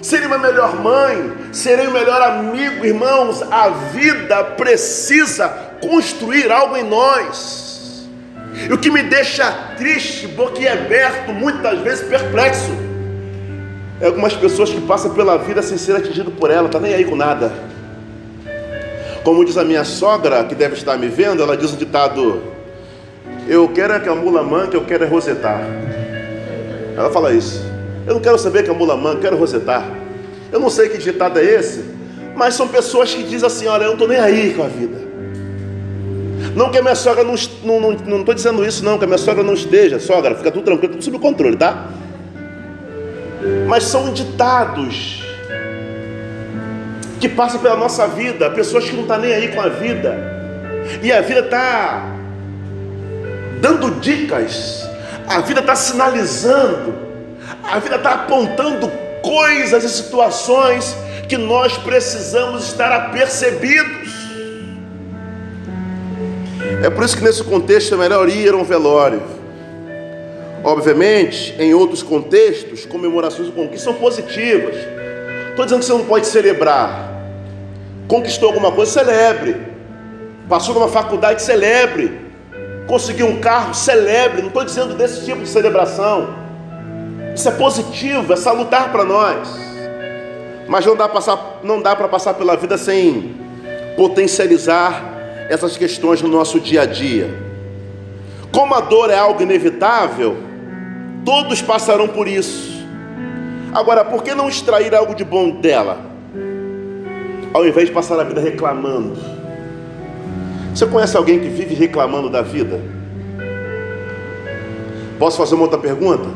serei 0.00 0.28
uma 0.28 0.38
melhor 0.38 0.76
mãe, 0.76 1.32
serei 1.50 1.88
o 1.88 1.92
melhor 1.92 2.22
amigo, 2.22 2.86
irmãos. 2.86 3.42
A 3.50 3.68
vida 3.68 4.44
precisa 4.44 5.48
construir 5.80 6.52
algo 6.52 6.76
em 6.76 6.84
nós. 6.84 8.06
E 8.68 8.72
o 8.72 8.78
que 8.78 8.90
me 8.90 9.02
deixa 9.02 9.50
triste, 9.76 10.28
boquiaberto, 10.28 11.32
muitas 11.32 11.80
vezes 11.80 12.06
perplexo 12.06 12.91
algumas 14.06 14.34
pessoas 14.34 14.70
que 14.70 14.80
passam 14.80 15.14
pela 15.14 15.36
vida 15.38 15.62
sem 15.62 15.78
ser 15.78 15.94
atingido 15.94 16.30
por 16.30 16.50
ela, 16.50 16.68
tá 16.68 16.80
nem 16.80 16.92
aí 16.92 17.04
com 17.04 17.14
nada. 17.14 17.52
Como 19.22 19.44
diz 19.44 19.56
a 19.56 19.64
minha 19.64 19.84
sogra, 19.84 20.42
que 20.44 20.54
deve 20.54 20.74
estar 20.74 20.98
me 20.98 21.06
vendo, 21.06 21.42
ela 21.42 21.56
diz 21.56 21.72
um 21.72 21.76
ditado: 21.76 22.42
Eu 23.48 23.68
quero 23.68 23.92
é 23.92 24.00
que 24.00 24.08
a 24.08 24.14
mula 24.14 24.42
manque, 24.42 24.74
eu 24.74 24.84
quero 24.84 25.04
é 25.04 25.06
rosetar. 25.06 25.60
Ela 26.96 27.10
fala 27.10 27.32
isso. 27.32 27.64
Eu 28.06 28.14
não 28.14 28.20
quero 28.20 28.36
saber 28.38 28.64
que 28.64 28.70
a 28.70 28.74
mula 28.74 28.96
manca, 28.96 29.18
eu 29.18 29.20
quero 29.20 29.36
rosetar. 29.36 29.88
Eu 30.50 30.58
não 30.58 30.68
sei 30.68 30.88
que 30.88 30.98
ditado 30.98 31.38
é 31.38 31.44
esse, 31.44 31.84
mas 32.34 32.54
são 32.54 32.66
pessoas 32.66 33.14
que 33.14 33.22
dizem 33.22 33.46
assim: 33.46 33.66
Olha, 33.68 33.84
eu 33.84 33.88
não 33.88 33.94
estou 33.94 34.08
nem 34.08 34.18
aí 34.18 34.52
com 34.54 34.64
a 34.64 34.68
vida. 34.68 35.00
Não 36.56 36.70
que 36.70 36.78
a 36.78 36.82
minha 36.82 36.96
sogra 36.96 37.22
não 37.22 37.34
não, 37.62 37.92
não, 37.92 38.18
não 38.18 38.34
dizendo 38.34 38.64
isso, 38.64 38.84
não, 38.84 38.98
que 38.98 39.04
a 39.04 39.06
minha 39.06 39.18
sogra 39.18 39.44
não 39.44 39.54
esteja. 39.54 40.00
Sogra, 40.00 40.34
fica 40.34 40.50
tudo 40.50 40.64
tranquilo, 40.64 40.94
tudo 40.94 41.04
sob 41.04 41.18
controle, 41.20 41.56
tá? 41.56 41.88
Mas 43.66 43.84
são 43.84 44.12
ditados 44.12 45.22
que 47.20 47.28
passam 47.28 47.60
pela 47.60 47.76
nossa 47.76 48.06
vida, 48.08 48.50
pessoas 48.50 48.84
que 48.84 48.92
não 48.92 49.02
estão 49.02 49.16
tá 49.16 49.22
nem 49.22 49.32
aí 49.32 49.48
com 49.48 49.60
a 49.60 49.68
vida, 49.68 50.16
e 51.02 51.12
a 51.12 51.20
vida 51.20 51.40
está 51.40 52.04
dando 53.60 54.00
dicas, 54.00 54.88
a 55.28 55.40
vida 55.40 55.60
está 55.60 55.76
sinalizando, 55.76 56.94
a 57.62 57.78
vida 57.78 57.96
está 57.96 58.12
apontando 58.14 58.90
coisas 59.22 59.84
e 59.84 59.88
situações 59.88 60.96
que 61.28 61.38
nós 61.38 61.78
precisamos 61.78 62.64
estar 62.64 62.92
apercebidos. 62.92 64.12
É 66.82 66.90
por 66.90 67.04
isso 67.04 67.16
que 67.16 67.22
nesse 67.22 67.44
contexto 67.44 67.94
é 67.94 67.98
melhor 67.98 68.28
ir 68.28 68.52
a 68.52 68.56
um 68.56 68.64
velório 68.64 69.22
Obviamente, 70.64 71.54
em 71.58 71.74
outros 71.74 72.02
contextos, 72.02 72.86
comemorações 72.86 73.48
e 73.48 73.52
conquistas 73.52 73.82
são 73.82 73.94
positivas. 73.94 74.76
Estou 75.50 75.64
dizendo 75.64 75.80
que 75.80 75.86
você 75.86 75.92
não 75.92 76.04
pode 76.04 76.26
celebrar. 76.26 77.10
Conquistou 78.06 78.48
alguma 78.48 78.70
coisa, 78.70 78.92
celebre. 78.92 79.56
Passou 80.48 80.74
numa 80.74 80.88
faculdade, 80.88 81.42
celebre. 81.42 82.20
Conseguiu 82.86 83.26
um 83.26 83.40
carro, 83.40 83.74
celebre. 83.74 84.40
Não 84.40 84.48
estou 84.48 84.64
dizendo 84.64 84.94
desse 84.94 85.24
tipo 85.24 85.40
de 85.40 85.48
celebração. 85.48 86.34
Isso 87.34 87.48
é 87.48 87.52
positivo, 87.52 88.32
é 88.32 88.36
salutar 88.36 88.92
para 88.92 89.04
nós. 89.04 89.48
Mas 90.68 90.86
não 90.86 90.96
dá 90.96 91.96
para 91.96 92.08
passar 92.08 92.34
pela 92.34 92.56
vida 92.56 92.78
sem 92.78 93.34
potencializar 93.96 95.12
essas 95.48 95.76
questões 95.76 96.22
no 96.22 96.28
nosso 96.28 96.60
dia 96.60 96.82
a 96.82 96.86
dia. 96.86 97.28
Como 98.52 98.74
a 98.74 98.80
dor 98.80 99.10
é 99.10 99.18
algo 99.18 99.42
inevitável, 99.42 100.36
Todos 101.24 101.62
passarão 101.62 102.08
por 102.08 102.26
isso. 102.26 102.72
Agora, 103.72 104.04
por 104.04 104.22
que 104.22 104.34
não 104.34 104.48
extrair 104.48 104.94
algo 104.94 105.14
de 105.14 105.24
bom 105.24 105.60
dela? 105.60 105.98
Ao 107.54 107.66
invés 107.66 107.88
de 107.88 107.94
passar 107.94 108.18
a 108.20 108.24
vida 108.24 108.40
reclamando. 108.40 109.16
Você 110.74 110.86
conhece 110.86 111.16
alguém 111.16 111.38
que 111.38 111.48
vive 111.48 111.74
reclamando 111.74 112.28
da 112.28 112.42
vida? 112.42 112.80
Posso 115.18 115.36
fazer 115.36 115.54
uma 115.54 115.64
outra 115.64 115.78
pergunta? 115.78 116.28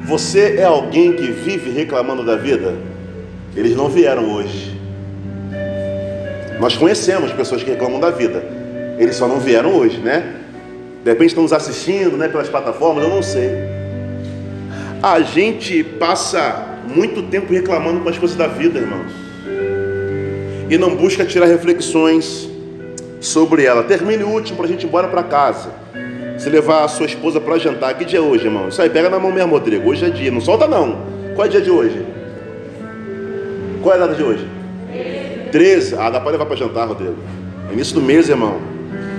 Você 0.00 0.56
é 0.58 0.64
alguém 0.64 1.14
que 1.14 1.30
vive 1.30 1.70
reclamando 1.70 2.24
da 2.24 2.36
vida? 2.36 2.74
Eles 3.56 3.74
não 3.74 3.88
vieram 3.88 4.32
hoje. 4.34 4.78
Nós 6.60 6.76
conhecemos 6.76 7.32
pessoas 7.32 7.62
que 7.62 7.70
reclamam 7.70 7.98
da 7.98 8.10
vida. 8.10 8.44
Eles 8.98 9.16
só 9.16 9.26
não 9.26 9.38
vieram 9.38 9.74
hoje, 9.74 9.98
né? 9.98 10.34
De 11.02 11.10
repente 11.10 11.28
estão 11.28 11.42
nos 11.42 11.52
assistindo 11.52 12.16
né, 12.16 12.28
pelas 12.28 12.48
plataformas, 12.48 13.04
eu 13.04 13.10
não 13.10 13.22
sei. 13.22 13.73
A 15.04 15.20
gente 15.20 15.84
passa 15.84 16.64
muito 16.88 17.24
tempo 17.24 17.52
reclamando 17.52 18.00
com 18.00 18.08
as 18.08 18.16
coisas 18.16 18.38
da 18.38 18.46
vida, 18.46 18.78
irmãos. 18.78 19.12
E 20.70 20.78
não 20.78 20.96
busca 20.96 21.26
tirar 21.26 21.44
reflexões 21.44 22.48
sobre 23.20 23.66
ela. 23.66 23.82
Termine 23.82 24.24
o 24.24 24.28
último 24.30 24.56
para 24.56 24.64
a 24.64 24.68
gente 24.70 24.84
ir 24.84 24.86
embora 24.86 25.06
para 25.08 25.22
casa. 25.22 25.68
Se 26.38 26.48
levar 26.48 26.84
a 26.84 26.88
sua 26.88 27.04
esposa 27.04 27.38
para 27.38 27.58
jantar. 27.58 27.92
Que 27.98 28.06
dia 28.06 28.18
é 28.18 28.22
hoje, 28.22 28.46
irmão? 28.46 28.68
Isso 28.68 28.80
aí, 28.80 28.88
pega 28.88 29.10
na 29.10 29.18
mão 29.18 29.30
mesmo, 29.30 29.50
Rodrigo. 29.50 29.90
Hoje 29.90 30.06
é 30.06 30.08
dia. 30.08 30.30
Não 30.30 30.40
solta, 30.40 30.66
não. 30.66 31.02
Qual 31.34 31.44
é 31.44 31.48
o 31.48 31.52
dia 31.52 31.60
de 31.60 31.70
hoje? 31.70 32.02
Qual 33.82 33.94
é 33.94 33.98
a 33.98 34.06
data 34.06 34.14
de 34.14 34.22
hoje? 34.22 34.48
13. 35.52 35.96
Ah, 35.96 36.08
dá 36.08 36.18
para 36.18 36.30
levar 36.30 36.46
para 36.46 36.56
jantar, 36.56 36.88
Rodrigo. 36.88 37.16
Início 37.70 37.94
do 37.94 38.00
mês, 38.00 38.30
irmão. 38.30 38.58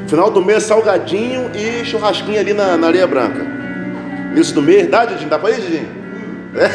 Final 0.08 0.32
do 0.32 0.44
mês, 0.44 0.64
salgadinho 0.64 1.52
e 1.54 1.86
churrasquinho 1.86 2.40
ali 2.40 2.54
na, 2.54 2.76
na 2.76 2.88
areia 2.88 3.06
branca. 3.06 3.65
Início 4.36 4.54
do 4.54 4.62
mês, 4.62 4.90
dá, 4.90 5.06
Didinho? 5.06 5.30
Dá 5.30 5.40
para 5.40 5.52
ir, 5.52 5.62
Didinho? 5.62 5.88
É? 6.56 6.70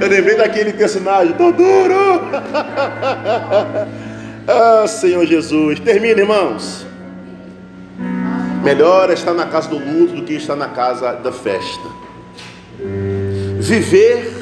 Eu 0.04 0.08
lembrei 0.08 0.36
daquele 0.36 0.72
personagem, 0.72 1.34
tô 1.34 1.52
duro! 1.52 1.94
ah, 4.48 4.84
Senhor 4.88 5.24
Jesus. 5.24 5.78
Termina, 5.78 6.20
irmãos. 6.20 6.84
Melhor 8.64 9.08
é 9.08 9.12
estar 9.14 9.32
na 9.34 9.46
casa 9.46 9.68
do 9.68 9.78
luto 9.78 10.16
do 10.16 10.24
que 10.24 10.34
estar 10.34 10.56
na 10.56 10.66
casa 10.66 11.12
da 11.12 11.30
festa. 11.30 11.88
Viver 13.60 14.32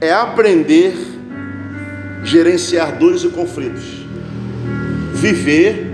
é 0.00 0.12
aprender 0.12 0.96
gerenciar 2.24 2.96
dores 2.98 3.22
e 3.22 3.28
conflitos. 3.28 4.04
Viver 5.14 5.86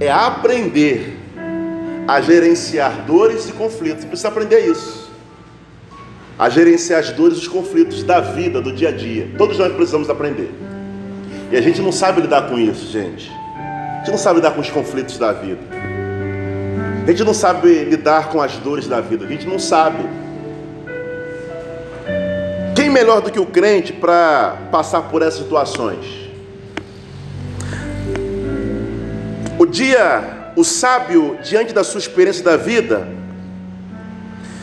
é 0.00 0.10
aprender 0.10 1.19
a 2.10 2.20
gerenciar 2.20 3.04
dores 3.06 3.48
e 3.48 3.52
conflitos. 3.52 4.02
Você 4.02 4.08
precisa 4.08 4.28
aprender 4.28 4.58
isso. 4.66 5.08
A 6.36 6.48
gerenciar 6.48 6.98
as 6.98 7.10
dores 7.10 7.38
e 7.38 7.42
os 7.42 7.46
conflitos 7.46 8.02
da 8.02 8.18
vida, 8.20 8.60
do 8.60 8.72
dia 8.72 8.88
a 8.88 8.92
dia. 8.92 9.30
Todos 9.38 9.56
nós 9.56 9.72
precisamos 9.72 10.10
aprender. 10.10 10.52
E 11.52 11.56
a 11.56 11.60
gente 11.60 11.80
não 11.80 11.92
sabe 11.92 12.20
lidar 12.20 12.48
com 12.48 12.58
isso, 12.58 12.90
gente. 12.90 13.30
A 13.30 13.98
gente 13.98 14.10
não 14.10 14.18
sabe 14.18 14.40
lidar 14.40 14.50
com 14.50 14.60
os 14.60 14.68
conflitos 14.68 15.18
da 15.18 15.32
vida. 15.32 15.60
A 17.04 17.10
gente 17.12 17.22
não 17.22 17.32
sabe 17.32 17.84
lidar 17.84 18.30
com 18.30 18.42
as 18.42 18.56
dores 18.56 18.88
da 18.88 19.00
vida. 19.00 19.24
A 19.24 19.28
gente 19.28 19.46
não 19.46 19.60
sabe. 19.60 20.04
Quem 22.74 22.90
melhor 22.90 23.20
do 23.20 23.30
que 23.30 23.38
o 23.38 23.46
crente 23.46 23.92
para 23.92 24.56
passar 24.72 25.02
por 25.02 25.22
essas 25.22 25.38
situações? 25.38 26.28
O 29.56 29.64
dia, 29.64 30.39
o 30.56 30.64
sábio, 30.64 31.38
diante 31.42 31.72
da 31.72 31.84
sua 31.84 31.98
experiência 31.98 32.44
da 32.44 32.56
vida, 32.56 33.08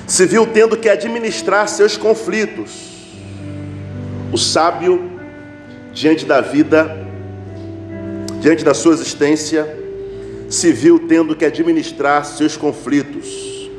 se 0.06 0.26
viu 0.26 0.46
tendo 0.46 0.78
que 0.78 0.90
administrar 0.90 1.68
seus 1.68 1.98
conflitos. 1.98 2.88
O 4.32 4.38
sábio 4.38 5.12
diante 5.94 6.26
da 6.26 6.42
vida, 6.42 6.96
diante 8.40 8.64
da 8.64 8.74
sua 8.74 8.94
existência, 8.94 9.78
se 10.50 10.72
viu 10.72 11.00
tendo 11.08 11.36
que 11.36 11.44
administrar 11.44 12.24
seus 12.26 12.56
conflitos, 12.56 13.70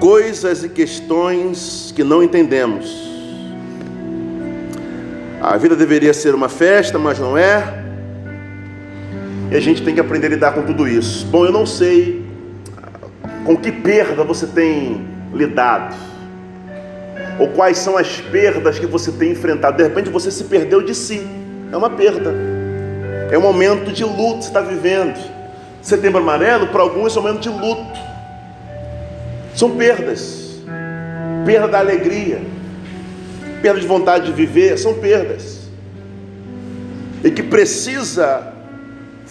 coisas 0.00 0.64
e 0.64 0.68
questões 0.68 1.92
que 1.94 2.04
não 2.04 2.22
entendemos. 2.22 3.04
A 5.40 5.56
vida 5.56 5.76
deveria 5.76 6.12
ser 6.14 6.34
uma 6.34 6.48
festa, 6.48 6.98
mas 6.98 7.18
não 7.18 7.36
é. 7.36 7.83
E 9.54 9.56
a 9.56 9.60
gente 9.60 9.84
tem 9.84 9.94
que 9.94 10.00
aprender 10.00 10.26
a 10.26 10.30
lidar 10.30 10.52
com 10.52 10.62
tudo 10.62 10.88
isso. 10.88 11.24
Bom, 11.26 11.46
eu 11.46 11.52
não 11.52 11.64
sei 11.64 12.24
com 13.44 13.56
que 13.56 13.70
perda 13.70 14.24
você 14.24 14.48
tem 14.48 15.06
lidado, 15.32 15.94
ou 17.38 17.46
quais 17.46 17.78
são 17.78 17.96
as 17.96 18.20
perdas 18.20 18.80
que 18.80 18.86
você 18.86 19.12
tem 19.12 19.30
enfrentado. 19.30 19.76
De 19.76 19.84
repente 19.84 20.10
você 20.10 20.28
se 20.32 20.42
perdeu 20.44 20.82
de 20.82 20.92
si 20.92 21.24
é 21.70 21.76
uma 21.76 21.88
perda. 21.88 22.34
É 23.30 23.38
um 23.38 23.42
momento 23.42 23.92
de 23.92 24.02
luto 24.02 24.38
que 24.38 24.42
você 24.42 24.48
está 24.48 24.60
vivendo. 24.60 25.20
Setembro 25.80 26.20
amarelo, 26.20 26.66
para 26.66 26.82
alguns, 26.82 27.16
é 27.16 27.20
um 27.20 27.22
momento 27.22 27.40
de 27.40 27.48
luto. 27.48 28.00
São 29.54 29.76
perdas. 29.76 30.64
Perda 31.46 31.68
da 31.68 31.78
alegria. 31.78 32.42
Perda 33.62 33.78
de 33.78 33.86
vontade 33.86 34.26
de 34.26 34.32
viver. 34.32 34.76
São 34.78 34.94
perdas. 34.94 35.68
E 37.22 37.30
que 37.30 37.42
precisa 37.42 38.53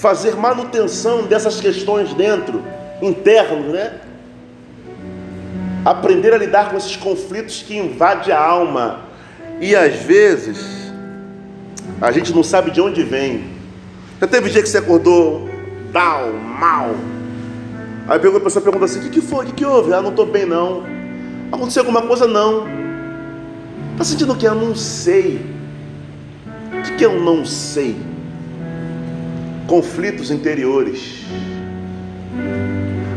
fazer 0.04 0.36
manutenção 0.36 1.24
dessas 1.24 1.62
questões 1.62 2.14
dentro, 2.14 2.62
internos, 3.02 3.72
né? 3.72 4.02
Aprender 5.86 6.34
a 6.34 6.38
lidar 6.38 6.70
com 6.70 6.76
esses 6.76 6.98
conflitos 6.98 7.64
que 7.66 7.78
invadem 7.78 8.34
a 8.34 8.38
alma. 8.38 9.00
E 9.62 9.74
às 9.74 9.96
vezes 9.96 10.92
a 12.02 12.12
gente 12.12 12.34
não 12.34 12.44
sabe 12.44 12.70
de 12.70 12.82
onde 12.82 13.02
vem. 13.02 13.46
Já 14.20 14.28
teve 14.28 14.50
dia 14.50 14.62
que 14.62 14.68
você 14.68 14.80
acordou 14.80 15.50
down, 15.94 16.34
mal. 16.34 16.90
Aí 18.06 18.18
a 18.18 18.40
pessoa 18.42 18.62
pergunta 18.62 18.84
assim: 18.84 19.00
o 19.00 19.04
que, 19.04 19.10
que 19.10 19.22
foi? 19.22 19.46
O 19.46 19.48
que, 19.48 19.54
que 19.54 19.66
houve? 19.66 19.94
Ah, 19.94 20.02
não 20.02 20.10
estou 20.10 20.26
bem 20.26 20.46
não. 20.46 20.84
Aconteceu 21.50 21.82
alguma 21.82 22.02
coisa? 22.02 22.28
Não. 22.28 22.68
Está 23.94 24.04
sentindo 24.04 24.34
o 24.34 24.36
que? 24.36 24.46
Eu 24.46 24.56
não 24.56 24.76
sei. 24.76 25.40
O 26.74 26.82
que, 26.82 26.98
que 26.98 27.06
eu 27.06 27.22
não 27.22 27.46
sei? 27.46 27.96
Conflitos 29.68 30.30
interiores. 30.30 31.24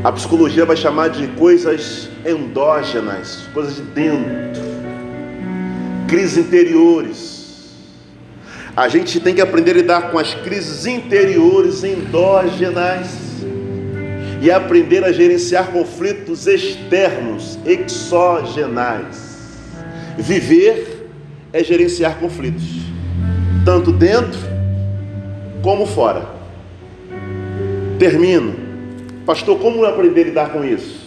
A 0.04 0.12
psicologia 0.12 0.64
vai 0.64 0.76
chamar 0.76 1.08
de 1.08 1.26
coisas 1.28 2.08
endógenas, 2.24 3.48
coisas 3.52 3.76
de 3.76 3.82
dentro, 3.82 4.62
crises 6.06 6.38
interiores. 6.38 7.36
A 8.76 8.88
gente 8.88 9.18
tem 9.18 9.34
que 9.34 9.40
aprender 9.40 9.72
a 9.72 9.74
lidar 9.74 10.10
com 10.10 10.18
as 10.18 10.34
crises 10.34 10.86
interiores, 10.86 11.82
endógenas, 11.82 13.26
e 14.40 14.50
aprender 14.50 15.02
a 15.02 15.10
gerenciar 15.10 15.72
conflitos 15.72 16.46
externos, 16.46 17.58
exogenais. 17.64 19.58
Viver 20.18 21.10
é 21.52 21.64
gerenciar 21.64 22.18
conflitos, 22.18 22.64
tanto 23.64 23.90
dentro 23.90 24.38
como 25.62 25.86
fora. 25.86 26.35
Termino. 27.98 28.54
Pastor, 29.24 29.58
como 29.58 29.84
aprender 29.84 30.20
a 30.20 30.24
lidar 30.24 30.52
com 30.52 30.62
isso? 30.62 31.06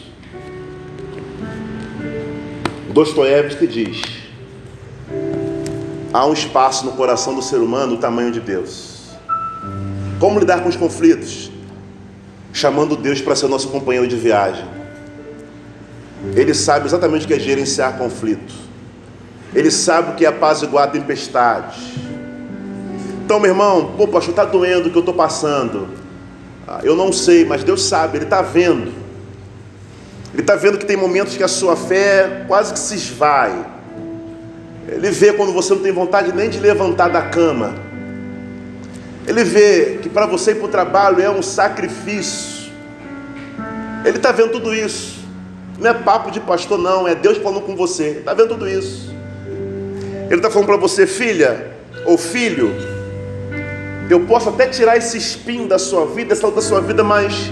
Dostoiévski 2.91 3.67
diz: 3.67 4.01
há 6.11 6.25
um 6.25 6.33
espaço 6.33 6.85
no 6.85 6.93
coração 6.93 7.35
do 7.35 7.41
ser 7.41 7.57
humano 7.57 7.95
do 7.95 8.01
tamanho 8.01 8.31
de 8.31 8.39
Deus. 8.39 9.11
Como 10.19 10.39
lidar 10.39 10.63
com 10.63 10.69
os 10.69 10.75
conflitos? 10.75 11.51
Chamando 12.51 12.97
Deus 12.97 13.21
para 13.21 13.35
ser 13.35 13.47
nosso 13.47 13.69
companheiro 13.69 14.07
de 14.07 14.15
viagem. 14.15 14.65
Ele 16.35 16.53
sabe 16.53 16.87
exatamente 16.87 17.25
o 17.25 17.27
que 17.27 17.35
é 17.35 17.39
gerenciar 17.39 17.97
conflito. 17.97 18.53
Ele 19.53 19.69
sabe 19.69 20.11
o 20.11 20.15
que 20.15 20.25
é 20.25 20.27
apaziguar 20.27 20.85
a 20.85 20.91
tempestade. 20.91 21.79
Então, 23.23 23.39
meu 23.39 23.51
irmão, 23.51 23.93
pô, 23.95 24.07
pastor, 24.07 24.31
está 24.31 24.43
doendo 24.43 24.89
o 24.89 24.91
que 24.91 24.97
eu 24.97 25.01
estou 25.01 25.13
passando. 25.13 25.87
Ah, 26.71 26.81
eu 26.83 26.95
não 26.95 27.11
sei, 27.11 27.43
mas 27.43 27.63
Deus 27.63 27.83
sabe, 27.83 28.19
Ele 28.19 28.25
está 28.25 28.43
vendo. 28.43 28.93
Ele 30.31 30.41
está 30.41 30.55
vendo 30.55 30.77
que 30.77 30.85
tem 30.85 30.95
momentos 30.95 31.35
que 31.35 31.43
a 31.43 31.47
sua 31.47 31.75
fé 31.75 32.43
quase 32.47 32.71
que 32.73 32.79
se 32.79 32.93
esvai 32.93 33.79
ele 34.91 35.11
vê 35.11 35.31
quando 35.33 35.53
você 35.53 35.73
não 35.73 35.81
tem 35.81 35.91
vontade 35.91 36.33
nem 36.33 36.49
de 36.49 36.59
levantar 36.59 37.09
da 37.09 37.21
cama. 37.21 37.75
Ele 39.27 39.43
vê 39.43 39.99
que 40.01 40.09
para 40.09 40.25
você 40.25 40.51
ir 40.51 40.55
para 40.55 40.65
o 40.65 40.69
trabalho 40.69 41.21
é 41.21 41.29
um 41.29 41.43
sacrifício. 41.43 42.71
Ele 44.03 44.17
está 44.17 44.31
vendo 44.31 44.51
tudo 44.51 44.73
isso. 44.73 45.19
Não 45.77 45.91
é 45.91 45.93
papo 45.93 46.31
de 46.31 46.39
pastor, 46.39 46.79
não. 46.79 47.07
É 47.07 47.13
Deus 47.13 47.37
falando 47.37 47.61
com 47.61 47.75
você. 47.75 48.19
Está 48.19 48.33
vendo 48.33 48.49
tudo 48.49 48.67
isso. 48.67 49.13
Ele 50.25 50.37
está 50.37 50.49
falando 50.49 50.67
para 50.67 50.77
você, 50.77 51.05
filha 51.05 51.71
ou 52.05 52.17
filho. 52.17 52.73
Eu 54.09 54.21
posso 54.21 54.49
até 54.49 54.65
tirar 54.65 54.97
esse 54.97 55.17
espinho 55.17 55.67
da 55.67 55.77
sua 55.77 56.07
vida, 56.07 56.33
essa 56.33 56.49
da 56.49 56.61
sua 56.63 56.81
vida, 56.81 57.03
mas 57.03 57.51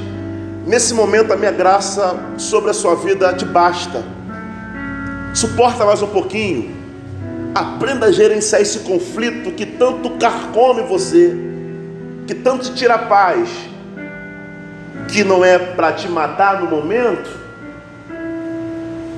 nesse 0.66 0.92
momento 0.92 1.32
a 1.32 1.38
minha 1.38 1.52
graça 1.52 2.20
sobre 2.36 2.72
a 2.72 2.74
sua 2.74 2.96
vida 2.96 3.32
te 3.36 3.46
basta. 3.46 4.04
Suporta 5.36 5.86
mais 5.86 6.02
um 6.02 6.08
pouquinho. 6.08 6.76
Aprenda 7.54 8.08
a 8.08 8.12
gerenciar 8.12 8.60
esse 8.60 8.80
conflito 8.80 9.52
que 9.52 9.68
tanto 9.68 10.18
carcome 10.18 10.82
você, 10.82 11.38
que 12.26 12.34
tanto 12.34 12.72
te 12.72 12.74
tira 12.74 12.96
a 12.96 13.00
paz, 13.00 13.50
que 15.10 15.24
não 15.24 15.46
é 15.46 15.60
para 15.60 15.92
te 15.94 16.10
matar 16.10 16.60
no 16.60 16.68
momento, 16.68 17.30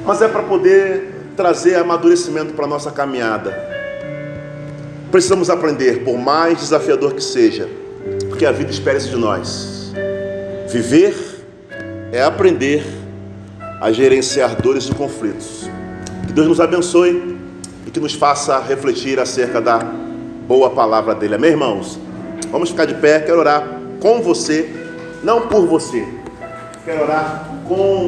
mas 0.06 0.22
é 0.22 0.28
para 0.28 0.44
poder 0.44 1.32
trazer 1.38 1.76
amadurecimento 1.76 2.52
para 2.52 2.66
a 2.66 2.68
nossa 2.68 2.92
caminhada. 2.92 3.69
Precisamos 5.12 5.50
aprender, 5.50 6.04
por 6.04 6.18
mais 6.18 6.60
desafiador 6.60 7.14
que 7.14 7.24
seja, 7.24 7.68
porque 8.30 8.46
a 8.46 8.52
vida 8.52 8.70
espera 8.70 8.98
isso 8.98 9.10
de 9.10 9.16
nós. 9.16 9.92
Viver 10.72 11.16
é 12.12 12.22
aprender 12.22 12.86
a 13.82 13.92
gerenciar 13.92 14.56
dores 14.62 14.86
e 14.86 14.94
conflitos. 14.94 15.68
Que 16.28 16.34
Deus 16.34 16.48
nos 16.48 16.60
abençoe 16.60 17.38
e 17.88 17.92
que 17.92 18.00
nos 18.00 18.14
faça 18.14 18.60
refletir 18.60 19.20
acerca 19.20 19.60
da 19.60 19.80
boa 20.48 20.70
palavra 20.70 21.16
dele. 21.16 21.36
Amém, 21.36 21.52
irmãos? 21.52 22.00
Vamos 22.52 22.70
ficar 22.70 22.86
de 22.86 22.94
pé, 22.94 23.20
quero 23.20 23.40
orar 23.40 23.68
com 24.00 24.22
você, 24.22 24.70
não 25.24 25.48
por 25.48 25.66
você. 25.66 26.08
Quero 26.86 27.02
orar 27.02 27.50
com 27.68 28.08